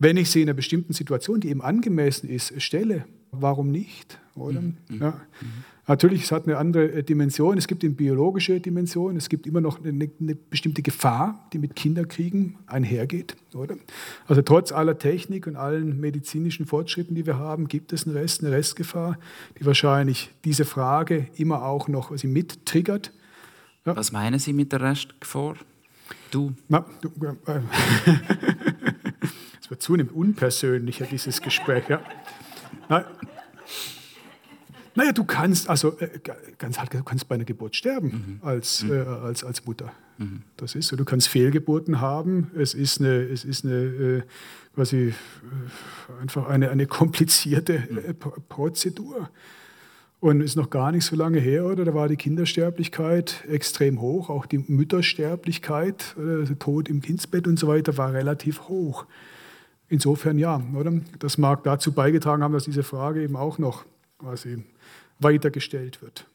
Wenn 0.00 0.16
ich 0.16 0.30
sie 0.30 0.42
in 0.42 0.48
einer 0.48 0.56
bestimmten 0.56 0.94
Situation, 0.94 1.40
die 1.40 1.50
eben 1.50 1.60
angemessen 1.60 2.28
ist, 2.28 2.60
stelle, 2.60 3.04
warum 3.30 3.70
nicht? 3.70 4.18
Oder? 4.34 4.62
Mhm. 4.62 4.76
Ja. 4.88 5.10
Mhm. 5.10 5.64
Natürlich, 5.86 6.22
es 6.22 6.32
hat 6.32 6.46
eine 6.46 6.56
andere 6.56 6.90
äh, 6.90 7.02
Dimension. 7.02 7.58
Es 7.58 7.66
gibt 7.66 7.84
eine 7.84 7.92
biologische 7.92 8.60
Dimension. 8.60 9.16
Es 9.16 9.28
gibt 9.28 9.46
immer 9.46 9.60
noch 9.60 9.84
eine, 9.84 10.08
eine 10.20 10.34
bestimmte 10.34 10.82
Gefahr, 10.82 11.48
die 11.52 11.58
mit 11.58 11.76
Kinderkriegen 11.76 12.56
einhergeht. 12.66 13.36
Oder? 13.54 13.76
Also 14.26 14.40
trotz 14.40 14.72
aller 14.72 14.96
Technik 14.98 15.46
und 15.46 15.56
allen 15.56 16.00
medizinischen 16.00 16.64
Fortschritten, 16.64 17.14
die 17.14 17.26
wir 17.26 17.38
haben, 17.38 17.68
gibt 17.68 17.92
es 17.92 18.06
einen 18.06 18.16
Rest, 18.16 18.42
eine 18.42 18.52
Restgefahr, 18.54 19.18
die 19.58 19.66
wahrscheinlich 19.66 20.30
diese 20.44 20.64
Frage 20.64 21.26
immer 21.36 21.64
auch 21.64 21.88
noch 21.88 22.16
sie 22.16 22.28
mit 22.28 22.64
triggert. 22.64 23.12
Ja. 23.84 23.96
Was 23.96 24.12
meinen 24.12 24.38
Sie 24.38 24.54
mit 24.54 24.72
der 24.72 24.80
Restgefahr? 24.80 25.56
Du? 26.30 26.52
Na, 26.68 26.86
du 27.00 27.08
äh, 27.26 27.60
es 28.06 28.79
wird 29.80 29.82
zunehmend 29.82 30.12
unpersönlicher, 30.12 31.06
dieses 31.06 31.40
Gespräch. 31.40 31.88
Ja. 31.88 32.00
Nein. 32.88 33.04
Naja, 34.94 35.12
du 35.12 35.24
kannst, 35.24 35.68
also 35.68 35.98
äh, 35.98 36.20
ganz 36.58 36.78
halt, 36.78 36.92
du 36.92 37.02
kannst 37.02 37.28
bei 37.28 37.36
einer 37.36 37.44
Geburt 37.44 37.76
sterben 37.76 38.40
mhm. 38.40 38.46
als, 38.46 38.82
mhm. 38.82 38.92
Äh, 38.92 38.98
als, 38.98 39.44
als 39.44 39.64
Mutter. 39.64 39.92
Mhm. 40.18 40.42
Das 40.56 40.74
ist 40.74 40.88
so. 40.88 40.96
Du 40.96 41.04
kannst 41.04 41.28
Fehlgeburten 41.28 42.00
haben. 42.00 42.50
Es 42.56 42.74
ist 42.74 43.00
eine, 43.00 43.22
es 43.22 43.44
ist 43.44 43.64
eine 43.64 43.74
äh, 43.74 44.22
quasi 44.74 45.08
äh, 45.08 46.20
einfach 46.20 46.48
eine, 46.48 46.70
eine 46.70 46.86
komplizierte 46.86 47.84
mhm. 47.88 47.98
äh, 47.98 48.14
Prozedur. 48.14 49.30
Und 50.18 50.42
ist 50.42 50.56
noch 50.56 50.68
gar 50.68 50.92
nicht 50.92 51.06
so 51.06 51.16
lange 51.16 51.38
her, 51.40 51.64
oder? 51.64 51.86
Da 51.86 51.94
war 51.94 52.06
die 52.06 52.16
Kindersterblichkeit 52.16 53.42
extrem 53.48 54.02
hoch, 54.02 54.28
auch 54.28 54.44
die 54.44 54.58
Müttersterblichkeit, 54.58 56.14
der 56.18 56.58
Tod 56.58 56.90
im 56.90 57.00
Kindsbett 57.00 57.46
und 57.46 57.58
so 57.58 57.68
weiter 57.68 57.96
war 57.96 58.12
relativ 58.12 58.68
hoch. 58.68 59.06
Insofern 59.90 60.38
ja, 60.38 60.62
oder? 60.74 60.92
Das 61.18 61.36
mag 61.36 61.64
dazu 61.64 61.92
beigetragen 61.92 62.44
haben, 62.44 62.52
dass 62.52 62.64
diese 62.64 62.84
Frage 62.84 63.22
eben 63.22 63.34
auch 63.34 63.58
noch 63.58 63.84
quasi 64.18 64.64
weitergestellt 65.18 66.00
wird. 66.00 66.26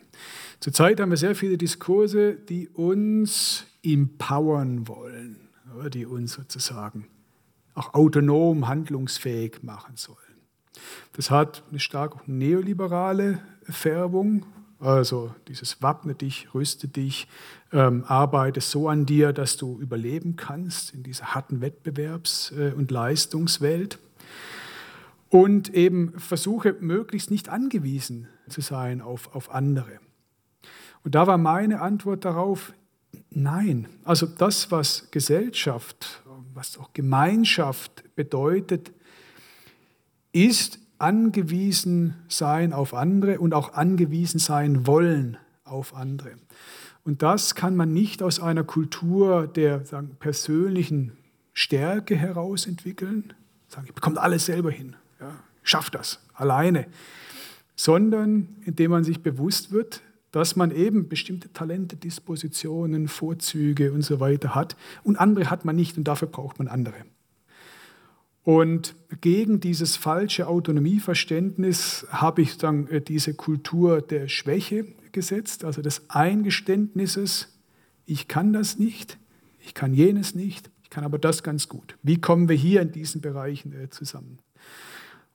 Zurzeit 0.61 1.00
haben 1.00 1.11
wir 1.11 1.16
sehr 1.16 1.34
viele 1.34 1.56
Diskurse, 1.56 2.34
die 2.34 2.68
uns 2.68 3.64
empowern 3.82 4.86
wollen, 4.86 5.48
die 5.92 6.04
uns 6.04 6.34
sozusagen 6.34 7.06
auch 7.74 7.94
autonom 7.94 8.68
handlungsfähig 8.68 9.62
machen 9.62 9.96
sollen. 9.96 10.30
Das 11.12 11.30
hat 11.30 11.62
eine 11.70 11.80
stark 11.80 12.26
neoliberale 12.28 13.40
Färbung, 13.64 14.46
also 14.80 15.34
dieses 15.46 15.82
Wappne 15.82 16.14
dich, 16.14 16.54
rüste 16.54 16.88
dich, 16.88 17.28
ähm, 17.70 18.04
arbeite 18.06 18.62
so 18.62 18.88
an 18.88 19.04
dir, 19.04 19.34
dass 19.34 19.58
du 19.58 19.78
überleben 19.78 20.36
kannst 20.36 20.94
in 20.94 21.02
dieser 21.02 21.34
harten 21.34 21.60
Wettbewerbs- 21.60 22.56
äh, 22.56 22.72
und 22.72 22.90
Leistungswelt. 22.90 23.98
Und 25.28 25.74
eben 25.74 26.18
versuche 26.18 26.74
möglichst 26.80 27.30
nicht 27.30 27.50
angewiesen 27.50 28.26
zu 28.48 28.62
sein 28.62 29.00
auf, 29.00 29.34
auf 29.34 29.54
andere. 29.54 30.00
Und 31.04 31.14
da 31.14 31.26
war 31.26 31.38
meine 31.38 31.82
Antwort 31.82 32.24
darauf, 32.24 32.72
nein. 33.30 33.86
Also 34.02 34.26
das, 34.26 34.70
was 34.70 35.10
Gesellschaft, 35.10 36.22
was 36.54 36.78
auch 36.78 36.92
Gemeinschaft 36.94 38.04
bedeutet, 38.16 38.92
ist 40.33 40.78
angewiesen 40.99 42.14
sein 42.28 42.72
auf 42.72 42.95
andere 42.95 43.41
und 43.41 43.55
auch 43.55 43.72
angewiesen 43.72 44.39
sein 44.39 44.87
wollen 44.87 45.39
auf 45.64 45.95
andere. 45.95 46.33
Und 47.05 47.22
das 47.22 47.55
kann 47.55 47.76
man 47.76 47.93
nicht 47.93 48.22
aus 48.22 48.41
einer 48.41 48.64
Kultur 48.64 49.47
der 49.47 49.87
sagen, 49.87 50.16
persönlichen 50.20 51.12
Stärke 51.53 52.16
heraus 52.16 52.66
entwickeln, 52.66 53.33
sagen, 53.68 53.87
ich 53.89 53.95
bekomme 53.95 54.20
alles 54.20 54.47
selber 54.47 54.70
hin, 54.70 54.97
ja, 55.20 55.33
schafft 55.62 55.95
das 55.95 56.20
alleine, 56.35 56.87
sondern 57.74 58.49
indem 58.64 58.91
man 58.91 59.05
sich 59.05 59.22
bewusst 59.22 59.72
wird, 59.72 60.03
dass 60.33 60.55
man 60.55 60.70
eben 60.70 61.09
bestimmte 61.09 61.53
Talente, 61.53 61.97
Dispositionen, 61.97 63.09
Vorzüge 63.09 63.93
und 63.93 64.03
so 64.03 64.20
weiter 64.20 64.55
hat 64.55 64.76
und 65.03 65.18
andere 65.18 65.51
hat 65.51 65.64
man 65.64 65.76
nicht 65.76 65.97
und 65.97 66.05
dafür 66.05 66.28
braucht 66.28 66.59
man 66.59 66.68
andere. 66.68 66.95
Und 68.43 68.95
gegen 69.20 69.61
dieses 69.61 69.97
falsche 69.97 70.47
Autonomieverständnis 70.47 72.07
habe 72.11 72.43
ich 72.43 72.57
dann 72.57 72.88
äh, 72.88 73.01
diese 73.01 73.34
Kultur 73.34 74.01
der 74.01 74.28
Schwäche 74.28 74.86
gesetzt, 75.12 75.64
also 75.64 75.82
des 75.82 76.09
Eingeständnisses, 76.09 77.59
ich 78.07 78.28
kann 78.28 78.53
das 78.53 78.78
nicht, 78.78 79.18
ich 79.61 79.74
kann 79.74 79.93
jenes 79.93 80.34
nicht, 80.34 80.70
ich 80.82 80.91
kann 80.91 81.05
aber 81.05 81.18
das 81.18 81.43
ganz 81.43 81.68
gut. 81.68 81.97
Wie 82.03 82.20
kommen 82.20 82.49
wir 82.49 82.57
hier 82.57 82.80
in 82.82 82.93
diesen 82.93 83.20
Bereichen 83.20 83.72
äh, 83.72 83.91
zusammen? 83.91 84.38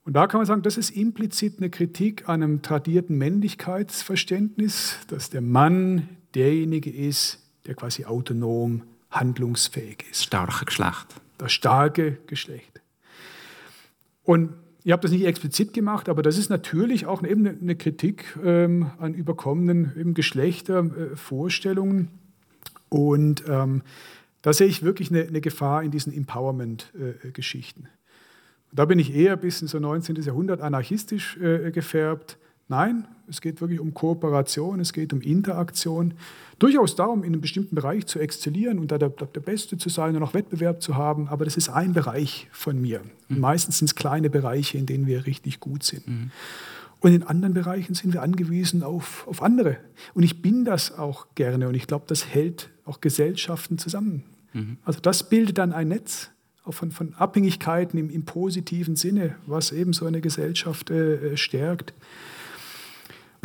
Und 0.03 0.13
da 0.13 0.27
kann 0.27 0.39
man 0.39 0.45
sagen, 0.45 0.61
das 0.61 0.77
ist 0.77 0.91
implizit 0.91 1.57
eine 1.57 1.69
Kritik 1.69 2.29
an 2.29 2.43
einem 2.43 2.61
tradierten 2.61 3.17
Männlichkeitsverständnis, 3.17 4.97
dass 5.07 5.29
der 5.29 5.41
Mann 5.41 6.09
derjenige 6.35 6.91
ist, 6.91 7.39
der 7.65 7.75
quasi 7.75 8.05
autonom 8.05 8.83
handlungsfähig 9.09 10.05
ist. 10.09 10.23
Starke 10.23 10.65
Geschlecht. 10.65 11.07
Das 11.37 11.51
starke 11.51 12.19
Geschlecht. 12.27 12.81
Und 14.25 14.53
ihr 14.83 14.93
habt 14.93 15.03
das 15.03 15.11
nicht 15.11 15.25
explizit 15.25 15.73
gemacht, 15.73 16.09
aber 16.09 16.21
das 16.21 16.37
ist 16.37 16.49
natürlich 16.49 17.05
auch 17.05 17.23
eben 17.23 17.47
eine 17.47 17.75
Kritik 17.75 18.37
ähm, 18.43 18.91
an 18.99 19.13
überkommenen 19.13 20.13
Geschlechtervorstellungen. 20.13 22.09
Und 22.89 23.43
ähm, 23.47 23.81
da 24.41 24.53
sehe 24.53 24.67
ich 24.67 24.83
wirklich 24.83 25.09
eine, 25.09 25.23
eine 25.23 25.41
Gefahr 25.41 25.81
in 25.83 25.91
diesen 25.91 26.13
Empowerment-Geschichten. 26.13 27.85
Äh, 27.85 27.89
da 28.71 28.85
bin 28.85 28.99
ich 28.99 29.15
eher 29.15 29.33
ein 29.33 29.39
bisschen 29.39 29.67
so 29.67 29.79
19. 29.79 30.17
Jahrhundert 30.17 30.61
anarchistisch 30.61 31.37
äh, 31.37 31.71
gefärbt. 31.71 32.37
Nein, 32.67 33.07
es 33.27 33.41
geht 33.41 33.61
wirklich 33.61 33.79
um 33.79 33.93
Kooperation, 33.93 34.79
es 34.79 34.91
geht 34.91 35.13
um 35.13 35.21
Interaktion. 35.21 36.13
Durchaus 36.57 36.95
darum, 36.95 37.23
in 37.23 37.33
einem 37.33 37.41
bestimmten 37.41 37.75
Bereich 37.75 38.05
zu 38.07 38.19
exzellieren 38.19 38.79
und 38.79 38.91
da 38.91 38.97
der, 38.97 39.09
der, 39.09 39.39
Beste 39.39 39.77
zu 39.77 39.89
sein 39.89 40.15
und 40.15 40.23
auch 40.23 40.33
Wettbewerb 40.33 40.81
zu 40.81 40.95
haben. 40.95 41.27
Aber 41.27 41.45
das 41.45 41.57
ist 41.57 41.69
ein 41.69 41.93
Bereich 41.93 42.47
von 42.51 42.81
mir. 42.81 43.01
Mhm. 43.27 43.39
Meistens 43.39 43.79
sind 43.79 43.89
es 43.89 43.95
kleine 43.95 44.29
Bereiche, 44.29 44.77
in 44.77 44.85
denen 44.85 45.05
wir 45.05 45.25
richtig 45.25 45.59
gut 45.59 45.83
sind. 45.83 46.07
Mhm. 46.07 46.31
Und 47.01 47.13
in 47.13 47.23
anderen 47.23 47.53
Bereichen 47.53 47.93
sind 47.93 48.13
wir 48.13 48.23
angewiesen 48.23 48.81
auf, 48.81 49.27
auf 49.27 49.43
andere. 49.43 49.77
Und 50.15 50.23
ich 50.23 50.41
bin 50.41 50.65
das 50.65 50.97
auch 50.97 51.27
gerne 51.35 51.67
und 51.67 51.75
ich 51.75 51.85
glaube, 51.85 52.05
das 52.07 52.27
hält 52.27 52.69
auch 52.83 52.99
Gesellschaften 52.99 53.77
zusammen. 53.77 54.23
Mhm. 54.53 54.77
Also 54.85 55.01
das 55.01 55.29
bildet 55.29 55.59
dann 55.59 55.71
ein 55.71 55.89
Netz 55.89 56.31
auch 56.63 56.73
von, 56.73 56.91
von 56.91 57.13
Abhängigkeiten 57.13 57.99
im, 57.99 58.09
im, 58.09 58.25
positiven 58.25 58.95
Sinne, 58.95 59.35
was 59.45 59.71
eben 59.71 59.93
so 59.93 60.07
eine 60.07 60.19
Gesellschaft 60.19 60.89
äh, 60.89 61.33
äh 61.33 61.37
stärkt. 61.37 61.93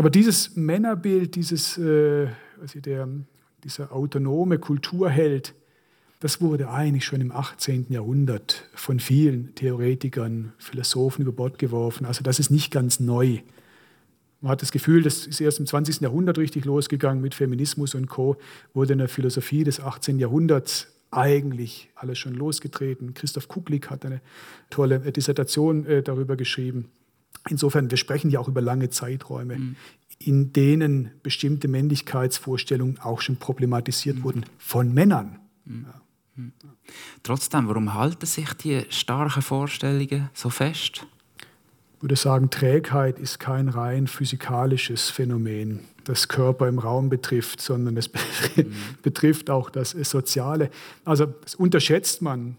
Aber 0.00 0.08
dieses 0.08 0.56
Männerbild, 0.56 1.34
dieses, 1.34 1.76
äh, 1.76 2.28
also 2.58 2.80
der, 2.80 3.06
dieser 3.64 3.92
autonome 3.92 4.58
Kulturheld, 4.58 5.54
das 6.20 6.40
wurde 6.40 6.70
eigentlich 6.70 7.04
schon 7.04 7.20
im 7.20 7.30
18. 7.30 7.84
Jahrhundert 7.90 8.66
von 8.74 8.98
vielen 8.98 9.54
Theoretikern, 9.56 10.54
Philosophen 10.56 11.20
über 11.20 11.32
Bord 11.32 11.58
geworfen. 11.58 12.06
Also 12.06 12.22
das 12.22 12.38
ist 12.38 12.48
nicht 12.48 12.70
ganz 12.70 12.98
neu. 12.98 13.40
Man 14.40 14.52
hat 14.52 14.62
das 14.62 14.72
Gefühl, 14.72 15.02
das 15.02 15.26
ist 15.26 15.38
erst 15.38 15.60
im 15.60 15.66
20. 15.66 16.00
Jahrhundert 16.00 16.38
richtig 16.38 16.64
losgegangen 16.64 17.20
mit 17.20 17.34
Feminismus 17.34 17.94
und 17.94 18.06
Co., 18.06 18.38
wurde 18.72 18.94
in 18.94 19.00
der 19.00 19.08
Philosophie 19.10 19.64
des 19.64 19.80
18. 19.80 20.18
Jahrhunderts 20.18 20.86
eigentlich 21.10 21.90
alles 21.94 22.18
schon 22.18 22.32
losgetreten. 22.32 23.12
Christoph 23.12 23.48
Kuglik 23.48 23.90
hat 23.90 24.06
eine 24.06 24.22
tolle 24.70 25.00
Dissertation 25.12 25.84
äh, 25.84 26.02
darüber 26.02 26.36
geschrieben. 26.36 26.88
Insofern, 27.48 27.90
wir 27.90 27.98
sprechen 27.98 28.30
ja 28.30 28.40
auch 28.40 28.48
über 28.48 28.60
lange 28.60 28.90
Zeiträume, 28.90 29.56
mhm. 29.56 29.76
in 30.18 30.52
denen 30.52 31.10
bestimmte 31.22 31.68
Männlichkeitsvorstellungen 31.68 32.98
auch 32.98 33.20
schon 33.20 33.36
problematisiert 33.36 34.18
mhm. 34.18 34.22
wurden 34.24 34.46
von 34.58 34.92
Männern. 34.92 35.38
Mhm. 35.64 35.86
Ja. 35.86 36.00
Mhm. 36.36 36.52
Trotzdem, 37.22 37.68
warum 37.68 37.94
halten 37.94 38.26
sich 38.26 38.52
die 38.54 38.84
starken 38.90 39.42
Vorstellungen 39.42 40.30
so 40.34 40.50
fest? 40.50 41.06
Ich 41.96 42.02
würde 42.02 42.16
sagen, 42.16 42.48
Trägheit 42.48 43.18
ist 43.18 43.38
kein 43.38 43.68
rein 43.68 44.06
physikalisches 44.06 45.10
Phänomen, 45.10 45.80
das 46.04 46.28
Körper 46.28 46.66
im 46.66 46.78
Raum 46.78 47.10
betrifft, 47.10 47.60
sondern 47.60 47.96
es 47.96 48.10
mhm. 48.56 48.72
betrifft 49.02 49.50
auch 49.50 49.70
das 49.70 49.90
Soziale. 49.90 50.70
Also 51.04 51.26
das 51.26 51.54
unterschätzt 51.54 52.22
man 52.22 52.56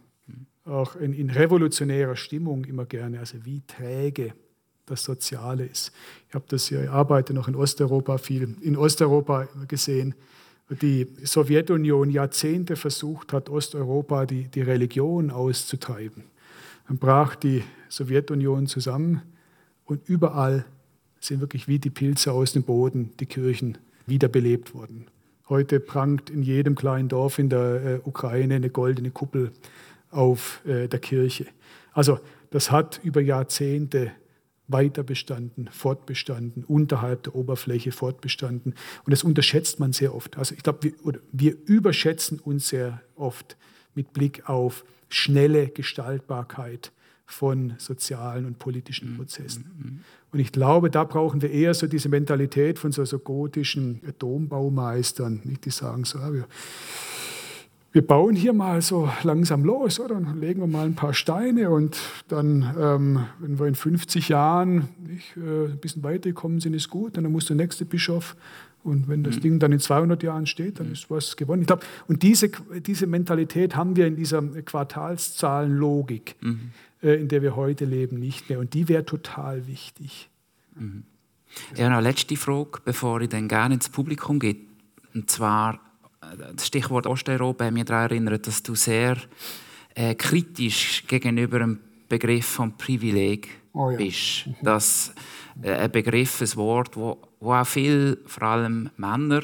auch 0.64 0.96
in, 0.96 1.14
in, 1.14 1.30
revolutionärer 1.32 2.16
Stimmung 2.16 2.66
immer 2.66 2.86
gerne, 2.86 3.20
also 3.20 3.44
wie 3.44 3.62
träge 3.66 4.34
das 4.86 5.04
Soziale 5.04 5.66
ist. 5.66 5.92
Ich 6.30 6.36
habe 6.36 6.46
das 6.48 6.70
ja, 6.70 6.84
ich 6.84 6.90
arbeite 6.90 7.34
noch 7.34 7.48
in 7.48 7.56
Osteuropa 7.56 8.18
viel, 8.18 8.56
in 8.62 8.76
Osteuropa 8.76 9.48
gesehen, 9.68 10.16
die 10.70 11.08
Sowjetunion 11.24 12.10
Jahrzehnte 12.10 12.76
versucht 12.76 13.34
hat, 13.34 13.50
Osteuropa 13.50 14.26
die, 14.26 14.48
die 14.48 14.62
Religion 14.62 15.30
auszutreiben. 15.30 16.24
Dann 16.88 16.98
brach 16.98 17.36
die 17.36 17.64
Sowjetunion 17.90 18.68
zusammen 18.68 19.22
und 19.86 20.08
überall 20.08 20.66
sind 21.20 21.42
wirklich 21.42 21.68
wie 21.68 21.80
die 21.80 21.90
Pilze 21.90 22.32
aus 22.32 22.54
dem 22.54 22.64
Boden 22.64 23.12
die 23.20 23.26
Kirchen 23.26 23.78
wiederbelebt 24.08 24.74
worden. 24.74 25.08
Heute 25.50 25.80
prangt 25.80 26.30
in 26.30 26.44
jedem 26.44 26.76
kleinen 26.76 27.10
Dorf 27.10 27.38
in 27.38 27.50
der 27.50 27.84
äh, 27.84 28.00
Ukraine 28.06 28.56
eine 28.56 28.70
goldene 28.70 29.12
Kuppel 29.12 29.52
auf 30.10 30.62
äh, 30.66 30.88
der 30.88 31.00
Kirche. 31.00 31.46
Also 31.94 32.20
das 32.50 32.72
hat 32.72 33.00
über 33.04 33.22
Jahrzehnte 33.22 34.12
weiter 34.72 35.04
bestanden, 35.04 35.70
fortbestanden, 35.72 36.64
unterhalb 36.64 37.24
der 37.24 37.36
Oberfläche 37.36 37.92
fortbestanden. 37.92 38.76
Und 39.06 39.12
das 39.12 39.24
unterschätzt 39.24 39.80
man 39.80 39.94
sehr 39.94 40.16
oft. 40.16 40.38
Also 40.38 40.56
ich 40.56 40.64
glaube, 40.64 40.94
wir, 41.04 41.20
wir 41.32 41.56
überschätzen 41.66 42.40
uns 42.40 42.70
sehr 42.70 43.02
oft 43.16 43.58
mit 43.96 44.14
Blick 44.14 44.50
auf 44.50 44.86
schnelle 45.10 45.68
Gestaltbarkeit 45.68 46.92
von 47.26 47.74
sozialen 47.78 48.46
und 48.46 48.60
politischen 48.60 49.14
mhm. 49.14 49.18
Prozessen. 49.18 49.72
Mhm. 49.78 50.00
Und 50.32 50.40
ich 50.40 50.52
glaube, 50.52 50.90
da 50.90 51.04
brauchen 51.04 51.42
wir 51.42 51.52
eher 51.52 51.74
so 51.74 51.88
diese 51.88 52.10
Mentalität 52.10 52.80
von 52.80 52.92
so, 52.92 53.04
so 53.06 53.20
gotischen 53.20 54.02
Dombaumeistern, 54.20 55.42
nicht? 55.44 55.66
die 55.66 55.72
sagen 55.72 56.06
so, 56.06 56.20
ja, 56.20 56.34
wir 56.34 56.48
wir 57.94 58.06
bauen 58.06 58.36
hier 58.36 58.54
mal 58.54 58.82
so 58.82 59.10
langsam 59.24 59.66
los, 59.66 60.00
oder? 60.00 60.16
Dann 60.16 60.40
legen 60.40 60.62
wir 60.62 60.68
mal 60.68 60.86
ein 60.86 60.96
paar 60.96 61.14
Steine 61.14 61.70
und 61.70 61.98
dann, 62.28 62.74
ähm, 62.80 63.26
wenn 63.40 63.60
wir 63.60 63.68
in 63.68 63.76
50 63.76 64.30
Jahren 64.30 64.90
nicht, 65.06 65.36
äh, 65.38 65.66
ein 65.66 65.78
bisschen 65.80 66.04
weitergekommen 66.04 66.60
sind, 66.60 66.74
ist 66.74 66.90
gut. 66.90 67.18
dann 67.18 67.30
muss 67.32 67.46
der 67.46 67.58
nächste 67.58 67.86
Bischof 67.86 68.36
und 68.84 69.08
wenn 69.08 69.24
das 69.24 69.38
mhm. 69.38 69.42
Ding 69.42 69.60
dann 69.60 69.72
in 69.72 69.80
200 69.80 70.24
Jahren 70.24 70.46
steht, 70.48 70.80
dann 70.80 70.92
ist 70.92 71.10
was 71.12 71.38
gewonnen. 71.38 71.62
Ich 71.62 71.68
glaube, 71.68 71.86
und 72.08 72.24
diese, 72.24 72.50
diese 72.50 73.08
Mentalität 73.08 73.76
haben 73.76 73.96
wir 73.96 74.08
in 74.08 74.16
dieser 74.16 74.42
Quartalszahlenlogik, 74.42 76.36
mhm. 76.42 76.72
äh, 77.04 77.16
in 77.16 77.28
der 77.28 77.42
wir 77.42 77.56
heute 77.56 77.86
leben, 77.86 78.18
nicht 78.18 78.50
mehr. 78.50 78.60
Und 78.60 78.74
die 78.74 78.90
wäre 78.90 79.06
total 79.06 79.68
wichtig. 79.68 80.30
Mhm. 80.76 81.04
Ja, 81.76 81.90
noch 81.90 81.98
eine 81.98 82.08
letzte 82.08 82.38
Frage, 82.38 82.80
bevor 82.84 83.22
ich 83.22 83.30
dann 83.30 83.48
gerne 83.48 83.76
ins 83.76 83.90
Publikum 83.90 84.40
gehe. 84.40 84.56
Und 85.14 85.30
zwar, 85.30 85.80
das 86.56 86.68
Stichwort 86.68 87.08
Osteuropa 87.08 87.66
hat 87.66 87.74
mich 87.74 87.86
daran 87.86 88.12
erinnert, 88.12 88.48
dass 88.48 88.62
du 88.64 88.76
sehr 88.76 89.18
äh, 89.96 90.16
kritisch 90.16 91.04
gegenüber 91.08 91.60
dem 91.60 91.80
Begriff 92.08 92.46
von 92.46 92.78
Privileg 92.78 93.50
oh 93.74 93.90
ja. 93.90 93.98
bist. 93.98 94.48
Mhm. 94.48 94.56
Dass 94.62 95.14
äh, 95.62 95.74
ein 95.74 95.92
Begriff, 95.92 96.42
ein 96.42 96.56
Wort, 96.56 96.96
wo, 96.96 97.22
wo 97.40 97.54
auch 97.54 97.66
viele, 97.66 98.18
vor 98.26 98.44
allem 98.44 98.90
Männer, 98.98 99.42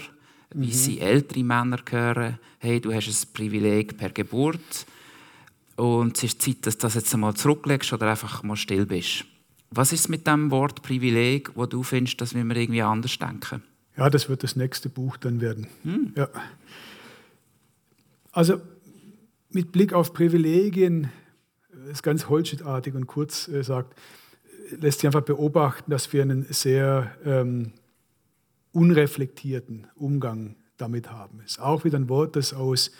mhm. 0.53 0.61
wie 0.61 0.71
sie 0.71 0.99
ältere 0.99 1.43
Männer 1.43 1.79
hören, 1.89 2.39
hey, 2.59 2.79
du 2.79 2.93
hast 2.93 3.07
ein 3.07 3.33
Privileg 3.33 3.97
per 3.97 4.09
Geburt 4.09 4.85
und 5.75 6.17
es 6.17 6.23
ist 6.23 6.41
Zeit, 6.41 6.65
dass 6.65 6.77
du 6.77 6.83
das 6.83 6.95
jetzt 6.95 7.13
einmal 7.13 7.33
zurücklegst 7.35 7.93
oder 7.93 8.09
einfach 8.09 8.43
mal 8.43 8.55
still 8.55 8.85
bist. 8.85 9.25
Was 9.69 9.91
ist 9.91 10.07
mit 10.07 10.25
dem 10.25 10.49
Wort 10.49 10.81
Privileg, 10.81 11.51
wo 11.55 11.65
du 11.65 11.83
findest, 11.83 12.21
dass 12.21 12.33
wir 12.33 12.43
irgendwie 12.43 12.81
anders 12.81 13.17
denken? 13.19 13.61
Ja, 13.97 14.09
das 14.09 14.29
wird 14.29 14.43
das 14.43 14.55
nächste 14.55 14.89
Buch 14.89 15.17
dann 15.17 15.41
werden. 15.41 15.67
Hm. 15.83 16.13
Ja. 16.15 16.29
Also 18.31 18.61
mit 19.49 19.71
Blick 19.71 19.93
auf 19.93 20.13
Privilegien, 20.13 21.09
das 21.71 21.93
ist 21.93 22.03
ganz 22.03 22.29
holzschnittartig 22.29 22.93
und 22.93 23.07
kurz 23.07 23.47
äh, 23.47 23.63
sagt, 23.63 23.97
lässt 24.79 24.99
sich 24.99 25.07
einfach 25.07 25.21
beobachten, 25.21 25.89
dass 25.89 26.11
wir 26.13 26.21
einen 26.21 26.45
sehr 26.49 27.15
ähm, 27.25 27.71
unreflektierten 28.71 29.87
Umgang 29.95 30.55
damit 30.77 31.09
haben. 31.09 31.41
Ist 31.45 31.59
auch 31.59 31.83
wieder 31.83 31.97
ein 31.97 32.09
Wort, 32.09 32.35
das 32.35 32.53
aus 32.53 32.91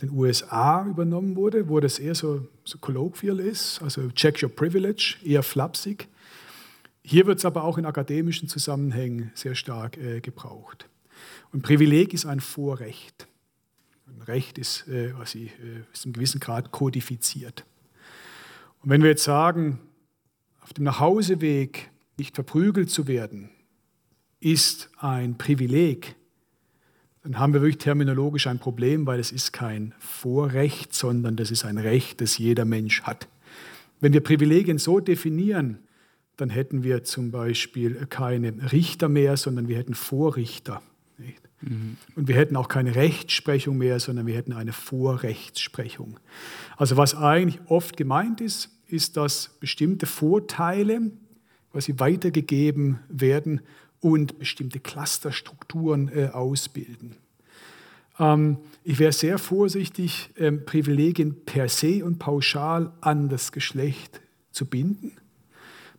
den 0.00 0.10
USA 0.10 0.86
übernommen 0.86 1.36
wurde, 1.36 1.68
wo 1.68 1.80
das 1.80 1.98
eher 1.98 2.14
so, 2.14 2.46
so 2.64 2.78
colloquial 2.78 3.40
ist, 3.40 3.80
also 3.82 4.08
check 4.10 4.42
your 4.42 4.48
privilege, 4.48 5.16
eher 5.24 5.42
flapsig. 5.42 6.08
Hier 7.06 7.26
wird 7.26 7.38
es 7.38 7.44
aber 7.44 7.64
auch 7.64 7.76
in 7.76 7.84
akademischen 7.84 8.48
Zusammenhängen 8.48 9.30
sehr 9.34 9.54
stark 9.54 9.98
äh, 9.98 10.20
gebraucht. 10.20 10.88
Und 11.52 11.62
Privileg 11.62 12.14
ist 12.14 12.24
ein 12.24 12.40
Vorrecht. 12.40 13.28
Ein 14.06 14.22
Recht 14.22 14.56
ist, 14.56 14.88
äh, 14.88 15.12
was 15.18 15.34
ich, 15.34 15.50
äh, 15.50 15.82
ist 15.92 16.06
in 16.06 16.14
gewissen 16.14 16.40
Grad 16.40 16.72
kodifiziert. 16.72 17.66
Und 18.80 18.88
wenn 18.88 19.02
wir 19.02 19.10
jetzt 19.10 19.24
sagen, 19.24 19.80
auf 20.62 20.72
dem 20.72 20.84
Nachhauseweg 20.84 21.90
nicht 22.16 22.34
verprügelt 22.34 22.90
zu 22.90 23.06
werden, 23.06 23.50
ist 24.40 24.88
ein 24.96 25.36
Privileg, 25.36 26.16
dann 27.22 27.38
haben 27.38 27.52
wir 27.52 27.60
wirklich 27.60 27.78
terminologisch 27.78 28.46
ein 28.46 28.58
Problem, 28.58 29.06
weil 29.06 29.20
es 29.20 29.30
ist 29.30 29.52
kein 29.52 29.94
Vorrecht, 29.98 30.94
sondern 30.94 31.36
das 31.36 31.50
ist 31.50 31.66
ein 31.66 31.76
Recht, 31.76 32.22
das 32.22 32.38
jeder 32.38 32.64
Mensch 32.64 33.02
hat. 33.02 33.28
Wenn 34.00 34.14
wir 34.14 34.22
Privilegien 34.22 34.78
so 34.78 35.00
definieren, 35.00 35.78
dann 36.36 36.50
hätten 36.50 36.82
wir 36.82 37.04
zum 37.04 37.30
Beispiel 37.30 38.06
keine 38.06 38.72
Richter 38.72 39.08
mehr, 39.08 39.36
sondern 39.36 39.68
wir 39.68 39.78
hätten 39.78 39.94
Vorrichter. 39.94 40.82
Mhm. 41.60 41.96
Und 42.14 42.28
wir 42.28 42.36
hätten 42.36 42.56
auch 42.56 42.68
keine 42.68 42.94
Rechtsprechung 42.94 43.78
mehr, 43.78 44.00
sondern 44.00 44.26
wir 44.26 44.34
hätten 44.34 44.52
eine 44.52 44.72
Vorrechtsprechung. 44.72 46.18
Also 46.76 46.96
was 46.96 47.14
eigentlich 47.14 47.60
oft 47.66 47.96
gemeint 47.96 48.40
ist, 48.40 48.70
ist, 48.88 49.16
dass 49.16 49.50
bestimmte 49.60 50.06
Vorteile 50.06 51.10
quasi 51.72 51.94
weitergegeben 51.98 53.00
werden 53.08 53.60
und 54.00 54.38
bestimmte 54.38 54.80
Clusterstrukturen 54.80 56.08
äh, 56.08 56.28
ausbilden. 56.28 57.16
Ähm, 58.18 58.58
ich 58.84 58.98
wäre 58.98 59.12
sehr 59.12 59.38
vorsichtig, 59.38 60.30
ähm, 60.36 60.64
Privilegien 60.64 61.44
per 61.44 61.68
se 61.68 62.04
und 62.04 62.18
pauschal 62.18 62.92
an 63.00 63.28
das 63.28 63.50
Geschlecht 63.50 64.20
zu 64.52 64.66
binden. 64.66 65.12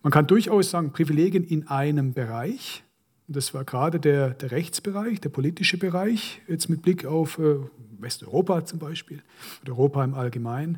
Man 0.06 0.12
kann 0.12 0.28
durchaus 0.28 0.70
sagen, 0.70 0.92
Privilegien 0.92 1.44
in 1.44 1.68
einem 1.68 2.14
Bereich. 2.14 2.84
Das 3.28 3.56
war 3.56 3.64
gerade 3.64 4.00
der, 4.00 4.36
der 4.36 4.52
Rechtsbereich, 4.52 5.20
der 5.20 5.30
politische 5.30 5.80
Bereich, 5.80 6.44
jetzt 6.48 6.70
mit 6.70 6.84
Blick 6.84 7.06
auf 7.08 7.40
äh, 7.40 7.56
Westeuropa 7.98 8.66
zum 8.66 8.78
Beispiel 8.78 9.24
oder 9.64 9.72
Europa 9.72 10.04
im 10.04 10.14
Allgemeinen. 10.14 10.78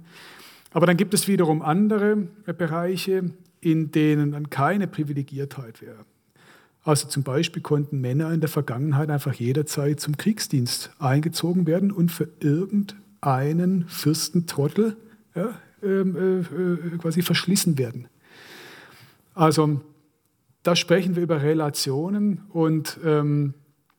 Aber 0.72 0.86
dann 0.86 0.96
gibt 0.96 1.14
es 1.14 1.28
wiederum 1.28 1.62
andere 1.62 2.30
äh, 2.46 2.54
Bereiche, 2.54 3.32
in 3.60 3.92
denen 3.92 4.32
dann 4.32 4.50
keine 4.50 4.88
Privilegiertheit 4.88 5.82
wäre. 5.82 6.06
Also 6.86 7.10
zum 7.10 7.24
Beispiel 7.24 7.62
konnten 7.62 8.00
Männer 8.00 8.32
in 8.32 8.40
der 8.40 8.48
Vergangenheit 8.48 9.10
einfach 9.10 9.34
jederzeit 9.34 10.00
zum 10.00 10.16
Kriegsdienst 10.16 10.92
eingezogen 11.00 11.68
werden 11.68 11.92
und 11.92 12.14
für 12.14 12.30
irgendeinen 12.40 13.90
Fürstentrottel 13.90 14.96
ja, 15.36 15.50
ähm, 15.84 16.16
äh, 16.16 16.96
äh, 16.96 16.98
quasi 16.98 17.22
verschlissen 17.24 17.78
werden. 17.78 18.08
Also 19.38 19.82
da 20.64 20.76
sprechen 20.76 21.16
wir 21.16 21.22
über 21.22 21.44
Relationen 21.44 22.42
und 22.50 23.00
ähm, 23.06 23.54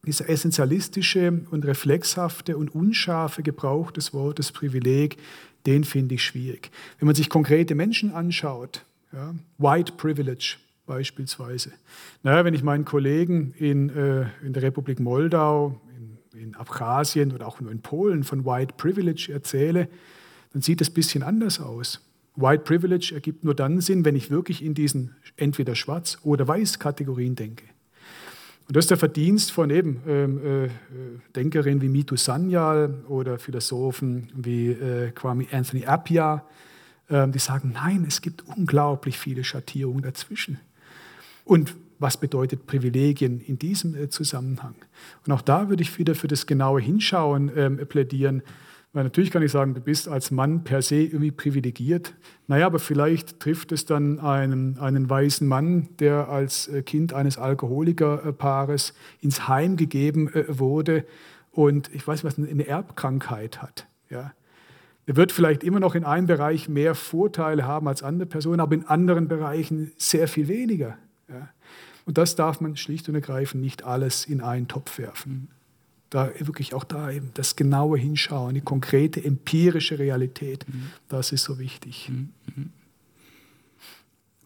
dieser 0.04 0.28
essentialistische 0.28 1.42
und 1.52 1.64
reflexhafte 1.64 2.56
und 2.56 2.74
unscharfe 2.74 3.44
Gebrauch 3.44 3.92
des 3.92 4.12
Wortes 4.12 4.50
Privileg, 4.50 5.16
den 5.64 5.84
finde 5.84 6.16
ich 6.16 6.24
schwierig. 6.24 6.72
Wenn 6.98 7.06
man 7.06 7.14
sich 7.14 7.30
konkrete 7.30 7.76
Menschen 7.76 8.10
anschaut, 8.12 8.84
ja, 9.12 9.32
White 9.58 9.92
Privilege 9.96 10.56
beispielsweise, 10.86 11.70
naja, 12.24 12.44
wenn 12.44 12.54
ich 12.54 12.64
meinen 12.64 12.84
Kollegen 12.84 13.54
in, 13.58 13.90
äh, 13.90 14.26
in 14.44 14.52
der 14.52 14.64
Republik 14.64 14.98
Moldau, 14.98 15.80
in, 16.34 16.40
in 16.40 16.54
Abchasien 16.56 17.30
oder 17.30 17.46
auch 17.46 17.60
nur 17.60 17.70
in 17.70 17.80
Polen 17.80 18.24
von 18.24 18.44
White 18.44 18.74
Privilege 18.76 19.30
erzähle, 19.32 19.88
dann 20.52 20.62
sieht 20.62 20.80
es 20.80 20.90
ein 20.90 20.94
bisschen 20.94 21.22
anders 21.22 21.60
aus. 21.60 22.00
White 22.40 22.62
Privilege 22.62 23.12
ergibt 23.14 23.42
nur 23.42 23.54
dann 23.54 23.80
Sinn, 23.80 24.04
wenn 24.04 24.14
ich 24.14 24.30
wirklich 24.30 24.64
in 24.64 24.74
diesen 24.74 25.16
entweder 25.36 25.74
Schwarz- 25.74 26.18
oder 26.22 26.46
Weiß-Kategorien 26.46 27.34
denke. 27.34 27.64
Und 28.68 28.76
das 28.76 28.84
ist 28.84 28.90
der 28.90 28.98
Verdienst 28.98 29.50
von 29.50 29.70
eben 29.70 30.02
ähm, 30.06 30.66
äh, 30.66 30.68
Denkerinnen 31.34 31.80
wie 31.80 31.88
Mitu 31.88 32.16
Sanyal 32.16 33.02
oder 33.08 33.38
Philosophen 33.38 34.28
wie 34.34 34.68
äh, 34.68 35.10
Kwame 35.10 35.46
Anthony 35.50 35.84
Appiah, 35.84 36.44
äh, 37.08 37.26
die 37.28 37.38
sagen, 37.38 37.72
nein, 37.72 38.04
es 38.06 38.20
gibt 38.20 38.44
unglaublich 38.46 39.18
viele 39.18 39.42
Schattierungen 39.42 40.02
dazwischen. 40.02 40.60
Und 41.44 41.74
was 41.98 42.18
bedeutet 42.18 42.66
Privilegien 42.66 43.40
in 43.40 43.58
diesem 43.58 43.94
äh, 43.96 44.10
Zusammenhang? 44.10 44.74
Und 45.26 45.32
auch 45.32 45.42
da 45.42 45.68
würde 45.70 45.82
ich 45.82 45.98
wieder 45.98 46.14
für 46.14 46.28
das 46.28 46.46
genaue 46.46 46.80
Hinschauen 46.80 47.50
ähm, 47.56 47.78
plädieren. 47.88 48.42
Weil 48.92 49.04
natürlich 49.04 49.30
kann 49.30 49.42
ich 49.42 49.52
sagen, 49.52 49.74
du 49.74 49.80
bist 49.80 50.08
als 50.08 50.30
Mann 50.30 50.64
per 50.64 50.80
se 50.80 50.96
irgendwie 50.96 51.30
privilegiert. 51.30 52.14
Naja, 52.46 52.66
aber 52.66 52.78
vielleicht 52.78 53.38
trifft 53.38 53.70
es 53.72 53.84
dann 53.84 54.18
einen, 54.18 54.78
einen 54.78 55.10
weißen 55.10 55.46
Mann, 55.46 55.90
der 55.98 56.28
als 56.28 56.68
äh, 56.68 56.82
Kind 56.82 57.12
eines 57.12 57.36
Alkoholikerpaares 57.36 58.94
ins 59.20 59.46
Heim 59.46 59.76
gegeben 59.76 60.32
äh, 60.32 60.58
wurde 60.58 61.04
und 61.50 61.94
ich 61.94 62.06
weiß 62.06 62.24
was, 62.24 62.38
eine 62.38 62.66
Erbkrankheit 62.66 63.60
hat. 63.60 63.86
Ja. 64.08 64.32
Er 65.06 65.16
wird 65.16 65.32
vielleicht 65.32 65.64
immer 65.64 65.80
noch 65.80 65.94
in 65.94 66.04
einem 66.04 66.26
Bereich 66.26 66.68
mehr 66.68 66.94
Vorteile 66.94 67.66
haben 67.66 67.88
als 67.88 68.02
andere 68.02 68.26
Personen, 68.26 68.60
aber 68.60 68.74
in 68.74 68.86
anderen 68.86 69.28
Bereichen 69.28 69.92
sehr 69.98 70.28
viel 70.28 70.48
weniger. 70.48 70.96
Ja. 71.28 71.50
Und 72.06 72.16
das 72.16 72.36
darf 72.36 72.62
man 72.62 72.76
schlicht 72.76 73.08
und 73.08 73.14
ergreifend 73.14 73.62
nicht 73.62 73.84
alles 73.84 74.24
in 74.24 74.40
einen 74.40 74.66
Topf 74.66 74.98
werfen 74.98 75.48
da 76.10 76.30
wirklich 76.38 76.74
auch 76.74 76.84
da 76.84 77.10
eben 77.10 77.30
das 77.34 77.56
genaue 77.56 77.98
Hinschauen, 77.98 78.54
die 78.54 78.60
konkrete 78.60 79.22
empirische 79.22 79.98
Realität, 79.98 80.66
mhm. 80.68 80.90
das 81.08 81.32
ist 81.32 81.44
so 81.44 81.58
wichtig. 81.58 82.08
Mhm. 82.08 82.32
mhm. 82.54 82.70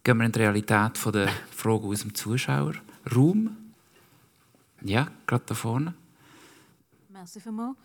Gehen 0.05 0.19
wir 0.19 0.27
in 0.27 0.33
die 0.33 0.41
Realität 0.41 0.99
von 0.99 1.13
der 1.13 1.29
Frage 1.51 1.87
aus 1.87 2.01
dem 2.01 2.13
Zuschauerraum. 2.13 3.57
Ja, 4.83 5.07
gerade 5.29 5.45
da 5.47 5.55
vorne. 5.55 5.95
Merci 7.09 7.41
vielmals. 7.41 7.77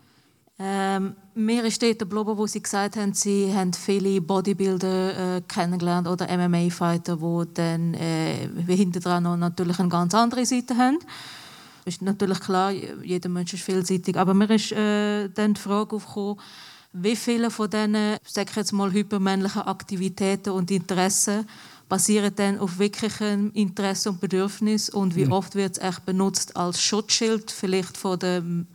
Ähm, 0.60 1.14
mir 1.36 1.64
ist 1.64 1.80
dort 1.80 2.00
geblieben, 2.00 2.36
wo 2.36 2.44
Sie 2.48 2.60
gesagt 2.60 2.96
haben, 2.96 3.14
Sie 3.14 3.54
haben 3.54 3.72
viele 3.72 4.20
Bodybuilder 4.20 5.36
äh, 5.36 5.40
kennengelernt 5.42 6.08
oder 6.08 6.26
MMA-Fighter, 6.36 7.18
die 7.18 7.54
dann 7.54 7.94
äh, 7.94 8.48
hinter 8.66 8.98
dran 8.98 9.22
noch 9.22 9.36
natürlich 9.36 9.78
eine 9.78 9.88
ganz 9.88 10.14
andere 10.14 10.44
Seite 10.44 10.76
haben 10.76 10.98
ist 11.88 12.02
natürlich 12.02 12.40
klar, 12.40 12.70
jeder 12.70 13.28
Mensch 13.28 13.54
ist 13.54 13.64
vielseitig, 13.64 14.16
aber 14.16 14.34
mir 14.34 14.50
ist 14.50 14.72
äh, 14.72 15.28
dann 15.28 15.54
die 15.54 15.60
Frage 15.60 15.96
aufgekommen, 15.96 16.38
wie 16.92 17.16
viele 17.16 17.50
von 17.50 17.68
diesen, 17.68 18.16
sage 18.26 18.50
ich 18.50 18.56
jetzt 18.56 18.72
mal, 18.72 18.92
hypermännlichen 18.92 19.62
Aktivitäten 19.62 20.50
und 20.50 20.70
Interessen 20.70 21.46
basieren 21.88 22.32
dann 22.36 22.58
auf 22.58 22.78
wirklichem 22.78 23.50
Interesse 23.54 24.10
und 24.10 24.20
Bedürfnis 24.20 24.90
und 24.90 25.16
wie 25.16 25.24
mhm. 25.24 25.32
oft 25.32 25.54
wird 25.54 25.78
es 25.78 25.82
echt 25.82 26.04
benutzt 26.04 26.56
als 26.56 26.82
Schutzschild, 26.82 27.50
vielleicht 27.50 27.96
von 27.96 28.18
dem 28.18 28.66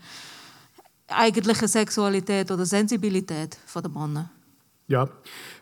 eigentliche 1.07 1.67
Sexualität 1.67 2.49
oder 2.51 2.65
Sensibilität 2.65 3.57
der 3.75 3.89
Männer? 3.89 4.31
Ja, 4.87 5.07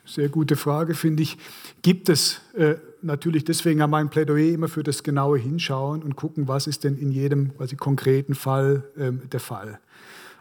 sehr 0.05 0.29
gute 0.29 0.55
Frage, 0.55 0.95
finde 0.95 1.23
ich. 1.23 1.37
Gibt 1.81 2.09
es 2.09 2.39
äh, 2.53 2.75
natürlich 3.03 3.45
deswegen 3.45 3.81
an 3.81 3.89
meinem 3.89 4.09
Plädoyer 4.09 4.53
immer 4.53 4.67
für 4.67 4.83
das 4.83 5.03
genaue 5.03 5.37
Hinschauen 5.37 6.03
und 6.03 6.15
gucken, 6.15 6.47
was 6.47 6.67
ist 6.67 6.83
denn 6.83 6.97
in 6.97 7.11
jedem 7.11 7.55
quasi 7.57 7.75
konkreten 7.75 8.35
Fall 8.35 8.83
ähm, 8.97 9.29
der 9.31 9.39
Fall. 9.39 9.79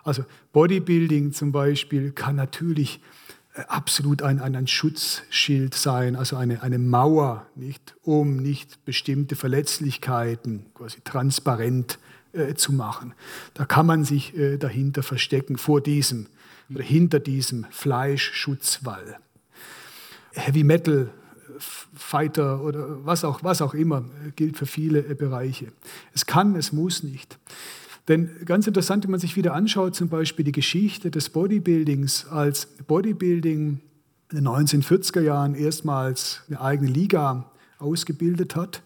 Also 0.03 0.25
Bodybuilding 0.53 1.33
zum 1.33 1.53
Beispiel 1.53 2.13
kann 2.13 2.37
natürlich 2.37 3.01
äh, 3.55 3.63
absolut 3.63 4.23
ein, 4.23 4.41
ein, 4.41 4.57
ein, 4.57 4.67
Schutzschild 4.67 5.75
sein, 5.75 6.17
also 6.17 6.37
eine, 6.37 6.63
eine 6.63 6.79
Mauer, 6.79 7.47
nicht, 7.55 7.95
um 8.03 8.37
nicht 8.37 8.85
bestimmte 8.85 9.37
Verletzlichkeiten 9.37 10.67
quasi 10.75 11.01
transparent 11.03 11.99
äh, 12.33 12.55
zu 12.55 12.73
machen. 12.73 13.15
Da 13.55 13.65
kann 13.65 13.87
man 13.87 14.05
sich 14.05 14.37
äh, 14.37 14.57
dahinter 14.57 15.03
verstecken, 15.03 15.59
vor 15.59 15.81
diesem 15.81 16.27
oder 16.73 16.85
hinter 16.85 17.19
diesem 17.19 17.67
Fleischschutzwall. 17.71 19.19
Heavy 20.33 20.63
Metal 20.63 21.11
Fighter 22.01 22.63
oder 22.65 23.05
was 23.05 23.25
auch, 23.25 23.45
was 23.45 23.63
auch 23.63 23.75
immer 23.75 24.05
gilt 24.35 24.57
für 24.57 24.67
viele 24.67 25.01
äh, 25.01 25.15
Bereiche. 25.15 25.67
Es 26.15 26.27
kann, 26.27 26.57
es 26.57 26.73
muss 26.73 27.03
nicht. 27.03 27.39
Denn 28.09 28.31
ganz 28.45 28.67
interessant, 28.67 29.05
wenn 29.05 29.11
man 29.11 29.21
sich 29.21 29.37
wieder 29.37 29.55
anschaut, 29.55 29.95
zum 29.95 30.09
Beispiel 30.09 30.45
die 30.45 30.53
Geschichte 30.53 31.11
des 31.11 31.29
Bodybuildings, 31.29 32.27
als 32.29 32.67
Bodybuilding 32.87 33.81
in 34.31 34.37
den 34.37 34.49
1940er 34.49 35.21
Jahren 35.21 35.55
erstmals 35.55 36.43
eine 36.49 36.61
eigene 36.61 36.91
Liga 36.91 37.51
ausgebildet 37.79 38.57
hat, 38.57 38.83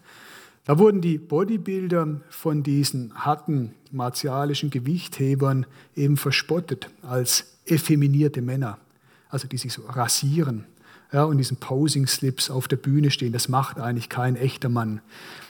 da 0.65 0.77
wurden 0.77 0.99
die 1.01 1.17
Bodybuilder 1.17 2.21
von 2.29 2.63
diesen 2.63 3.13
harten 3.15 3.73
martialischen 3.91 4.71
Gewichthebern 4.71 5.65
eben 5.95 6.17
verspottet 6.17 6.89
als 7.01 7.59
effeminierte 7.65 8.41
Männer, 8.41 8.79
also 9.29 9.47
die 9.47 9.57
sich 9.57 9.73
so 9.73 9.83
rasieren 9.83 10.65
ja, 11.11 11.23
und 11.23 11.37
diesen 11.37 11.57
Posing-Slips 11.57 12.49
auf 12.49 12.67
der 12.67 12.77
Bühne 12.77 13.11
stehen. 13.11 13.33
Das 13.33 13.47
macht 13.47 13.79
eigentlich 13.79 14.09
kein 14.09 14.35
echter 14.35 14.69
Mann. 14.69 15.01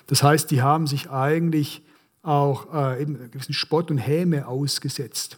Das 0.08 0.24
heißt, 0.24 0.52
die 0.52 0.62
haben 0.62 0.88
sich 0.88 1.10
eigentlich 1.10 1.82
auch 2.22 2.74
äh, 2.74 3.02
eben 3.02 3.16
einen 3.16 3.32
gewissen 3.32 3.54
Spott 3.54 3.92
und 3.92 3.98
Häme 3.98 4.48
ausgesetzt. 4.48 5.38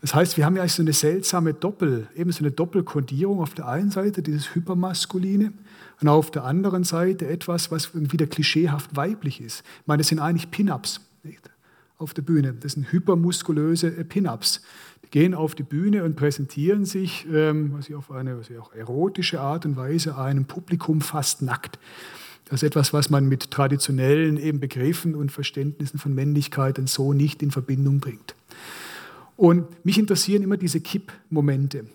Das 0.00 0.14
heißt, 0.14 0.36
wir 0.36 0.44
haben 0.44 0.54
ja 0.54 0.60
eigentlich 0.60 0.74
so 0.74 0.82
eine 0.82 0.92
seltsame 0.92 1.54
Doppel, 1.54 2.08
eben 2.14 2.30
so 2.30 2.40
eine 2.40 2.50
Doppelkodierung 2.50 3.40
auf 3.40 3.54
der 3.54 3.68
einen 3.68 3.90
Seite, 3.90 4.20
dieses 4.20 4.54
Hypermaskuline, 4.54 5.54
und 6.00 6.08
auf 6.08 6.30
der 6.30 6.44
anderen 6.44 6.84
Seite 6.84 7.26
etwas, 7.26 7.70
was 7.70 7.90
wieder 7.94 8.26
klischeehaft 8.26 8.94
weiblich 8.96 9.40
ist. 9.40 9.60
Ich 9.80 9.86
meine, 9.86 10.02
das 10.02 10.08
sind 10.08 10.18
eigentlich 10.18 10.50
Pin-Ups 10.50 11.00
auf 11.96 12.12
der 12.12 12.20
Bühne. 12.20 12.52
Das 12.52 12.72
sind 12.72 12.92
hypermuskulöse 12.92 13.90
Pin-Ups. 14.04 14.60
Gehen 15.14 15.32
auf 15.32 15.54
die 15.54 15.62
Bühne 15.62 16.02
und 16.02 16.16
präsentieren 16.16 16.84
sich 16.84 17.24
ähm, 17.32 17.72
was 17.72 17.88
auf 17.92 18.10
eine 18.10 18.36
was 18.36 18.50
auch 18.58 18.74
erotische 18.74 19.40
Art 19.40 19.64
und 19.64 19.76
Weise 19.76 20.18
einem 20.18 20.46
Publikum 20.46 21.00
fast 21.00 21.40
nackt. 21.40 21.78
Das 22.46 22.64
ist 22.64 22.66
etwas, 22.66 22.92
was 22.92 23.10
man 23.10 23.28
mit 23.28 23.52
traditionellen 23.52 24.36
eben 24.38 24.58
Begriffen 24.58 25.14
und 25.14 25.30
Verständnissen 25.30 26.00
von 26.00 26.16
Männlichkeit 26.16 26.80
so 26.88 27.12
nicht 27.12 27.44
in 27.44 27.52
Verbindung 27.52 28.00
bringt. 28.00 28.34
Und 29.36 29.84
mich 29.84 29.98
interessieren 29.98 30.42
immer 30.42 30.56
diese 30.56 30.80
Kippmomente. 30.80 31.86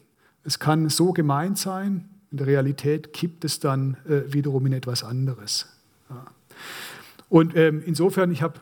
Es 0.46 0.58
kann 0.58 0.88
so 0.88 1.12
gemeint 1.12 1.58
sein, 1.58 2.08
in 2.32 2.38
der 2.38 2.48
Realität 2.48 3.12
kippt 3.12 3.44
es 3.44 3.60
dann 3.60 3.98
äh, 4.08 4.32
wiederum 4.34 4.66
in 4.66 4.72
etwas 4.72 5.04
anderes. 5.04 5.68
Ja. 6.10 6.26
Und 7.28 7.54
ähm, 7.58 7.84
insofern, 7.86 8.32
ich 8.32 8.42
habe 8.42 8.62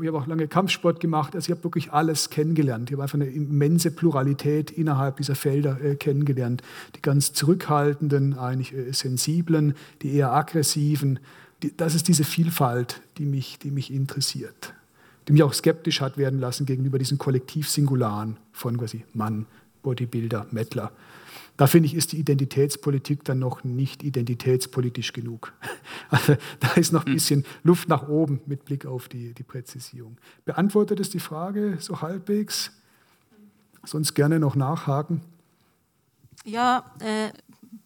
ich 0.00 0.06
habe 0.06 0.18
auch 0.18 0.26
lange 0.26 0.48
Kampfsport 0.48 1.00
gemacht, 1.00 1.34
also 1.34 1.46
ich 1.46 1.50
habe 1.50 1.64
wirklich 1.64 1.92
alles 1.92 2.30
kennengelernt. 2.30 2.90
Ich 2.90 2.94
habe 2.94 3.02
einfach 3.02 3.14
eine 3.14 3.28
immense 3.28 3.90
Pluralität 3.90 4.70
innerhalb 4.70 5.16
dieser 5.16 5.34
Felder 5.34 5.80
äh, 5.80 5.96
kennengelernt. 5.96 6.62
Die 6.96 7.02
ganz 7.02 7.32
zurückhaltenden, 7.32 8.38
eigentlich 8.38 8.74
äh, 8.74 8.92
sensiblen, 8.92 9.74
die 10.02 10.14
eher 10.14 10.32
aggressiven. 10.32 11.18
Die, 11.62 11.76
das 11.76 11.94
ist 11.94 12.08
diese 12.08 12.24
Vielfalt, 12.24 13.00
die 13.18 13.24
mich, 13.24 13.58
die 13.58 13.70
mich 13.70 13.92
interessiert. 13.92 14.74
Die 15.28 15.32
mich 15.32 15.42
auch 15.42 15.52
skeptisch 15.52 16.00
hat 16.00 16.16
werden 16.16 16.38
lassen 16.40 16.66
gegenüber 16.66 16.98
diesen 16.98 17.18
Kollektivsingularen 17.18 18.36
von 18.52 18.78
quasi 18.78 19.04
Mann, 19.12 19.46
Bodybuilder, 19.82 20.46
Mettler. 20.50 20.92
Da 21.56 21.66
finde 21.66 21.86
ich, 21.86 21.94
ist 21.94 22.12
die 22.12 22.18
Identitätspolitik 22.18 23.24
dann 23.24 23.38
noch 23.38 23.64
nicht 23.64 24.02
identitätspolitisch 24.02 25.12
genug. 25.12 25.52
Also, 26.12 26.34
da 26.58 26.72
ist 26.72 26.92
noch 26.92 27.02
ein 27.02 27.12
hm. 27.12 27.14
bisschen 27.14 27.44
Luft 27.62 27.88
nach 27.88 28.08
oben 28.08 28.40
mit 28.46 28.64
Blick 28.64 28.84
auf 28.84 29.08
die, 29.08 29.32
die 29.32 29.44
Präzisierung. 29.44 30.18
Beantwortet 30.44 30.98
es 30.98 31.10
die 31.10 31.20
Frage 31.20 31.76
so 31.78 32.00
halbwegs? 32.00 32.72
Sonst 33.84 34.14
gerne 34.14 34.40
noch 34.40 34.56
nachhaken. 34.56 35.20
Ja, 36.44 36.84
äh, 36.98 37.30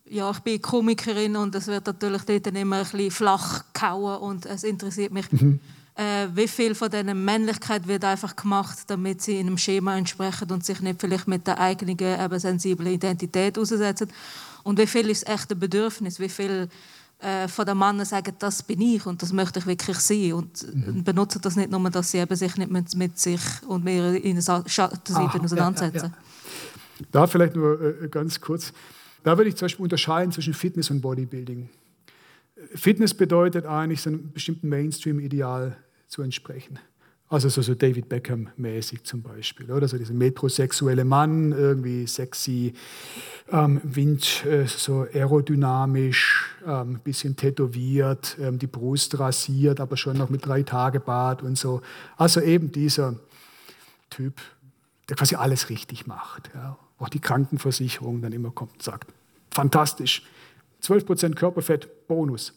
ja, 0.08 0.30
ich 0.30 0.38
bin 0.40 0.62
Komikerin 0.62 1.36
und 1.36 1.54
es 1.54 1.66
wird 1.66 1.86
natürlich 1.86 2.22
dort 2.22 2.46
immer 2.46 2.76
ein 2.76 2.82
bisschen 2.82 3.10
flach 3.10 3.64
gehauen 3.74 4.22
und 4.22 4.46
es 4.46 4.64
interessiert 4.64 5.12
mich. 5.12 5.30
Mhm 5.30 5.60
äh, 5.96 6.26
wie 6.34 6.48
viel 6.48 6.74
von 6.74 6.90
dieser 6.90 7.14
Männlichkeit 7.14 7.86
wird 7.86 8.04
einfach 8.04 8.34
gemacht, 8.34 8.78
damit 8.88 9.22
sie 9.22 9.38
in 9.38 9.46
einem 9.46 9.58
Schema 9.58 9.96
entsprechen 9.96 10.50
und 10.50 10.64
sich 10.64 10.80
nicht 10.80 11.00
vielleicht 11.00 11.28
mit 11.28 11.46
der 11.46 11.60
eigenen 11.60 11.96
eben 11.98 12.38
sensiblen 12.38 12.92
Identität 12.92 13.58
aussetzen. 13.58 14.08
Und 14.64 14.78
wie 14.78 14.86
viel 14.86 15.08
ist 15.10 15.28
echt 15.28 15.52
ein 15.52 15.58
Bedürfnis, 15.58 16.18
wie 16.18 16.28
viel 16.28 16.68
äh, 17.20 17.46
von 17.48 17.64
den 17.64 17.78
Männern 17.78 18.04
sagen, 18.04 18.34
das 18.38 18.62
bin 18.62 18.80
ich 18.80 19.06
und 19.06 19.22
das 19.22 19.32
möchte 19.32 19.60
ich 19.60 19.66
wirklich 19.66 19.98
sein 19.98 20.32
und 20.32 20.74
mhm. 20.74 21.04
benutzen 21.04 21.40
das 21.42 21.54
nicht 21.54 21.70
nur, 21.70 21.90
dass 21.90 22.10
sie 22.10 22.18
eben 22.18 22.34
sich 22.34 22.56
nicht 22.56 22.70
mit, 22.70 22.94
mit 22.96 23.18
sich 23.18 23.40
und 23.66 23.84
mit 23.84 24.24
ihrer 24.24 24.68
Schattenseite 24.68 25.40
auseinandersetzen. 25.40 25.96
Ja, 25.96 26.02
ja, 26.02 26.14
ja. 27.00 27.06
Da 27.12 27.26
vielleicht 27.26 27.56
nur 27.56 27.80
äh, 27.80 28.08
ganz 28.08 28.40
kurz. 28.40 28.72
Da 29.22 29.36
würde 29.36 29.48
ich 29.48 29.56
zum 29.56 29.66
Beispiel 29.66 29.84
unterscheiden 29.84 30.32
zwischen 30.32 30.54
Fitness 30.54 30.90
und 30.90 31.00
Bodybuilding. 31.00 31.68
Fitness 32.74 33.14
bedeutet 33.14 33.66
eigentlich 33.66 34.02
so 34.02 34.10
einem 34.10 34.32
bestimmten 34.32 34.68
Mainstream-Ideal 34.68 35.76
zu 36.08 36.22
entsprechen. 36.22 36.78
Also 37.28 37.48
so, 37.48 37.62
so 37.62 37.74
David 37.74 38.08
Beckham-mäßig 38.08 39.02
zum 39.02 39.22
Beispiel, 39.22 39.72
oder 39.72 39.88
so 39.88 39.96
dieser 39.96 40.14
metrosexuelle 40.14 41.04
Mann, 41.04 41.52
irgendwie 41.52 42.06
sexy, 42.06 42.74
ähm, 43.50 43.80
Wind, 43.82 44.44
äh, 44.44 44.66
so 44.66 45.06
aerodynamisch, 45.12 46.54
ähm, 46.66 47.00
bisschen 47.02 47.34
tätowiert, 47.34 48.36
ähm, 48.38 48.58
die 48.58 48.66
Brust 48.66 49.18
rasiert, 49.18 49.80
aber 49.80 49.96
schon 49.96 50.16
noch 50.18 50.30
mit 50.30 50.46
drei 50.46 50.62
Tage 50.62 51.00
Bart 51.00 51.42
und 51.42 51.56
so. 51.56 51.80
Also 52.16 52.40
eben 52.40 52.70
dieser 52.70 53.18
Typ, 54.10 54.40
der 55.08 55.16
quasi 55.16 55.34
alles 55.34 55.70
richtig 55.70 56.06
macht. 56.06 56.50
Ja. 56.54 56.78
Auch 56.98 57.08
die 57.08 57.20
Krankenversicherung 57.20 58.22
dann 58.22 58.32
immer 58.32 58.50
kommt 58.50 58.74
und 58.74 58.82
sagt, 58.82 59.12
fantastisch, 59.50 60.22
12% 60.84 61.34
Körperfett, 61.34 62.06
Bonus. 62.06 62.52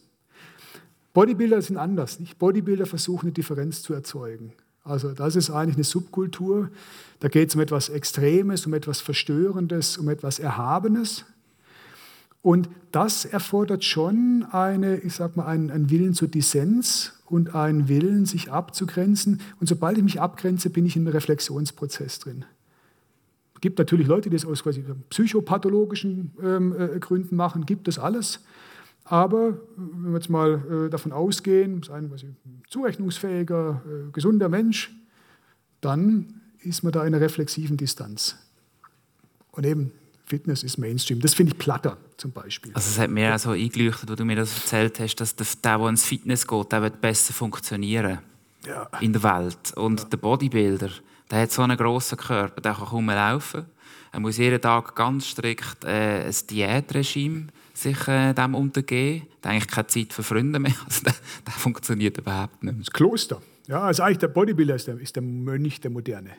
Bodybuilder 1.14 1.62
sind 1.62 1.76
anders. 1.78 2.20
Nicht? 2.20 2.38
Bodybuilder 2.38 2.86
versuchen 2.86 3.26
eine 3.26 3.32
Differenz 3.32 3.82
zu 3.82 3.94
erzeugen. 3.94 4.52
Also 4.84 5.12
das 5.12 5.36
ist 5.36 5.50
eigentlich 5.50 5.76
eine 5.76 5.84
Subkultur. 5.84 6.70
Da 7.20 7.28
geht 7.28 7.48
es 7.48 7.54
um 7.54 7.60
etwas 7.60 7.88
Extremes, 7.88 8.66
um 8.66 8.74
etwas 8.74 9.00
Verstörendes, 9.00 9.98
um 9.98 10.08
etwas 10.08 10.38
Erhabenes. 10.38 11.24
Und 12.40 12.68
das 12.92 13.24
erfordert 13.24 13.84
schon 13.84 14.46
eine, 14.50 14.98
ich 14.98 15.14
sag 15.14 15.36
mal, 15.36 15.46
einen, 15.46 15.70
einen 15.70 15.90
Willen 15.90 16.14
zur 16.14 16.28
Dissens 16.28 17.12
und 17.26 17.54
einen 17.54 17.88
Willen, 17.88 18.24
sich 18.24 18.50
abzugrenzen. 18.50 19.40
Und 19.60 19.66
sobald 19.66 19.98
ich 19.98 20.04
mich 20.04 20.20
abgrenze, 20.20 20.70
bin 20.70 20.86
ich 20.86 20.96
in 20.96 21.02
einem 21.02 21.12
Reflexionsprozess 21.12 22.20
drin. 22.20 22.44
Es 23.58 23.60
gibt 23.60 23.80
natürlich 23.80 24.06
Leute, 24.06 24.30
die 24.30 24.36
das 24.36 24.46
aus 24.46 24.62
quasi 24.62 24.84
psychopathologischen 25.10 26.30
ähm, 26.40 26.72
äh, 26.78 27.00
Gründen 27.00 27.34
machen, 27.34 27.66
gibt 27.66 27.88
es 27.88 27.98
alles. 27.98 28.44
Aber 29.02 29.58
wenn 29.76 30.12
wir 30.12 30.18
jetzt 30.18 30.30
mal 30.30 30.86
äh, 30.86 30.88
davon 30.88 31.10
ausgehen, 31.10 31.80
ist 31.80 31.90
ein 31.90 32.08
zurechnungsfähiger, 32.68 33.82
äh, 33.84 34.12
gesunder 34.12 34.48
Mensch, 34.48 34.94
dann 35.80 36.40
ist 36.60 36.84
man 36.84 36.92
da 36.92 37.00
in 37.00 37.08
einer 37.08 37.20
reflexiven 37.20 37.76
Distanz. 37.76 38.36
Und 39.50 39.66
eben 39.66 39.90
Fitness 40.24 40.62
ist 40.62 40.78
Mainstream. 40.78 41.18
Das 41.18 41.34
finde 41.34 41.52
ich 41.52 41.58
platter 41.58 41.96
zum 42.16 42.30
Beispiel. 42.30 42.72
Also 42.74 42.88
es 42.88 42.98
hat 43.00 43.10
mir 43.10 43.34
auch 43.34 43.40
so 43.40 43.50
eingeleuchtet, 43.50 44.08
wo 44.08 44.14
du 44.14 44.24
mir 44.24 44.36
das 44.36 44.54
erzählt 44.54 45.00
hast, 45.00 45.16
dass 45.16 45.34
der, 45.34 45.78
der 45.78 45.88
ins 45.88 46.04
Fitness 46.04 46.46
geht, 46.46 46.70
der 46.70 46.82
wird 46.82 47.00
besser 47.00 47.32
funktionieren 47.32 48.20
ja. 48.64 48.88
in 49.00 49.12
der 49.12 49.24
Welt. 49.24 49.72
Und 49.74 49.98
ja. 49.98 50.06
der 50.06 50.16
Bodybuilder, 50.18 50.90
der 51.30 51.42
hat 51.42 51.52
so 51.52 51.62
einen 51.62 51.76
grossen 51.76 52.18
Körper, 52.18 52.60
der 52.60 52.74
kann 52.74 52.86
kaum 52.86 53.06
laufen. 53.08 53.66
Er 54.12 54.20
muss 54.20 54.38
jeden 54.38 54.60
Tag 54.60 54.94
ganz 54.96 55.26
strikt 55.26 55.84
äh, 55.84 56.24
ein 56.26 56.34
Diätregime 56.50 57.48
sich 57.78 58.08
äh, 58.08 58.32
dem 58.32 58.54
untergeben. 58.54 59.26
Da 59.40 59.50
eigentlich 59.50 59.68
keine 59.68 59.86
Zeit 59.86 60.12
für 60.12 60.22
Freunde 60.22 60.58
mehr. 60.58 60.74
Also, 60.84 61.04
das, 61.04 61.20
das 61.44 61.54
funktioniert 61.54 62.18
überhaupt 62.18 62.62
nicht. 62.62 62.80
Das 62.80 62.90
Kloster. 62.90 63.40
Ja, 63.66 63.82
also 63.82 64.02
eigentlich 64.02 64.18
der 64.18 64.28
Bodybuilder 64.28 64.74
ist 64.74 64.86
der, 64.86 64.98
ist 64.98 65.14
der 65.14 65.22
Mönch 65.22 65.80
der 65.80 65.90
Moderne. 65.90 66.30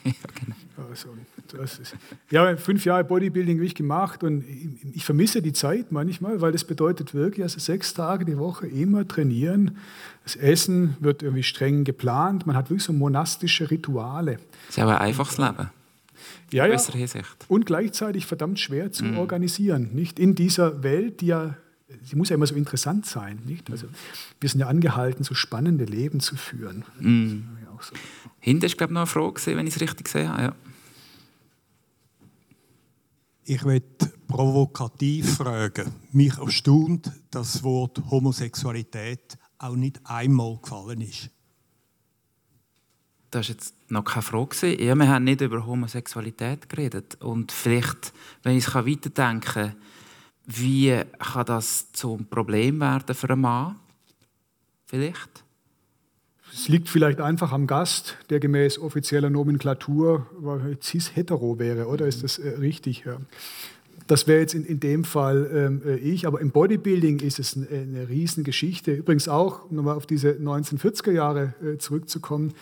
Ja, 0.04 0.12
genau. 0.34 0.88
Also, 0.90 1.08
das 1.48 1.78
ist, 1.78 1.96
ja, 2.30 2.56
fünf 2.56 2.84
Jahre 2.84 3.04
Bodybuilding 3.04 3.56
habe 3.56 3.66
ich 3.66 3.74
gemacht 3.74 4.22
und 4.22 4.44
ich, 4.48 4.96
ich, 4.96 5.04
vermisse 5.04 5.42
die 5.42 5.52
Zeit 5.52 5.90
manchmal, 5.90 6.40
weil 6.40 6.52
das 6.52 6.64
bedeutet 6.64 7.14
wirklich, 7.14 7.42
also 7.42 7.58
sechs 7.58 7.94
Tage 7.94 8.24
die 8.24 8.38
Woche 8.38 8.66
immer 8.66 9.06
trainieren. 9.06 9.76
Das 10.22 10.36
Essen 10.36 10.96
wird 11.00 11.22
irgendwie 11.22 11.42
streng 11.42 11.84
geplant. 11.84 12.46
Man 12.46 12.54
hat 12.54 12.70
wirklich 12.70 12.84
so 12.84 12.92
monastische 12.92 13.70
Rituale. 13.70 14.38
Das 14.66 14.76
ist 14.76 14.78
aber 14.78 15.00
ein 15.00 15.08
einfaches 15.08 15.38
Leben. 15.38 15.70
ja, 16.52 16.66
ja. 16.66 16.76
Und 17.48 17.66
gleichzeitig 17.66 18.26
verdammt 18.26 18.60
schwer 18.60 18.92
zu 18.92 19.04
mhm. 19.04 19.18
organisieren. 19.18 19.90
Nicht 19.92 20.18
in 20.18 20.34
dieser 20.34 20.82
Welt, 20.82 21.20
die 21.20 21.26
ja, 21.26 21.54
sie 22.04 22.16
muss 22.16 22.28
ja 22.28 22.36
immer 22.36 22.46
so 22.46 22.54
interessant 22.54 23.06
sein. 23.06 23.40
Nicht? 23.46 23.70
Also, 23.70 23.88
wir 24.40 24.48
sind 24.48 24.60
ja 24.60 24.68
angehalten, 24.68 25.24
so 25.24 25.34
spannende 25.34 25.84
Leben 25.84 26.20
zu 26.20 26.36
führen. 26.36 26.84
Ja 27.00 27.68
so. 27.82 27.94
Hinten 28.48 28.64
ist, 28.64 28.78
glaube 28.78 28.92
ich, 28.92 28.94
noch 28.94 29.02
eine 29.02 29.06
Frage, 29.06 29.56
wenn 29.56 29.66
ich 29.66 29.74
es 29.74 29.80
richtig 29.82 30.08
sehe. 30.08 30.24
Ja. 30.24 30.54
Ich 33.44 33.62
möchte 33.62 34.10
provokativ 34.26 35.36
fragen. 35.36 35.92
Mich 36.12 36.38
erstaunt, 36.38 37.12
dass 37.30 37.52
das 37.52 37.62
Wort 37.62 38.02
Homosexualität 38.10 39.36
auch 39.58 39.76
nicht 39.76 40.00
einmal 40.04 40.58
gefallen 40.62 41.02
ist. 41.02 41.28
Das 43.30 43.48
war 43.48 43.54
jetzt 43.54 43.74
noch 43.90 44.04
keine 44.04 44.22
Frage. 44.22 44.82
Ja, 44.82 44.94
wir 44.94 45.08
haben 45.08 45.24
nicht 45.24 45.42
über 45.42 45.66
Homosexualität 45.66 46.70
geredet. 46.70 47.22
Und 47.22 47.52
vielleicht, 47.52 48.14
wenn 48.44 48.56
ich 48.56 48.66
es 48.66 48.74
weiterdenken 48.74 49.40
kann, 49.40 49.76
wie 50.46 51.02
kann 51.18 51.44
das 51.44 51.92
zum 51.92 52.24
Problem 52.30 52.80
werden 52.80 53.14
für 53.14 53.28
einen 53.28 53.42
Mann? 53.42 53.76
Vielleicht? 54.86 55.44
Es 56.58 56.66
liegt 56.66 56.88
vielleicht 56.88 57.20
einfach 57.20 57.52
am 57.52 57.68
Gast, 57.68 58.16
der 58.30 58.40
gemäß 58.40 58.80
offizieller 58.80 59.30
Nomenklatur 59.30 60.26
cis-hetero 60.82 61.60
wäre, 61.60 61.86
oder 61.86 62.08
ist 62.08 62.24
das 62.24 62.40
äh, 62.40 62.48
richtig? 62.48 63.04
Ja. 63.06 63.18
Das 64.08 64.26
wäre 64.26 64.40
jetzt 64.40 64.54
in, 64.54 64.64
in 64.64 64.80
dem 64.80 65.04
Fall 65.04 65.48
ähm, 65.54 65.82
äh, 65.86 65.98
ich, 65.98 66.26
aber 66.26 66.40
im 66.40 66.50
Bodybuilding 66.50 67.20
ist 67.20 67.38
es 67.38 67.56
eine, 67.56 67.68
eine 67.68 68.08
Riesengeschichte. 68.08 68.92
Übrigens 68.92 69.28
auch, 69.28 69.70
um 69.70 69.76
nochmal 69.76 69.94
auf 69.94 70.06
diese 70.06 70.32
1940er 70.32 71.12
Jahre 71.12 71.54
äh, 71.62 71.78
zurückzukommen, 71.78 72.54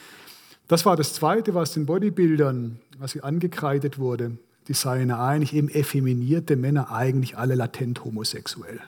das 0.68 0.84
war 0.84 0.96
das 0.96 1.14
Zweite, 1.14 1.54
was 1.54 1.72
den 1.72 1.86
Bodybuildern, 1.86 2.78
was 2.98 3.12
sie 3.12 3.22
angekreidet 3.22 3.98
wurde, 3.98 4.32
die 4.68 4.74
seien 4.74 5.10
eigentlich 5.10 5.54
eben 5.54 5.70
effeminierte 5.70 6.56
Männer, 6.56 6.92
eigentlich 6.92 7.38
alle 7.38 7.54
latent 7.54 8.04
homosexuell. 8.04 8.78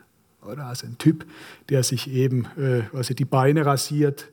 Oder? 0.46 0.66
Also 0.66 0.86
ein 0.86 0.98
Typ, 0.98 1.24
der 1.70 1.82
sich 1.82 2.10
eben 2.10 2.44
äh, 2.58 2.82
also 2.92 3.14
die 3.14 3.24
Beine 3.24 3.64
rasiert 3.64 4.28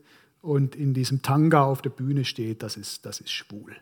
und 0.46 0.76
in 0.76 0.94
diesem 0.94 1.22
Tanga 1.22 1.64
auf 1.64 1.82
der 1.82 1.90
Bühne 1.90 2.26
steht, 2.26 2.64
das 2.64 2.78
ist, 2.78 3.06
das 3.06 3.20
ist 3.20 3.32
schwul. 3.32 3.76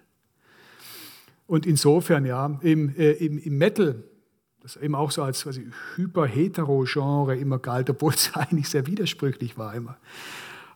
Und 1.46 1.66
insofern, 1.66 2.26
ja, 2.26 2.58
im, 2.62 2.96
äh, 2.96 3.12
im, 3.12 3.38
im 3.38 3.58
Metal, 3.58 4.04
das 4.62 4.78
eben 4.78 4.96
auch 4.96 5.12
so 5.12 5.24
als 5.24 5.46
hyper-hetero-Genre 5.96 7.36
immer 7.36 7.60
galt, 7.60 7.90
obwohl 7.90 8.14
es 8.14 8.32
eigentlich 8.34 8.70
sehr 8.70 8.88
widersprüchlich 8.88 9.58
war 9.58 9.74
immer 9.76 9.98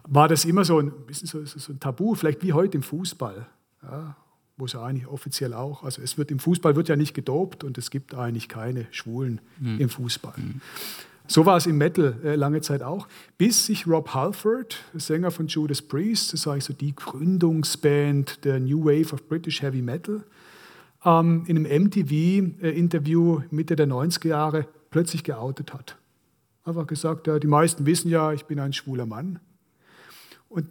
war 0.07 0.27
das 0.27 0.45
immer 0.45 0.65
so 0.65 0.79
ein, 0.79 0.91
bisschen 1.05 1.27
so, 1.27 1.43
so 1.45 1.71
ein 1.71 1.79
Tabu, 1.79 2.15
vielleicht 2.15 2.41
wie 2.43 2.53
heute 2.53 2.77
im 2.77 2.83
Fußball, 2.83 3.45
ja, 3.83 4.15
wo 4.55 4.65
es 4.65 4.73
ja 4.73 4.83
eigentlich 4.83 5.07
offiziell 5.07 5.53
auch, 5.53 5.83
also 5.83 6.01
es 6.01 6.17
wird 6.17 6.31
im 6.31 6.39
Fußball 6.39 6.75
wird 6.75 6.89
ja 6.89 6.95
nicht 6.95 7.13
gedopt 7.13 7.63
und 7.63 7.77
es 7.77 7.91
gibt 7.91 8.15
eigentlich 8.15 8.49
keine 8.49 8.88
Schwulen 8.91 9.41
mhm. 9.59 9.79
im 9.79 9.89
Fußball. 9.89 10.33
Mhm. 10.35 10.61
So 11.30 11.45
war 11.45 11.57
es 11.57 11.65
im 11.65 11.78
Metal 11.78 12.15
äh, 12.23 12.36
lange 12.36 12.61
Zeit 12.61 12.82
auch, 12.82 13.07
bis 13.38 13.65
sich 13.65 13.86
Rob 13.86 14.13
Halford, 14.13 14.78
Sänger 14.93 15.30
von 15.30 15.47
Judas 15.47 15.82
Priest, 15.82 16.32
das 16.32 16.41
ist 16.41 16.47
eigentlich 16.47 16.63
so 16.63 16.73
die 16.73 16.95
Gründungsband 16.95 18.45
der 18.45 18.61
New 18.61 18.86
Wave 18.86 19.13
of 19.13 19.28
British 19.28 19.61
Heavy 19.61 19.82
Metal, 19.82 20.23
ähm, 21.03 21.43
in 21.47 21.57
einem 21.57 21.86
MTV-Interview 21.86 23.41
Mitte 23.51 23.75
der 23.75 23.88
90er 23.88 24.30
Jahre 24.30 24.67
plötzlich 24.89 25.25
geoutet 25.25 25.73
hat. 25.73 25.97
Einfach 26.63 26.88
gesagt, 26.88 27.28
ja, 27.28 27.39
die 27.39 27.47
meisten 27.47 27.86
wissen 27.86 28.09
ja, 28.09 28.32
ich 28.32 28.45
bin 28.45 28.59
ein 28.59 28.71
schwuler 28.71 29.05
Mann. 29.05 29.39
Und 30.47 30.67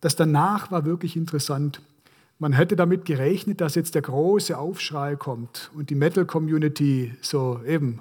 das 0.00 0.16
danach 0.16 0.70
war 0.70 0.84
wirklich 0.84 1.16
interessant. 1.16 1.80
Man 2.38 2.52
hätte 2.52 2.76
damit 2.76 3.04
gerechnet, 3.04 3.60
dass 3.60 3.74
jetzt 3.74 3.94
der 3.94 4.02
große 4.02 4.56
Aufschrei 4.56 5.16
kommt 5.16 5.70
und 5.74 5.90
die 5.90 5.94
Metal-Community 5.94 7.14
so 7.22 7.60
eben 7.66 8.00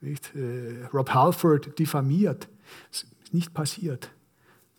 nicht, 0.00 0.34
äh, 0.34 0.86
Rob 0.92 1.10
Halford 1.10 1.78
diffamiert. 1.78 2.48
Das 2.90 3.02
ist 3.02 3.34
nicht 3.34 3.54
passiert. 3.54 4.10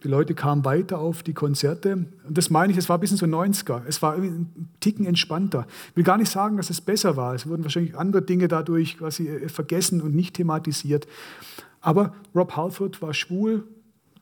Die 0.03 0.07
Leute 0.09 0.35
kamen 0.35 0.63
weiter 0.63 0.99
auf 0.99 1.23
die 1.23 1.33
Konzerte. 1.33 1.93
Und 2.27 2.37
das 2.37 2.49
meine 2.51 2.71
ich, 2.71 2.77
es 2.77 2.87
war 2.87 2.97
ein 2.97 2.99
bisschen 2.99 3.17
so 3.17 3.25
90er. 3.25 3.81
Es 3.87 4.01
war 4.01 4.13
ein 4.13 4.69
Ticken 4.79 5.07
entspannter. 5.07 5.65
Ich 5.89 5.97
will 5.97 6.03
gar 6.03 6.17
nicht 6.17 6.31
sagen, 6.31 6.57
dass 6.57 6.69
es 6.69 6.81
besser 6.81 7.17
war. 7.17 7.33
Es 7.33 7.47
wurden 7.47 7.63
wahrscheinlich 7.63 7.97
andere 7.97 8.21
Dinge 8.21 8.47
dadurch 8.47 8.99
quasi 8.99 9.27
äh, 9.27 9.49
vergessen 9.49 10.01
und 10.01 10.13
nicht 10.13 10.35
thematisiert. 10.35 11.07
Aber 11.81 12.13
Rob 12.35 12.55
Halford 12.55 13.01
war 13.01 13.13
schwul, 13.13 13.63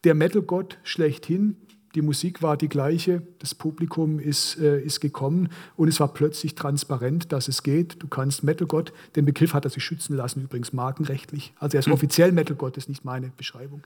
der 0.06 0.16
Metal-Gott 0.16 0.78
schlechthin. 0.84 1.58
Die 1.96 2.02
Musik 2.02 2.42
war 2.42 2.58
die 2.58 2.68
gleiche, 2.68 3.22
das 3.40 3.56
Publikum 3.56 4.20
ist, 4.20 4.58
äh, 4.58 4.82
ist 4.82 5.00
gekommen 5.00 5.48
und 5.78 5.88
es 5.88 6.02
war 6.02 6.14
plötzlich 6.14 6.54
transparent, 6.54 7.32
dass 7.32 7.48
es 7.48 7.64
geht. 7.64 8.04
Du 8.04 8.10
kannst 8.10 8.44
Metal-Gott, 8.44 8.92
den 9.16 9.24
Begriff 9.24 9.54
hat 9.54 9.64
er 9.64 9.72
sich 9.72 9.82
schützen 9.82 10.14
lassen, 10.18 10.44
übrigens 10.44 10.74
markenrechtlich. 10.74 11.54
Also 11.58 11.78
er 11.78 11.80
ist 11.80 11.86
hm. 11.86 11.94
offiziell 11.94 12.34
Metal-Gott, 12.34 12.76
ist 12.76 12.90
nicht 12.90 13.06
meine 13.06 13.30
Beschreibung. 13.30 13.82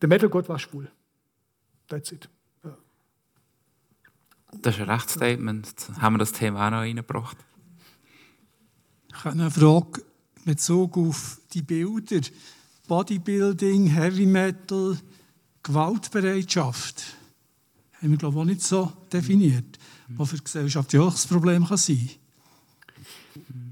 Der 0.00 0.08
Metal-Gott 0.08 0.48
war 0.48 0.60
schwul. 0.60 0.92
That's 1.88 2.12
it. 2.12 2.28
Ja. 2.62 2.78
Das 4.62 4.76
ist 4.76 4.82
ein 4.82 4.88
Rechtsstatement. 4.88 5.74
Haben 5.98 6.14
wir 6.14 6.18
das 6.18 6.30
Thema 6.30 6.68
auch 6.68 6.70
noch 6.70 6.78
reingebracht? 6.78 7.36
Ich 9.08 9.24
habe 9.24 9.30
eine 9.30 9.50
Frage 9.50 10.02
mit 10.44 10.56
Bezug 10.56 10.96
auf 10.96 11.40
die 11.52 11.62
Bilder. 11.62 12.20
Bodybuilding, 12.86 13.88
Heavy 13.88 14.26
Metal, 14.26 14.96
Gewaltbereitschaft 15.64 17.16
haben 18.02 18.10
wir, 18.10 18.18
glaube 18.18 18.36
ich, 18.36 18.40
auch 18.40 18.44
nicht 18.46 18.62
so 18.62 18.92
definiert, 19.12 19.78
was 20.08 20.30
für 20.30 20.36
das 20.36 21.26
Problem 21.26 21.66
kann 21.66 21.76
sein 21.76 22.10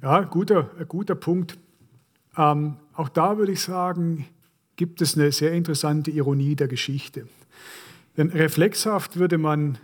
Ja, 0.03 0.21
guter, 0.23 0.63
guter 0.87 1.15
Punkt. 1.15 1.59
Ähm, 2.37 2.77
auch 2.95 3.09
da 3.09 3.39
würde 3.39 3.53
ich 3.53 3.61
sagen, 3.61 4.27
gibt 4.77 5.03
es 5.03 5.17
eine 5.17 5.33
sehr 5.33 5.53
interessante 5.53 6.11
Ironie 6.11 6.55
der 6.55 6.69
Geschichte. 6.69 7.27
Denn 8.17 8.31
reflexhaft 8.31 9.17
würde 9.17 9.39
man 9.39 9.79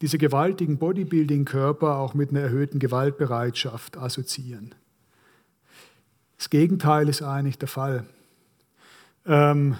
diese 0.00 0.18
gewaltigen 0.18 0.78
Bodybuilding-Körper 0.78 1.96
auch 1.96 2.14
mit 2.14 2.30
einer 2.30 2.40
erhöhten 2.40 2.78
Gewaltbereitschaft 2.78 3.96
assoziieren. 3.96 4.74
Das 6.36 6.50
Gegenteil 6.50 7.08
ist 7.08 7.22
eigentlich 7.22 7.58
der 7.58 7.68
Fall. 7.68 8.06
Ähm, 9.26 9.76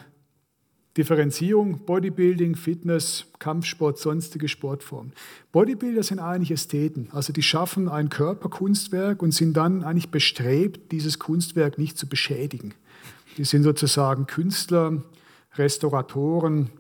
Differenzierung, 0.99 1.85
Bodybuilding, 1.87 2.57
Fitness, 2.57 3.27
Kampfsport, 3.39 3.99
sonstige 3.99 4.49
Sportformen. 4.49 5.13
Bodybuilder 5.53 6.03
sind 6.03 6.19
eigentlich 6.19 6.51
Ästheten, 6.51 7.09
also 7.13 7.33
die 7.33 7.43
schaffen 7.43 7.89
ein 7.89 8.09
Körperkunstwerk 8.09 9.23
und 9.23 9.33
sind 9.33 9.57
dann 9.57 9.85
eigentlich 9.85 10.11
bestrebt, 10.11 10.91
dieses 10.91 11.21
Kunstwerk 11.21 11.79
nicht 11.79 11.97
zu 11.97 12.09
beschädigen. 12.09 12.75
Die 13.37 13.45
sind 13.45 13.63
sozusagen 13.63 14.27
Künstler, 14.27 15.05
Restauratoren 15.55 16.71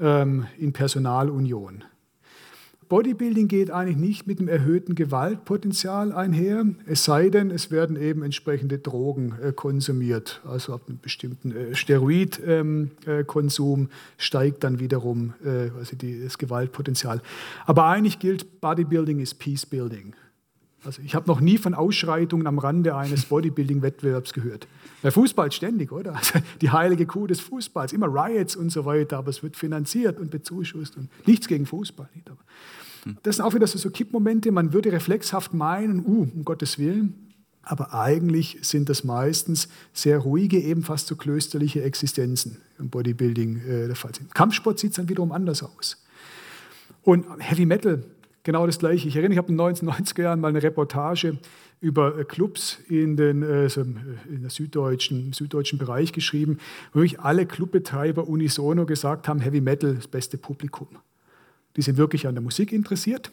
ähm, 0.00 0.46
in 0.58 0.72
Personalunion. 0.72 1.84
Bodybuilding 2.88 3.48
geht 3.48 3.70
eigentlich 3.70 3.96
nicht 3.96 4.26
mit 4.26 4.38
einem 4.38 4.48
erhöhten 4.48 4.94
Gewaltpotenzial 4.94 6.12
einher, 6.12 6.66
es 6.86 7.04
sei 7.04 7.30
denn, 7.30 7.50
es 7.50 7.70
werden 7.70 8.00
eben 8.00 8.22
entsprechende 8.22 8.78
Drogen 8.78 9.34
äh, 9.42 9.52
konsumiert. 9.52 10.40
Also 10.46 10.74
ab 10.74 10.82
einem 10.88 10.98
bestimmten 11.00 11.50
äh, 11.50 11.74
Steroidkonsum 11.74 13.80
ähm, 13.80 13.86
äh, 13.86 14.22
steigt 14.22 14.64
dann 14.64 14.78
wiederum 14.78 15.34
äh, 15.44 15.70
also 15.76 15.96
die, 15.96 16.22
das 16.22 16.38
Gewaltpotenzial. 16.38 17.20
Aber 17.66 17.86
eigentlich 17.86 18.18
gilt, 18.18 18.60
Bodybuilding 18.60 19.20
ist 19.20 19.38
Peacebuilding. 19.38 20.14
Also 20.84 21.02
ich 21.02 21.14
habe 21.14 21.26
noch 21.26 21.40
nie 21.40 21.58
von 21.58 21.74
Ausschreitungen 21.74 22.46
am 22.46 22.58
Rande 22.58 22.94
eines 22.94 23.24
Bodybuilding-Wettbewerbs 23.26 24.32
gehört. 24.32 24.68
Bei 25.02 25.10
Fußball 25.10 25.50
ständig, 25.50 25.90
oder? 25.90 26.14
Also 26.14 26.38
die 26.60 26.70
heilige 26.70 27.06
Kuh 27.06 27.26
des 27.26 27.40
Fußballs, 27.40 27.92
immer 27.92 28.06
Riots 28.06 28.56
und 28.56 28.70
so 28.70 28.84
weiter, 28.84 29.18
aber 29.18 29.30
es 29.30 29.42
wird 29.42 29.56
finanziert 29.56 30.20
und 30.20 30.30
bezuschusst 30.30 30.96
und 30.96 31.08
nichts 31.26 31.48
gegen 31.48 31.66
Fußball. 31.66 32.08
Nicht? 32.14 32.30
Aber 32.30 32.40
das 33.22 33.36
sind 33.36 33.44
auch 33.44 33.54
wieder 33.54 33.66
so 33.66 33.90
Kippmomente, 33.90 34.50
man 34.52 34.72
würde 34.72 34.92
reflexhaft 34.92 35.54
meinen, 35.54 36.04
uh, 36.04 36.28
um 36.34 36.44
Gottes 36.44 36.78
Willen, 36.78 37.26
aber 37.62 37.94
eigentlich 37.94 38.58
sind 38.62 38.88
das 38.88 39.02
meistens 39.04 39.68
sehr 39.92 40.18
ruhige, 40.18 40.60
eben 40.60 40.82
fast 40.82 41.08
so 41.08 41.16
klösterliche 41.16 41.82
Existenzen 41.82 42.58
im 42.78 42.90
Bodybuilding 42.90 43.60
äh, 43.60 43.86
der 43.86 43.96
Fall 43.96 44.14
sind. 44.14 44.32
Kampfsport 44.34 44.78
sieht 44.78 44.90
es 44.90 44.96
dann 44.96 45.08
wiederum 45.08 45.32
anders 45.32 45.62
aus. 45.62 46.04
Und 47.02 47.24
Heavy 47.38 47.66
Metal, 47.66 48.04
genau 48.46 48.64
das 48.64 48.78
Gleiche. 48.78 49.08
Ich 49.08 49.16
erinnere, 49.16 49.32
ich 49.32 49.38
habe 49.38 49.48
in 49.48 49.58
den 49.58 49.66
1990er 49.66 50.22
Jahren 50.22 50.40
mal 50.40 50.48
eine 50.48 50.62
Reportage 50.62 51.36
über 51.80 52.18
äh, 52.18 52.24
Clubs 52.24 52.78
in 52.88 53.16
den 53.16 53.42
äh, 53.42 53.68
so 53.68 53.82
in 53.82 54.40
der 54.40 54.50
süddeutschen, 54.50 55.34
süddeutschen 55.34 55.78
Bereich 55.78 56.12
geschrieben, 56.12 56.58
wo 56.92 57.00
wirklich 57.00 57.20
alle 57.20 57.44
Clubbetreiber 57.44 58.26
unisono 58.26 58.86
gesagt 58.86 59.28
haben, 59.28 59.40
Heavy 59.40 59.60
Metal 59.60 59.96
das 59.96 60.08
beste 60.08 60.38
Publikum. 60.38 60.88
Die 61.76 61.82
sind 61.82 61.98
wirklich 61.98 62.26
an 62.26 62.34
der 62.34 62.42
Musik 62.42 62.72
interessiert. 62.72 63.30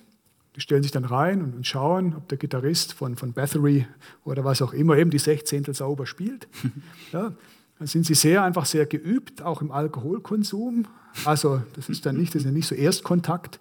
Die 0.55 0.61
stellen 0.61 0.84
sich 0.84 0.91
dann 0.91 1.05
rein 1.05 1.41
und, 1.41 1.66
schauen, 1.66 2.16
ob 2.16 2.28
der 2.28 2.38
Gitarrist 2.38 2.93
von, 2.93 3.16
von 3.16 3.34
Bathory 3.34 3.88
oder 4.26 4.43
was 4.43 4.61
auch 4.61 4.74
immer 4.74 4.97
eben 4.97 5.09
die 5.09 5.20
Sechzehntel 5.20 5.74
sauber 5.74 6.05
spielt. 6.05 6.47
Ja, 7.11 7.32
dann 7.78 7.88
sind 7.88 8.05
sie 8.05 8.16
sehr 8.16 8.43
einfach 8.43 8.66
sehr 8.66 8.88
geübt, 8.88 9.43
auch 9.43 9.61
im 9.61 9.72
Alkoholkonsum. 9.72 10.86
Also 11.26 11.61
das 11.76 11.89
ist 11.89 12.05
dann 12.05 12.18
nicht, 12.18 12.34
das 12.34 12.41
ist 12.41 12.45
ja 12.45 12.51
nicht 12.51 12.68
so 12.68 12.74
Erstkontakt. 12.76 13.59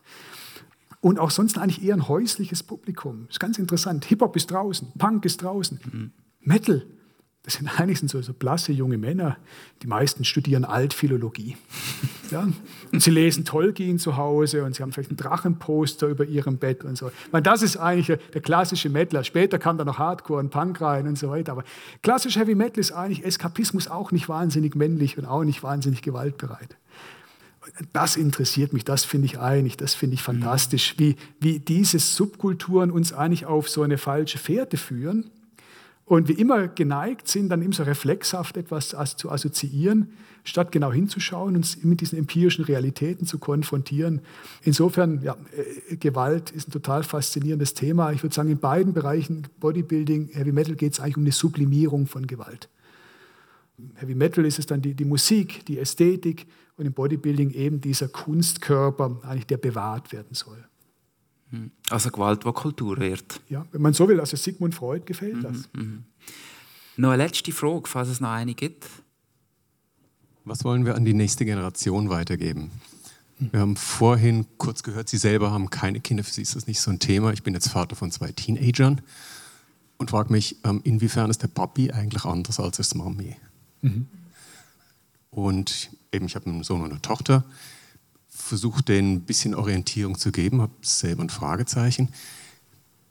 Und 1.03 1.19
auch 1.19 1.31
sonst 1.31 1.59
eigentlich 1.59 1.85
eher 1.85 1.95
ein 1.95 2.09
häusliches 2.09 2.63
Publikum. 2.63 3.25
Das 3.27 3.35
ist 3.35 3.41
ganz 3.41 3.59
interessant. 3.59 4.07
Hip-Hop 4.07 4.35
ist 4.37 4.51
draußen, 4.51 4.89
Punk 4.97 5.27
ist 5.27 5.43
draußen, 5.43 5.79
mhm. 5.85 6.13
Metal 6.41 6.87
das 7.45 7.55
sind 7.55 7.81
eigentlich 7.81 7.99
so, 8.09 8.23
so 8.23 8.33
blasse 8.33 8.71
junge 8.71 8.99
Männer. 8.99 9.37
Die 9.83 9.89
meisten 9.89 10.25
studieren 10.25 10.65
Altphilologie. 10.65 11.57
Ja? 12.31 12.49
Und 12.91 13.03
sie 13.03 13.11
lesen 13.11 13.45
Tolkien 13.45 13.99
zu 13.99 14.17
Hause 14.17 14.65
und 14.65 14.75
sie 14.75 14.83
haben 14.83 14.91
vielleicht 14.91 15.11
ein 15.11 15.19
Drachenposter 15.19 16.07
über 16.07 16.25
ihrem 16.25 16.57
Bett 16.57 16.83
und 16.83 16.97
so. 16.97 17.11
meine, 17.31 17.43
das 17.43 17.61
ist 17.61 17.77
eigentlich 17.77 18.07
der 18.07 18.41
klassische 18.41 18.89
Metaler. 18.89 19.23
Später 19.23 19.59
kam 19.59 19.77
da 19.77 19.85
noch 19.85 19.99
Hardcore 19.99 20.41
und 20.41 20.49
Punk 20.49 20.81
rein 20.81 21.07
und 21.07 21.19
so 21.19 21.29
weiter. 21.29 21.53
Aber 21.53 21.65
klassisch 22.03 22.37
Heavy 22.37 22.55
Metal 22.55 22.81
ist 22.81 22.93
eigentlich 22.93 23.27
Eskapismus 23.27 23.87
auch 23.87 24.13
nicht 24.13 24.31
wahnsinnig 24.31 24.75
männlich 24.75 25.19
und 25.19 25.27
auch 25.27 25.45
nicht 25.45 25.63
wahnsinnig 25.63 26.01
gewaltbereit. 26.01 26.79
Das 27.93 28.17
interessiert 28.17 28.73
mich, 28.73 28.85
das 28.85 29.05
finde 29.05 29.27
ich 29.27 29.39
eigentlich, 29.39 29.77
das 29.77 29.95
finde 29.95 30.15
ich 30.15 30.23
fantastisch, 30.23 30.95
wie, 30.99 31.17
wie 31.39 31.61
diese 31.61 31.99
Subkulturen 32.01 32.91
uns 32.91 33.13
eigentlich 33.13 33.47
auf 33.47 33.69
so 33.69 33.83
eine 33.83 33.99
falsche 33.99 34.39
Fährte 34.39 34.77
führen 34.77 35.31
und 36.05 36.29
wie 36.29 36.33
immer 36.33 36.69
geneigt 36.69 37.29
sind, 37.29 37.49
dann 37.49 37.63
immer 37.63 37.73
so 37.73 37.85
reflexhaft 37.85 38.57
etwas 38.57 38.95
zu 39.17 39.31
assoziieren, 39.31 40.09
statt 40.45 40.73
genau 40.73 40.93
hinzuschauen 40.93 41.55
und 41.55 41.85
mit 41.85 42.01
diesen 42.01 42.19
empirischen 42.19 42.65
Realitäten 42.65 43.27
zu 43.27 43.39
konfrontieren. 43.39 44.21
Insofern, 44.63 45.23
ja, 45.23 45.37
äh, 45.89 45.97
Gewalt 45.97 46.51
ist 46.51 46.69
ein 46.69 46.73
total 46.73 47.05
faszinierendes 47.05 47.75
Thema. 47.75 48.13
Ich 48.13 48.25
würde 48.25 48.35
sagen, 48.35 48.51
in 48.51 48.59
beiden 48.59 48.93
Bereichen, 48.93 49.47
Bodybuilding, 49.61 50.31
Heavy 50.33 50.51
Metal, 50.51 50.75
geht 50.75 50.95
es 50.95 51.01
eigentlich 51.01 51.17
um 51.17 51.23
eine 51.23 51.33
Sublimierung 51.33 52.07
von 52.07 52.27
Gewalt. 52.27 52.69
Heavy 53.95 54.15
Metal 54.15 54.45
ist 54.45 54.59
es 54.59 54.67
dann 54.67 54.83
die, 54.83 54.95
die 54.95 55.05
Musik, 55.05 55.65
die 55.67 55.79
Ästhetik 55.79 56.47
und 56.77 56.87
im 56.87 56.93
Bodybuilding 56.93 57.51
eben 57.51 57.81
dieser 57.81 58.09
Kunstkörper, 58.09 59.21
eigentlich 59.23 59.47
der 59.47 59.59
bewahrt 59.59 60.13
werden 60.13 60.35
soll. 60.35 60.65
Hm. 61.51 61.71
Also 61.91 62.11
Gewalt, 62.11 62.45
die 62.45 62.53
Kultur 62.53 62.99
wird. 62.99 63.41
Ja, 63.49 63.67
wenn 63.73 63.83
man 63.83 63.93
so 63.93 64.09
will, 64.09 64.21
also 64.21 64.37
Sigmund 64.37 64.75
Freud 64.75 65.05
gefällt 65.05 65.37
mhm, 65.37 65.43
das. 65.43 65.69
Mhm. 65.75 66.05
Noch 66.97 67.11
eine 67.11 67.23
letzte 67.23 67.53
Frage, 67.53 67.89
falls 67.89 68.09
es 68.09 68.21
noch 68.21 68.31
eine 68.31 68.55
gibt. 68.55 68.87
Was 70.45 70.65
wollen 70.65 70.85
wir 70.87 70.95
an 70.97 71.05
die 71.05 71.15
nächste 71.15 71.45
Generation 71.45 72.09
weitergeben? 72.11 72.71
Wir 73.51 73.61
haben 73.61 73.77
vorhin 73.77 74.47
kurz 74.57 74.83
gehört, 74.83 75.09
Sie 75.09 75.17
selber 75.17 75.51
haben 75.51 75.69
keine 75.69 76.01
Kinder, 76.01 76.23
für 76.23 76.33
Sie 76.33 76.43
ist 76.43 76.55
das 76.55 76.67
nicht 76.67 76.81
so 76.81 76.91
ein 76.91 76.99
Thema. 76.99 77.33
Ich 77.33 77.43
bin 77.43 77.55
jetzt 77.55 77.69
Vater 77.69 77.97
von 77.97 78.11
zwei 78.13 78.31
Teenagern 78.31 79.01
und 79.99 80.11
frage 80.11 80.33
mich, 80.33 80.57
ähm, 80.65 80.81
inwiefern 80.85 81.31
ist 81.31 81.43
der 81.43 81.49
Papi 81.49 81.91
eigentlich 81.91 82.25
anders 82.25 82.61
als 82.61 82.77
das 82.77 82.95
Mami? 82.95 83.37
Mhm. 83.81 84.07
Und 85.33 85.91
eben, 86.13 86.27
ich 86.27 86.37
habe 86.37 86.47
einen 86.47 86.63
Sohn 86.63 86.83
und 86.83 86.91
eine 86.91 87.03
Tochter 87.03 87.45
versucht, 88.29 88.89
denen 88.89 89.15
ein 89.15 89.21
bisschen 89.23 89.55
Orientierung 89.55 90.19
zu 90.19 90.31
geben, 90.31 90.61
habe 90.61 90.73
selber 90.83 91.23
ein 91.23 91.31
Fragezeichen. 91.31 92.11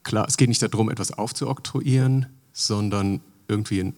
Klar, 0.03 0.27
es 0.27 0.37
geht 0.37 0.47
nicht 0.47 0.61
darum, 0.61 0.89
etwas 0.89 1.11
aufzuoktroyieren, 1.11 2.27
sondern 2.53 3.21
irgendwie 3.47 3.81
ein, 3.81 3.93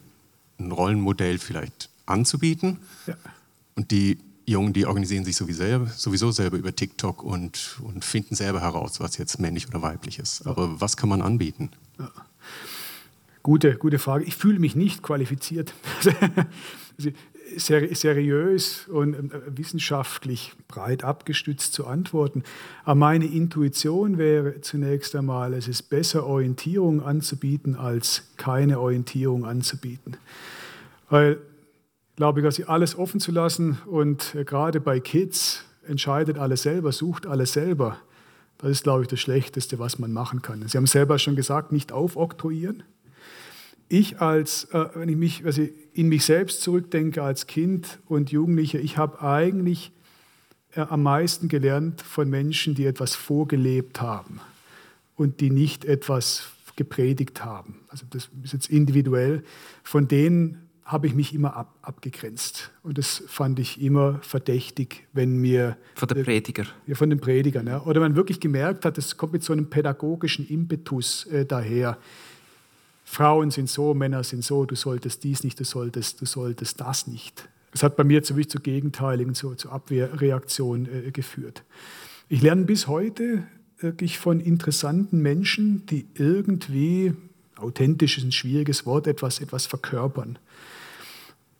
ein 0.58 0.72
Rollenmodell 0.72 1.38
vielleicht 1.38 1.90
anzubieten. 2.06 2.80
Ja. 3.08 3.16
Und 3.76 3.92
die 3.92 4.20
Jungen, 4.46 4.74
die 4.74 4.86
organisieren 4.86 5.26
sich 5.26 5.36
sowieso, 5.36 5.86
sowieso 5.86 6.32
selber 6.32 6.58
über 6.58 6.76
TikTok 6.76 7.24
und, 7.24 7.80
und 7.82 8.06
finden 8.06 8.36
selber 8.36 8.62
heraus, 8.62 9.00
was 9.00 9.18
jetzt 9.18 9.40
männlich 9.40 9.68
oder 9.68 9.82
weiblich 9.82 10.20
ist. 10.20 10.46
Aber 10.48 10.80
was 10.80 10.96
kann 10.96 11.10
man 11.10 11.22
anbieten? 11.22 11.72
Ja. 12.00 12.12
Gute, 13.42 13.76
gute 13.76 14.00
Frage. 14.00 14.24
Ich 14.24 14.36
fühle 14.38 14.60
mich 14.60 14.76
nicht 14.76 15.04
qualifiziert. 15.04 15.74
Seriös 17.58 18.88
und 18.88 19.14
ähm, 19.14 19.32
wissenschaftlich 19.48 20.54
breit 20.68 21.04
abgestützt 21.04 21.74
zu 21.74 21.88
antworten. 21.88 22.44
Aber 22.84 22.96
meine 22.96 23.26
Intuition 23.26 24.18
wäre 24.18 24.62
zunächst 24.62 25.16
einmal, 25.16 25.54
es 25.54 25.68
ist 25.68 25.84
besser, 25.84 26.26
Orientierung 26.26 27.04
anzubieten, 27.04 27.76
als 27.76 28.24
keine 28.38 28.80
Orientierung 28.80 29.46
anzubieten. 29.46 30.18
Weil, 31.10 31.40
glaube 32.16 32.48
ich, 32.48 32.70
alles 32.70 32.98
offen 32.98 33.20
zu 33.20 33.32
lassen 33.32 33.80
und 33.86 34.36
äh, 34.36 34.44
gerade 34.44 34.80
bei 34.80 35.00
Kids 35.00 35.66
entscheidet 35.88 36.38
alles 36.38 36.64
selber, 36.64 36.92
sucht 36.92 37.26
alles 37.26 37.54
selber. 37.54 37.98
Das 38.58 38.72
ist, 38.72 38.84
glaube 38.84 39.02
ich, 39.02 39.08
das 39.10 39.20
Schlechteste, 39.20 39.80
was 39.80 40.00
man 40.00 40.14
machen 40.14 40.42
kann. 40.42 40.66
Sie 40.68 40.78
haben 40.78 40.88
selber 40.88 41.20
schon 41.20 41.36
gesagt, 41.36 41.72
nicht 41.72 41.92
aufoktroyieren 41.92 42.84
ich 43.94 44.20
als, 44.20 44.66
äh, 44.72 44.86
wenn 44.96 45.10
ich 45.10 45.16
mich, 45.16 45.46
also 45.46 45.68
in 45.94 46.10
mich 46.10 46.26
selbst 46.26 46.62
zurückdenke 46.62 47.22
als 47.22 47.46
Kind 47.46 48.00
und 48.08 48.32
Jugendlicher, 48.32 48.80
ich 48.80 48.98
habe 48.98 49.22
eigentlich 49.22 49.92
äh, 50.76 50.82
am 50.82 51.04
meisten 51.04 51.48
gelernt 51.48 52.02
von 52.02 52.30
Menschen, 52.30 52.74
die 52.74 52.86
etwas 52.86 53.16
vorgelebt 53.16 54.02
haben 54.02 54.42
und 55.16 55.42
die 55.42 55.52
nicht 55.52 55.86
etwas 55.86 56.48
gepredigt 56.76 57.46
haben. 57.46 57.82
Also 57.90 58.06
das 58.10 58.30
ist 58.44 58.54
jetzt 58.54 58.70
individuell. 58.72 59.44
Von 59.84 60.08
denen 60.08 60.70
habe 60.86 61.06
ich 61.06 61.14
mich 61.14 61.34
immer 61.36 61.56
ab, 61.56 61.78
abgegrenzt. 61.84 62.72
Und 62.82 62.98
das 62.98 63.24
fand 63.28 63.60
ich 63.60 63.80
immer 63.80 64.20
verdächtig, 64.22 65.08
wenn 65.14 65.38
mir... 65.38 65.78
Von 65.94 66.08
den 66.08 66.24
Prediger. 66.24 66.66
Ja, 66.88 66.96
von 66.96 67.12
den 67.12 67.20
Predigern. 67.20 67.68
Ja. 67.68 67.84
Oder 67.84 68.00
man 68.00 68.16
wirklich 68.16 68.40
gemerkt 68.40 68.86
hat, 68.86 68.98
es 68.98 69.16
kommt 69.16 69.34
mit 69.34 69.44
so 69.44 69.54
einem 69.54 69.70
pädagogischen 69.70 70.48
Impetus 70.48 71.26
äh, 71.28 71.46
daher. 71.46 72.00
Frauen 73.14 73.52
sind 73.52 73.70
so, 73.70 73.94
Männer 73.94 74.24
sind 74.24 74.44
so, 74.44 74.66
du 74.66 74.76
solltest 74.76 75.24
dies 75.24 75.44
nicht, 75.44 75.60
du 75.60 75.64
solltest, 75.64 76.20
du 76.20 76.26
solltest 76.26 76.82
das 76.82 77.06
nicht. 77.06 77.48
Das 77.72 77.84
hat 77.84 77.96
bei 77.96 78.04
mir 78.04 78.24
zu, 78.24 78.36
zu 78.42 78.60
gegenteiligen, 78.60 79.36
zu, 79.36 79.54
zu 79.54 79.70
Abwehrreaktionen 79.70 81.08
äh, 81.08 81.12
geführt. 81.12 81.64
Ich 82.28 82.42
lerne 82.42 82.64
bis 82.64 82.88
heute 82.88 83.44
wirklich 83.78 84.18
von 84.18 84.40
interessanten 84.40 85.22
Menschen, 85.22 85.86
die 85.86 86.08
irgendwie, 86.16 87.14
authentisch 87.56 88.18
ist 88.18 88.24
ein 88.24 88.32
schwieriges 88.32 88.88
Wort, 88.88 89.06
etwas, 89.06 89.40
etwas 89.40 89.68
verkörpern. 89.68 90.40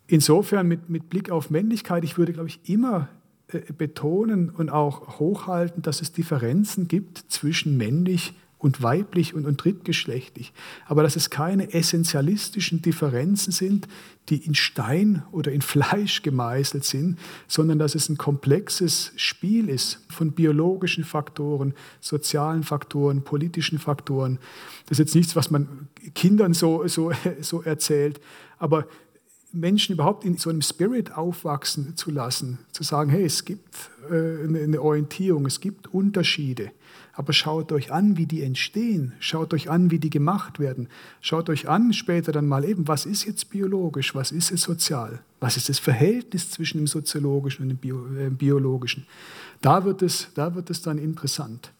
Insofern 0.08 0.66
mit, 0.66 0.90
mit 0.90 1.08
Blick 1.08 1.30
auf 1.30 1.50
Männlichkeit, 1.50 2.02
ich 2.02 2.18
würde, 2.18 2.32
glaube 2.32 2.48
ich, 2.48 2.68
immer 2.68 3.08
äh, 3.46 3.60
betonen 3.72 4.50
und 4.50 4.70
auch 4.70 5.20
hochhalten, 5.20 5.82
dass 5.82 6.02
es 6.02 6.10
Differenzen 6.10 6.88
gibt 6.88 7.18
zwischen 7.28 7.76
männlich 7.76 8.34
und 8.64 8.82
weiblich 8.82 9.34
und, 9.34 9.44
und 9.44 9.62
drittgeschlechtlich. 9.62 10.54
Aber 10.86 11.02
dass 11.02 11.16
es 11.16 11.28
keine 11.28 11.74
essentialistischen 11.74 12.80
Differenzen 12.80 13.52
sind, 13.52 13.86
die 14.30 14.38
in 14.38 14.54
Stein 14.54 15.22
oder 15.32 15.52
in 15.52 15.60
Fleisch 15.74 16.22
gemeißelt 16.22 16.82
sind, 16.82 17.18
sondern 17.46 17.78
dass 17.78 17.94
es 17.94 18.08
ein 18.08 18.16
komplexes 18.16 19.12
Spiel 19.16 19.68
ist 19.68 20.00
von 20.08 20.32
biologischen 20.32 21.04
Faktoren, 21.04 21.74
sozialen 22.00 22.62
Faktoren, 22.62 23.22
politischen 23.22 23.78
Faktoren. 23.78 24.38
Das 24.86 24.92
ist 24.92 25.08
jetzt 25.08 25.14
nichts, 25.14 25.36
was 25.36 25.50
man 25.50 25.88
Kindern 26.14 26.54
so, 26.54 26.88
so, 26.88 27.12
so 27.42 27.60
erzählt, 27.60 28.18
aber 28.58 28.88
Menschen 29.52 29.92
überhaupt 29.92 30.24
in 30.24 30.38
so 30.38 30.48
einem 30.48 30.62
Spirit 30.62 31.12
aufwachsen 31.12 31.96
zu 31.96 32.10
lassen, 32.10 32.60
zu 32.72 32.82
sagen, 32.82 33.10
hey, 33.10 33.26
es 33.26 33.44
gibt 33.44 33.90
äh, 34.10 34.44
eine 34.44 34.80
Orientierung, 34.80 35.44
es 35.44 35.60
gibt 35.60 35.92
Unterschiede. 35.92 36.72
Aber 37.16 37.32
schaut 37.32 37.70
euch 37.70 37.92
an, 37.92 38.16
wie 38.16 38.26
die 38.26 38.42
entstehen. 38.42 39.12
Schaut 39.20 39.54
euch 39.54 39.70
an, 39.70 39.90
wie 39.90 40.00
die 40.00 40.10
gemacht 40.10 40.58
werden. 40.58 40.88
Schaut 41.20 41.48
euch 41.48 41.68
an 41.68 41.92
später 41.92 42.32
dann 42.32 42.46
mal 42.46 42.64
eben, 42.64 42.88
was 42.88 43.06
ist 43.06 43.24
jetzt 43.24 43.50
biologisch, 43.50 44.14
was 44.14 44.32
ist 44.32 44.50
jetzt 44.50 44.62
sozial? 44.62 45.20
Was 45.38 45.56
ist 45.56 45.68
das 45.68 45.78
Verhältnis 45.78 46.50
zwischen 46.50 46.78
dem 46.78 46.88
soziologischen 46.88 47.62
und 47.62 47.68
dem 47.68 47.76
Bio, 47.78 48.06
äh, 48.16 48.30
biologischen? 48.30 49.06
Da 49.60 49.84
wird, 49.84 50.02
es, 50.02 50.28
da 50.34 50.54
wird 50.56 50.70
es 50.70 50.82
dann 50.82 50.98
interessant. 50.98 51.72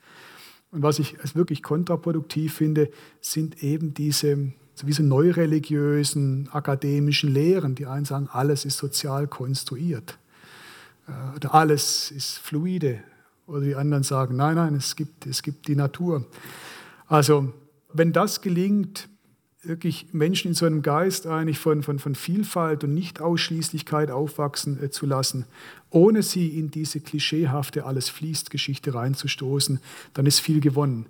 Und 0.71 0.83
was 0.83 0.99
ich 0.99 1.21
als 1.21 1.35
wirklich 1.35 1.63
kontraproduktiv 1.63 2.55
finde, 2.55 2.91
sind 3.21 3.63
eben 3.63 3.93
diese 3.93 4.53
wie 4.83 5.03
neureligiösen 5.03 6.49
akademischen 6.51 7.33
Lehren. 7.33 7.75
Die 7.75 7.87
einen 7.87 8.05
sagen, 8.05 8.29
alles 8.31 8.65
ist 8.65 8.79
sozial 8.79 9.29
konstruiert. 9.29 10.19
Äh, 11.07 11.37
oder 11.37 11.55
alles 11.55 12.11
ist 12.11 12.39
fluide. 12.39 13.03
Oder 13.47 13.61
die 13.61 13.75
anderen 13.75 14.03
sagen, 14.03 14.37
nein, 14.37 14.57
nein, 14.57 14.75
es 14.75 14.97
gibt, 14.97 15.27
es 15.27 15.43
gibt 15.43 15.69
die 15.69 15.77
Natur. 15.77 16.25
Also 17.07 17.53
wenn 17.93 18.13
das 18.13 18.41
gelingt, 18.41 19.09
wirklich 19.63 20.09
Menschen 20.13 20.49
in 20.49 20.55
so 20.55 20.67
einem 20.67 20.83
Geist 20.83 21.27
eigentlich 21.27 21.59
von, 21.59 21.83
von, 21.83 21.99
von 21.99 22.15
Vielfalt 22.15 22.85
und 22.85 22.95
Nicht-Ausschließlichkeit 22.95 24.11
aufwachsen 24.11 24.83
äh, 24.83 24.91
zu 24.91 25.07
lassen, 25.07 25.47
ohne 25.91 26.23
sie 26.23 26.49
in 26.49 26.71
diese 26.71 27.01
klischeehafte 27.01 27.87
Alles 27.87 28.09
fließt 28.09 28.51
Geschichte 28.51 28.95
reinzustoßen, 28.95 29.81
dann 30.13 30.27
ist 30.27 30.41
viel 30.41 30.61
gewonnen. 30.61 31.07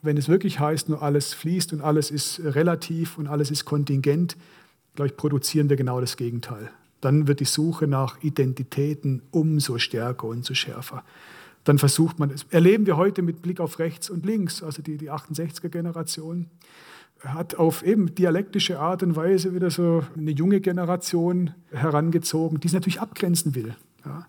Wenn 0.00 0.16
es 0.16 0.28
wirklich 0.28 0.60
heißt, 0.60 0.88
nur 0.88 1.02
alles 1.02 1.34
fließt 1.34 1.72
und 1.72 1.80
alles 1.80 2.10
ist 2.12 2.40
relativ 2.44 3.18
und 3.18 3.26
alles 3.26 3.50
ist 3.50 3.64
kontingent, 3.64 4.36
glaube 4.94 5.08
ich, 5.08 5.16
produzieren 5.16 5.68
wir 5.68 5.76
genau 5.76 6.00
das 6.00 6.16
Gegenteil. 6.16 6.70
Dann 7.00 7.26
wird 7.26 7.40
die 7.40 7.44
Suche 7.44 7.88
nach 7.88 8.22
Identitäten 8.22 9.22
umso 9.32 9.78
stärker 9.78 10.28
und 10.28 10.44
so 10.44 10.54
schärfer 10.54 11.04
dann 11.68 11.78
versucht 11.78 12.18
man 12.18 12.30
es. 12.30 12.46
Erleben 12.50 12.86
wir 12.86 12.96
heute 12.96 13.22
mit 13.22 13.42
Blick 13.42 13.60
auf 13.60 13.78
rechts 13.78 14.10
und 14.10 14.24
links, 14.24 14.62
also 14.62 14.82
die, 14.82 14.96
die 14.96 15.10
68er-Generation 15.10 16.46
hat 17.24 17.56
auf 17.56 17.82
eben 17.82 18.14
dialektische 18.14 18.78
Art 18.78 19.02
und 19.02 19.16
Weise 19.16 19.54
wieder 19.54 19.70
so 19.70 20.04
eine 20.16 20.30
junge 20.30 20.60
Generation 20.60 21.52
herangezogen, 21.72 22.60
die 22.60 22.68
es 22.68 22.72
natürlich 22.72 23.00
abgrenzen 23.00 23.54
will. 23.54 23.74
Ja. 24.04 24.26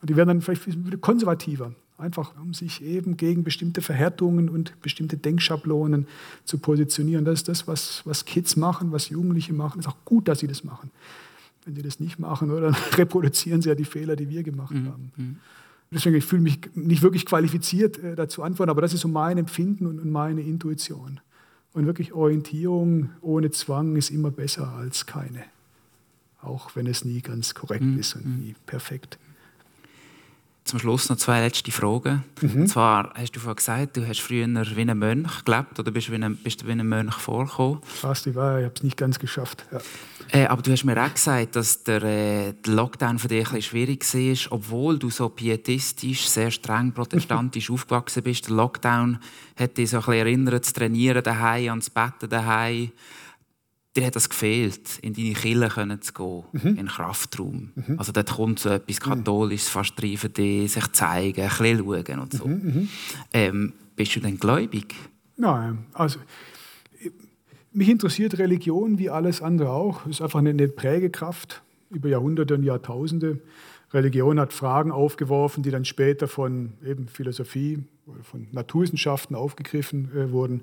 Und 0.00 0.10
die 0.10 0.16
werden 0.16 0.28
dann 0.28 0.42
vielleicht 0.42 1.00
konservativer. 1.00 1.72
Einfach 1.96 2.32
um 2.42 2.52
sich 2.54 2.82
eben 2.82 3.16
gegen 3.16 3.44
bestimmte 3.44 3.80
Verhärtungen 3.80 4.48
und 4.48 4.80
bestimmte 4.82 5.16
Denkschablonen 5.16 6.08
zu 6.44 6.58
positionieren. 6.58 7.24
Das 7.24 7.34
ist 7.34 7.48
das, 7.48 7.68
was, 7.68 8.02
was 8.04 8.24
Kids 8.24 8.56
machen, 8.56 8.90
was 8.90 9.10
Jugendliche 9.10 9.52
machen. 9.52 9.78
Es 9.78 9.86
ist 9.86 9.92
auch 9.92 10.04
gut, 10.04 10.26
dass 10.26 10.40
sie 10.40 10.48
das 10.48 10.64
machen. 10.64 10.90
Wenn 11.64 11.76
sie 11.76 11.82
das 11.82 12.00
nicht 12.00 12.18
machen, 12.18 12.50
oder, 12.50 12.60
dann 12.72 12.76
reproduzieren 12.96 13.62
sie 13.62 13.68
ja 13.68 13.76
die 13.76 13.84
Fehler, 13.84 14.16
die 14.16 14.28
wir 14.28 14.42
gemacht 14.42 14.74
mhm. 14.74 14.88
haben. 14.88 15.12
Mhm. 15.94 15.96
Deswegen, 15.96 16.16
ich 16.16 16.24
fühle 16.24 16.42
mich 16.42 16.58
nicht 16.74 17.02
wirklich 17.02 17.24
qualifiziert, 17.24 17.98
äh, 17.98 18.16
dazu 18.16 18.42
antworten, 18.42 18.70
aber 18.70 18.82
das 18.82 18.92
ist 18.92 19.02
so 19.02 19.08
mein 19.08 19.38
Empfinden 19.38 19.86
und 19.86 20.04
meine 20.10 20.42
Intuition. 20.42 21.20
Und 21.72 21.86
wirklich 21.86 22.12
Orientierung 22.12 23.10
ohne 23.20 23.50
Zwang 23.50 23.96
ist 23.96 24.10
immer 24.10 24.30
besser 24.30 24.68
als 24.68 25.06
keine. 25.06 25.44
Auch 26.40 26.76
wenn 26.76 26.86
es 26.86 27.04
nie 27.04 27.20
ganz 27.20 27.54
korrekt 27.54 27.84
mhm. 27.84 27.98
ist 27.98 28.14
und 28.16 28.40
nie 28.40 28.54
perfekt 28.66 29.18
zum 30.64 30.78
Schluss 30.78 31.10
noch 31.10 31.16
zwei 31.16 31.40
letzte 31.40 31.70
Fragen. 31.70 32.24
Mhm. 32.40 32.62
Und 32.62 32.68
zwar 32.68 33.12
hast 33.14 33.36
du 33.36 33.40
vorhin 33.40 33.56
gesagt, 33.56 33.96
du 33.98 34.08
hast 34.08 34.20
früher 34.20 34.46
wie 34.46 34.80
ein 34.80 34.98
Mönch 34.98 35.44
gelebt 35.44 35.78
oder 35.78 35.90
bist, 35.90 36.10
wie 36.10 36.16
ein, 36.16 36.36
bist 36.36 36.62
du 36.62 36.66
wie 36.66 36.72
ein 36.72 36.86
Mönch 36.86 37.14
vorgekommen? 37.14 37.80
Fast, 37.84 38.26
ich 38.26 38.34
war, 38.34 38.58
ich 38.58 38.64
habe 38.64 38.74
es 38.74 38.82
nicht 38.82 38.96
ganz 38.96 39.18
geschafft. 39.18 39.66
Ja. 39.70 39.80
Äh, 40.32 40.46
aber 40.46 40.62
du 40.62 40.72
hast 40.72 40.84
mir 40.84 41.02
auch 41.02 41.12
gesagt, 41.12 41.56
dass 41.56 41.82
der, 41.84 42.02
äh, 42.02 42.54
der 42.54 42.74
Lockdown 42.74 43.18
für 43.18 43.28
dich 43.28 43.52
ein 43.52 43.60
schwierig 43.60 44.04
war, 44.14 44.52
obwohl 44.52 44.98
du 44.98 45.10
so 45.10 45.28
pietistisch, 45.28 46.28
sehr 46.28 46.50
streng 46.50 46.92
protestantisch 46.92 47.70
aufgewachsen 47.70 48.22
bist. 48.22 48.48
Der 48.48 48.56
Lockdown 48.56 49.18
hat 49.56 49.76
dich 49.76 49.90
so 49.90 49.98
ein 49.98 50.00
bisschen 50.00 50.18
erinnert, 50.18 50.64
zu 50.64 50.72
trainieren 50.72 51.22
daheim, 51.22 51.70
ans 51.70 51.90
Betten 51.90 52.30
daheim 52.30 52.90
dir 53.96 54.06
hat 54.06 54.16
das 54.16 54.28
gefehlt, 54.28 54.98
in 55.02 55.14
deine 55.14 55.34
Kirche 55.34 56.00
zu 56.00 56.12
gehen, 56.12 56.42
mhm. 56.52 56.68
in 56.68 56.76
den 56.76 56.86
Kraftraum. 56.88 57.72
Mhm. 57.74 57.98
Also 57.98 58.12
dort 58.12 58.30
kommt 58.30 58.58
so 58.58 58.70
etwas 58.70 59.00
Katholisches 59.00 59.68
fast 59.68 60.02
rein 60.02 60.16
für 60.16 60.28
dich, 60.28 60.72
sich 60.72 60.92
zeigen, 60.92 61.42
ein 61.42 61.48
bisschen 61.48 61.78
schauen 61.78 62.18
und 62.20 62.32
so. 62.32 62.46
Mhm. 62.46 62.54
mhm. 62.54 62.88
Ähm, 63.32 63.72
bist 63.96 64.16
du 64.16 64.20
denn 64.20 64.38
gläubig? 64.38 64.94
Nein, 65.36 65.86
also 65.92 66.18
mich 67.72 67.88
interessiert 67.88 68.38
Religion 68.38 68.98
wie 68.98 69.10
alles 69.10 69.42
andere 69.42 69.70
auch. 69.70 70.06
Es 70.06 70.16
ist 70.16 70.22
einfach 70.22 70.38
eine 70.38 70.68
Prägekraft 70.68 71.62
über 71.90 72.08
Jahrhunderte 72.08 72.54
und 72.54 72.62
Jahrtausende. 72.62 73.40
Religion 73.92 74.40
hat 74.40 74.52
Fragen 74.52 74.90
aufgeworfen, 74.90 75.62
die 75.62 75.70
dann 75.70 75.84
später 75.84 76.26
von 76.26 76.74
eben 76.84 77.08
Philosophie 77.08 77.84
oder 78.06 78.22
von 78.24 78.48
Naturwissenschaften 78.52 79.36
aufgegriffen 79.36 80.10
äh, 80.16 80.32
wurden. 80.32 80.62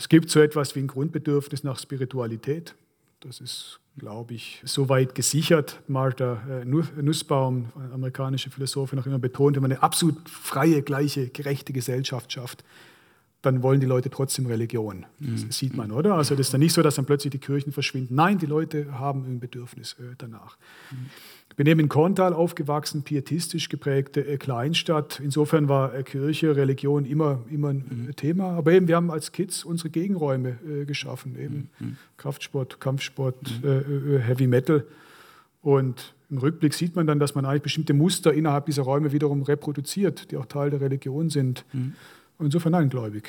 Es 0.00 0.08
gibt 0.08 0.30
so 0.30 0.40
etwas 0.40 0.74
wie 0.74 0.80
ein 0.80 0.86
Grundbedürfnis 0.86 1.62
nach 1.62 1.78
Spiritualität. 1.78 2.74
Das 3.20 3.38
ist, 3.38 3.80
glaube 3.98 4.32
ich, 4.32 4.62
soweit 4.64 5.14
gesichert. 5.14 5.78
Martha 5.88 6.42
äh, 6.48 6.64
Nussbaum, 6.64 7.68
amerikanische 7.92 8.48
Philosophin, 8.48 8.98
auch 8.98 9.04
immer 9.04 9.18
betont, 9.18 9.56
wenn 9.56 9.62
man 9.62 9.72
eine 9.72 9.82
absolut 9.82 10.26
freie, 10.26 10.80
gleiche, 10.80 11.28
gerechte 11.28 11.74
Gesellschaft 11.74 12.32
schafft, 12.32 12.64
dann 13.42 13.62
wollen 13.62 13.80
die 13.80 13.86
Leute 13.86 14.10
trotzdem 14.10 14.46
Religion. 14.46 15.06
Das 15.18 15.44
mhm. 15.44 15.50
sieht 15.50 15.76
man, 15.76 15.92
oder? 15.92 16.14
Also 16.14 16.34
das 16.34 16.48
ist 16.48 16.54
dann 16.54 16.60
nicht 16.60 16.74
so, 16.74 16.82
dass 16.82 16.96
dann 16.96 17.06
plötzlich 17.06 17.30
die 17.30 17.38
Kirchen 17.38 17.72
verschwinden. 17.72 18.14
Nein, 18.14 18.38
die 18.38 18.46
Leute 18.46 18.98
haben 18.98 19.24
ein 19.24 19.40
Bedürfnis 19.40 19.96
äh, 19.98 20.14
danach. 20.18 20.58
Mhm 20.90 21.06
bin 21.60 21.66
eben 21.66 21.80
in 21.80 21.88
Korntal 21.90 22.32
aufgewachsen, 22.32 23.02
pietistisch 23.02 23.68
geprägte 23.68 24.26
äh, 24.26 24.38
Kleinstadt. 24.38 25.20
Insofern 25.22 25.68
war 25.68 25.94
äh, 25.94 26.04
Kirche, 26.04 26.56
Religion 26.56 27.04
immer, 27.04 27.42
immer 27.50 27.68
ein 27.68 28.06
mhm. 28.06 28.16
Thema. 28.16 28.52
Aber 28.52 28.72
eben, 28.72 28.88
wir 28.88 28.96
haben 28.96 29.10
als 29.10 29.30
Kids 29.30 29.62
unsere 29.62 29.90
Gegenräume 29.90 30.56
geschaffen. 30.86 31.38
Eben 31.38 31.68
mhm. 31.78 31.98
Kraftsport, 32.16 32.80
Kampfsport, 32.80 33.36
mhm. 33.62 34.20
Heavy 34.20 34.46
Metal. 34.46 34.86
Und 35.60 36.14
im 36.30 36.38
Rückblick 36.38 36.72
sieht 36.72 36.96
man 36.96 37.06
dann, 37.06 37.18
dass 37.18 37.34
man 37.34 37.44
eigentlich 37.44 37.64
bestimmte 37.64 37.92
Muster 37.92 38.32
innerhalb 38.32 38.64
dieser 38.64 38.84
Räume 38.84 39.12
wiederum 39.12 39.42
reproduziert, 39.42 40.30
die 40.30 40.38
auch 40.38 40.46
Teil 40.46 40.70
der 40.70 40.80
Religion 40.80 41.28
sind. 41.28 41.66
Insofern 42.40 42.72
nein, 42.72 42.88
gläubig. 42.88 43.28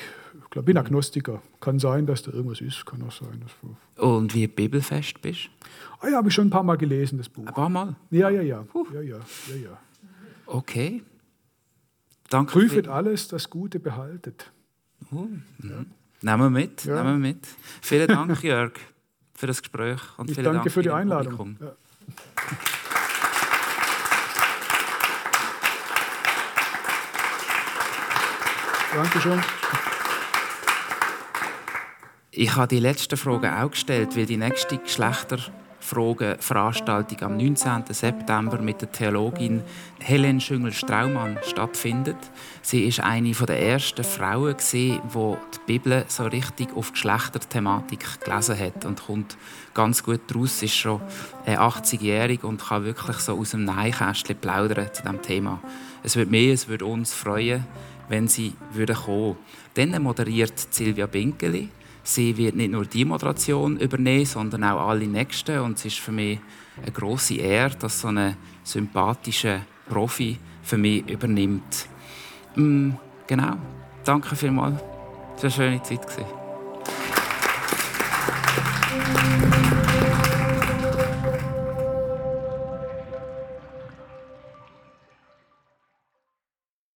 Ich 0.54 0.62
bin 0.62 0.76
Agnostiker. 0.76 1.42
Kann 1.60 1.78
sein, 1.78 2.06
dass 2.06 2.22
da 2.22 2.32
irgendwas 2.32 2.60
ist, 2.60 2.84
kann 2.86 3.02
auch 3.02 3.12
sein. 3.12 3.42
Und 3.96 4.34
wie 4.34 4.46
bibelfest 4.46 5.20
bist 5.20 5.50
Ah 6.00 6.08
ja, 6.08 6.16
habe 6.16 6.28
ich 6.28 6.34
schon 6.34 6.48
ein 6.48 6.50
paar 6.50 6.64
Mal 6.64 6.76
gelesen, 6.76 7.18
das 7.18 7.28
Buch. 7.28 7.46
Ein 7.46 7.54
paar 7.54 7.68
Mal? 7.68 7.94
Ja, 8.10 8.28
ja, 8.28 8.42
ja. 8.42 8.64
ja, 8.92 9.00
ja, 9.00 9.18
ja, 9.48 9.56
ja. 9.56 9.78
Okay. 10.46 11.02
Danke. 12.28 12.52
Prüfet 12.52 12.88
alles, 12.88 13.28
das 13.28 13.48
Gute 13.48 13.78
behaltet. 13.78 14.50
Oh, 15.12 15.28
ja. 15.62 15.84
Nehmen 16.22 16.42
wir 16.42 16.50
mit, 16.50 16.84
ja. 16.84 17.02
nehmen 17.02 17.22
wir 17.22 17.28
mit. 17.28 17.46
Vielen 17.80 18.08
Dank, 18.08 18.42
Jörg, 18.42 18.72
für 19.34 19.46
das 19.46 19.62
Gespräch. 19.62 20.00
Und 20.16 20.30
ich 20.30 20.36
danke 20.36 20.52
Dank 20.52 20.72
für 20.72 20.82
die 20.82 20.90
Einladung. 20.90 21.56
Ja. 21.60 21.76
Dankeschön. 28.94 29.40
Ich 32.30 32.54
habe 32.56 32.68
die 32.68 32.80
letzte 32.80 33.16
Frage 33.16 33.56
auch 33.56 33.70
gestellt, 33.70 34.14
weil 34.16 34.26
die 34.26 34.36
nächste 34.36 34.76
Geschlechterfragen-Veranstaltung 34.76 37.22
am 37.22 37.38
19. 37.38 37.84
September 37.88 38.60
mit 38.60 38.82
der 38.82 38.92
Theologin 38.92 39.62
Helen 39.98 40.42
Schüngel-Straumann 40.42 41.38
stattfindet. 41.42 42.18
Sie 42.60 42.84
ist 42.84 43.00
eine 43.00 43.32
der 43.32 43.62
ersten 43.62 44.04
Frauen, 44.04 44.56
die 44.72 45.00
die 45.14 45.36
Bibel 45.66 46.04
so 46.08 46.24
richtig 46.24 46.76
auf 46.76 46.92
Geschlechterthematik 46.92 48.20
gelesen 48.22 48.58
hat 48.58 48.84
und 48.84 49.06
kommt 49.06 49.38
ganz 49.72 50.02
gut 50.02 50.20
daraus. 50.26 50.60
Sie 50.60 50.66
ist 50.66 50.76
schon 50.76 51.00
80-jährig 51.46 52.44
und 52.44 52.62
kann 52.62 52.84
wirklich 52.84 53.16
so 53.18 53.38
aus 53.38 53.52
dem 53.52 53.64
Neinkästchen 53.64 54.36
plaudern 54.36 54.92
zu 54.92 55.00
diesem 55.02 55.22
Thema. 55.22 55.60
Es 56.02 56.14
würde 56.16 56.30
mich, 56.30 56.50
es 56.50 56.68
würde 56.68 56.84
uns 56.84 57.14
freuen, 57.14 57.64
wenn 58.12 58.28
sie 58.28 58.52
würden 58.74 58.94
kommen 58.94 59.36
Dann 59.72 60.02
moderiert 60.02 60.52
Silvia 60.70 61.06
Binkeli. 61.06 61.70
Sie 62.04 62.36
wird 62.36 62.56
nicht 62.56 62.70
nur 62.70 62.84
die 62.84 63.06
Moderation 63.06 63.78
übernehmen, 63.78 64.26
sondern 64.26 64.64
auch 64.64 64.88
alle 64.88 65.06
nächsten. 65.06 65.60
Und 65.60 65.78
es 65.78 65.86
ist 65.86 65.98
für 65.98 66.12
mich 66.12 66.38
eine 66.76 66.92
große 66.92 67.36
Ehre, 67.36 67.74
dass 67.76 68.00
so 68.00 68.08
ein 68.08 68.36
sympathischer 68.64 69.62
Profi 69.88 70.38
für 70.62 70.76
mich 70.76 71.08
übernimmt. 71.08 71.86
Mm, 72.54 72.90
genau. 73.26 73.56
Danke 74.04 74.36
vielmals. 74.36 74.82
Es 75.36 75.58
war 75.58 75.64
eine 75.64 75.80
schöne 75.80 75.82
Zeit. 75.82 76.41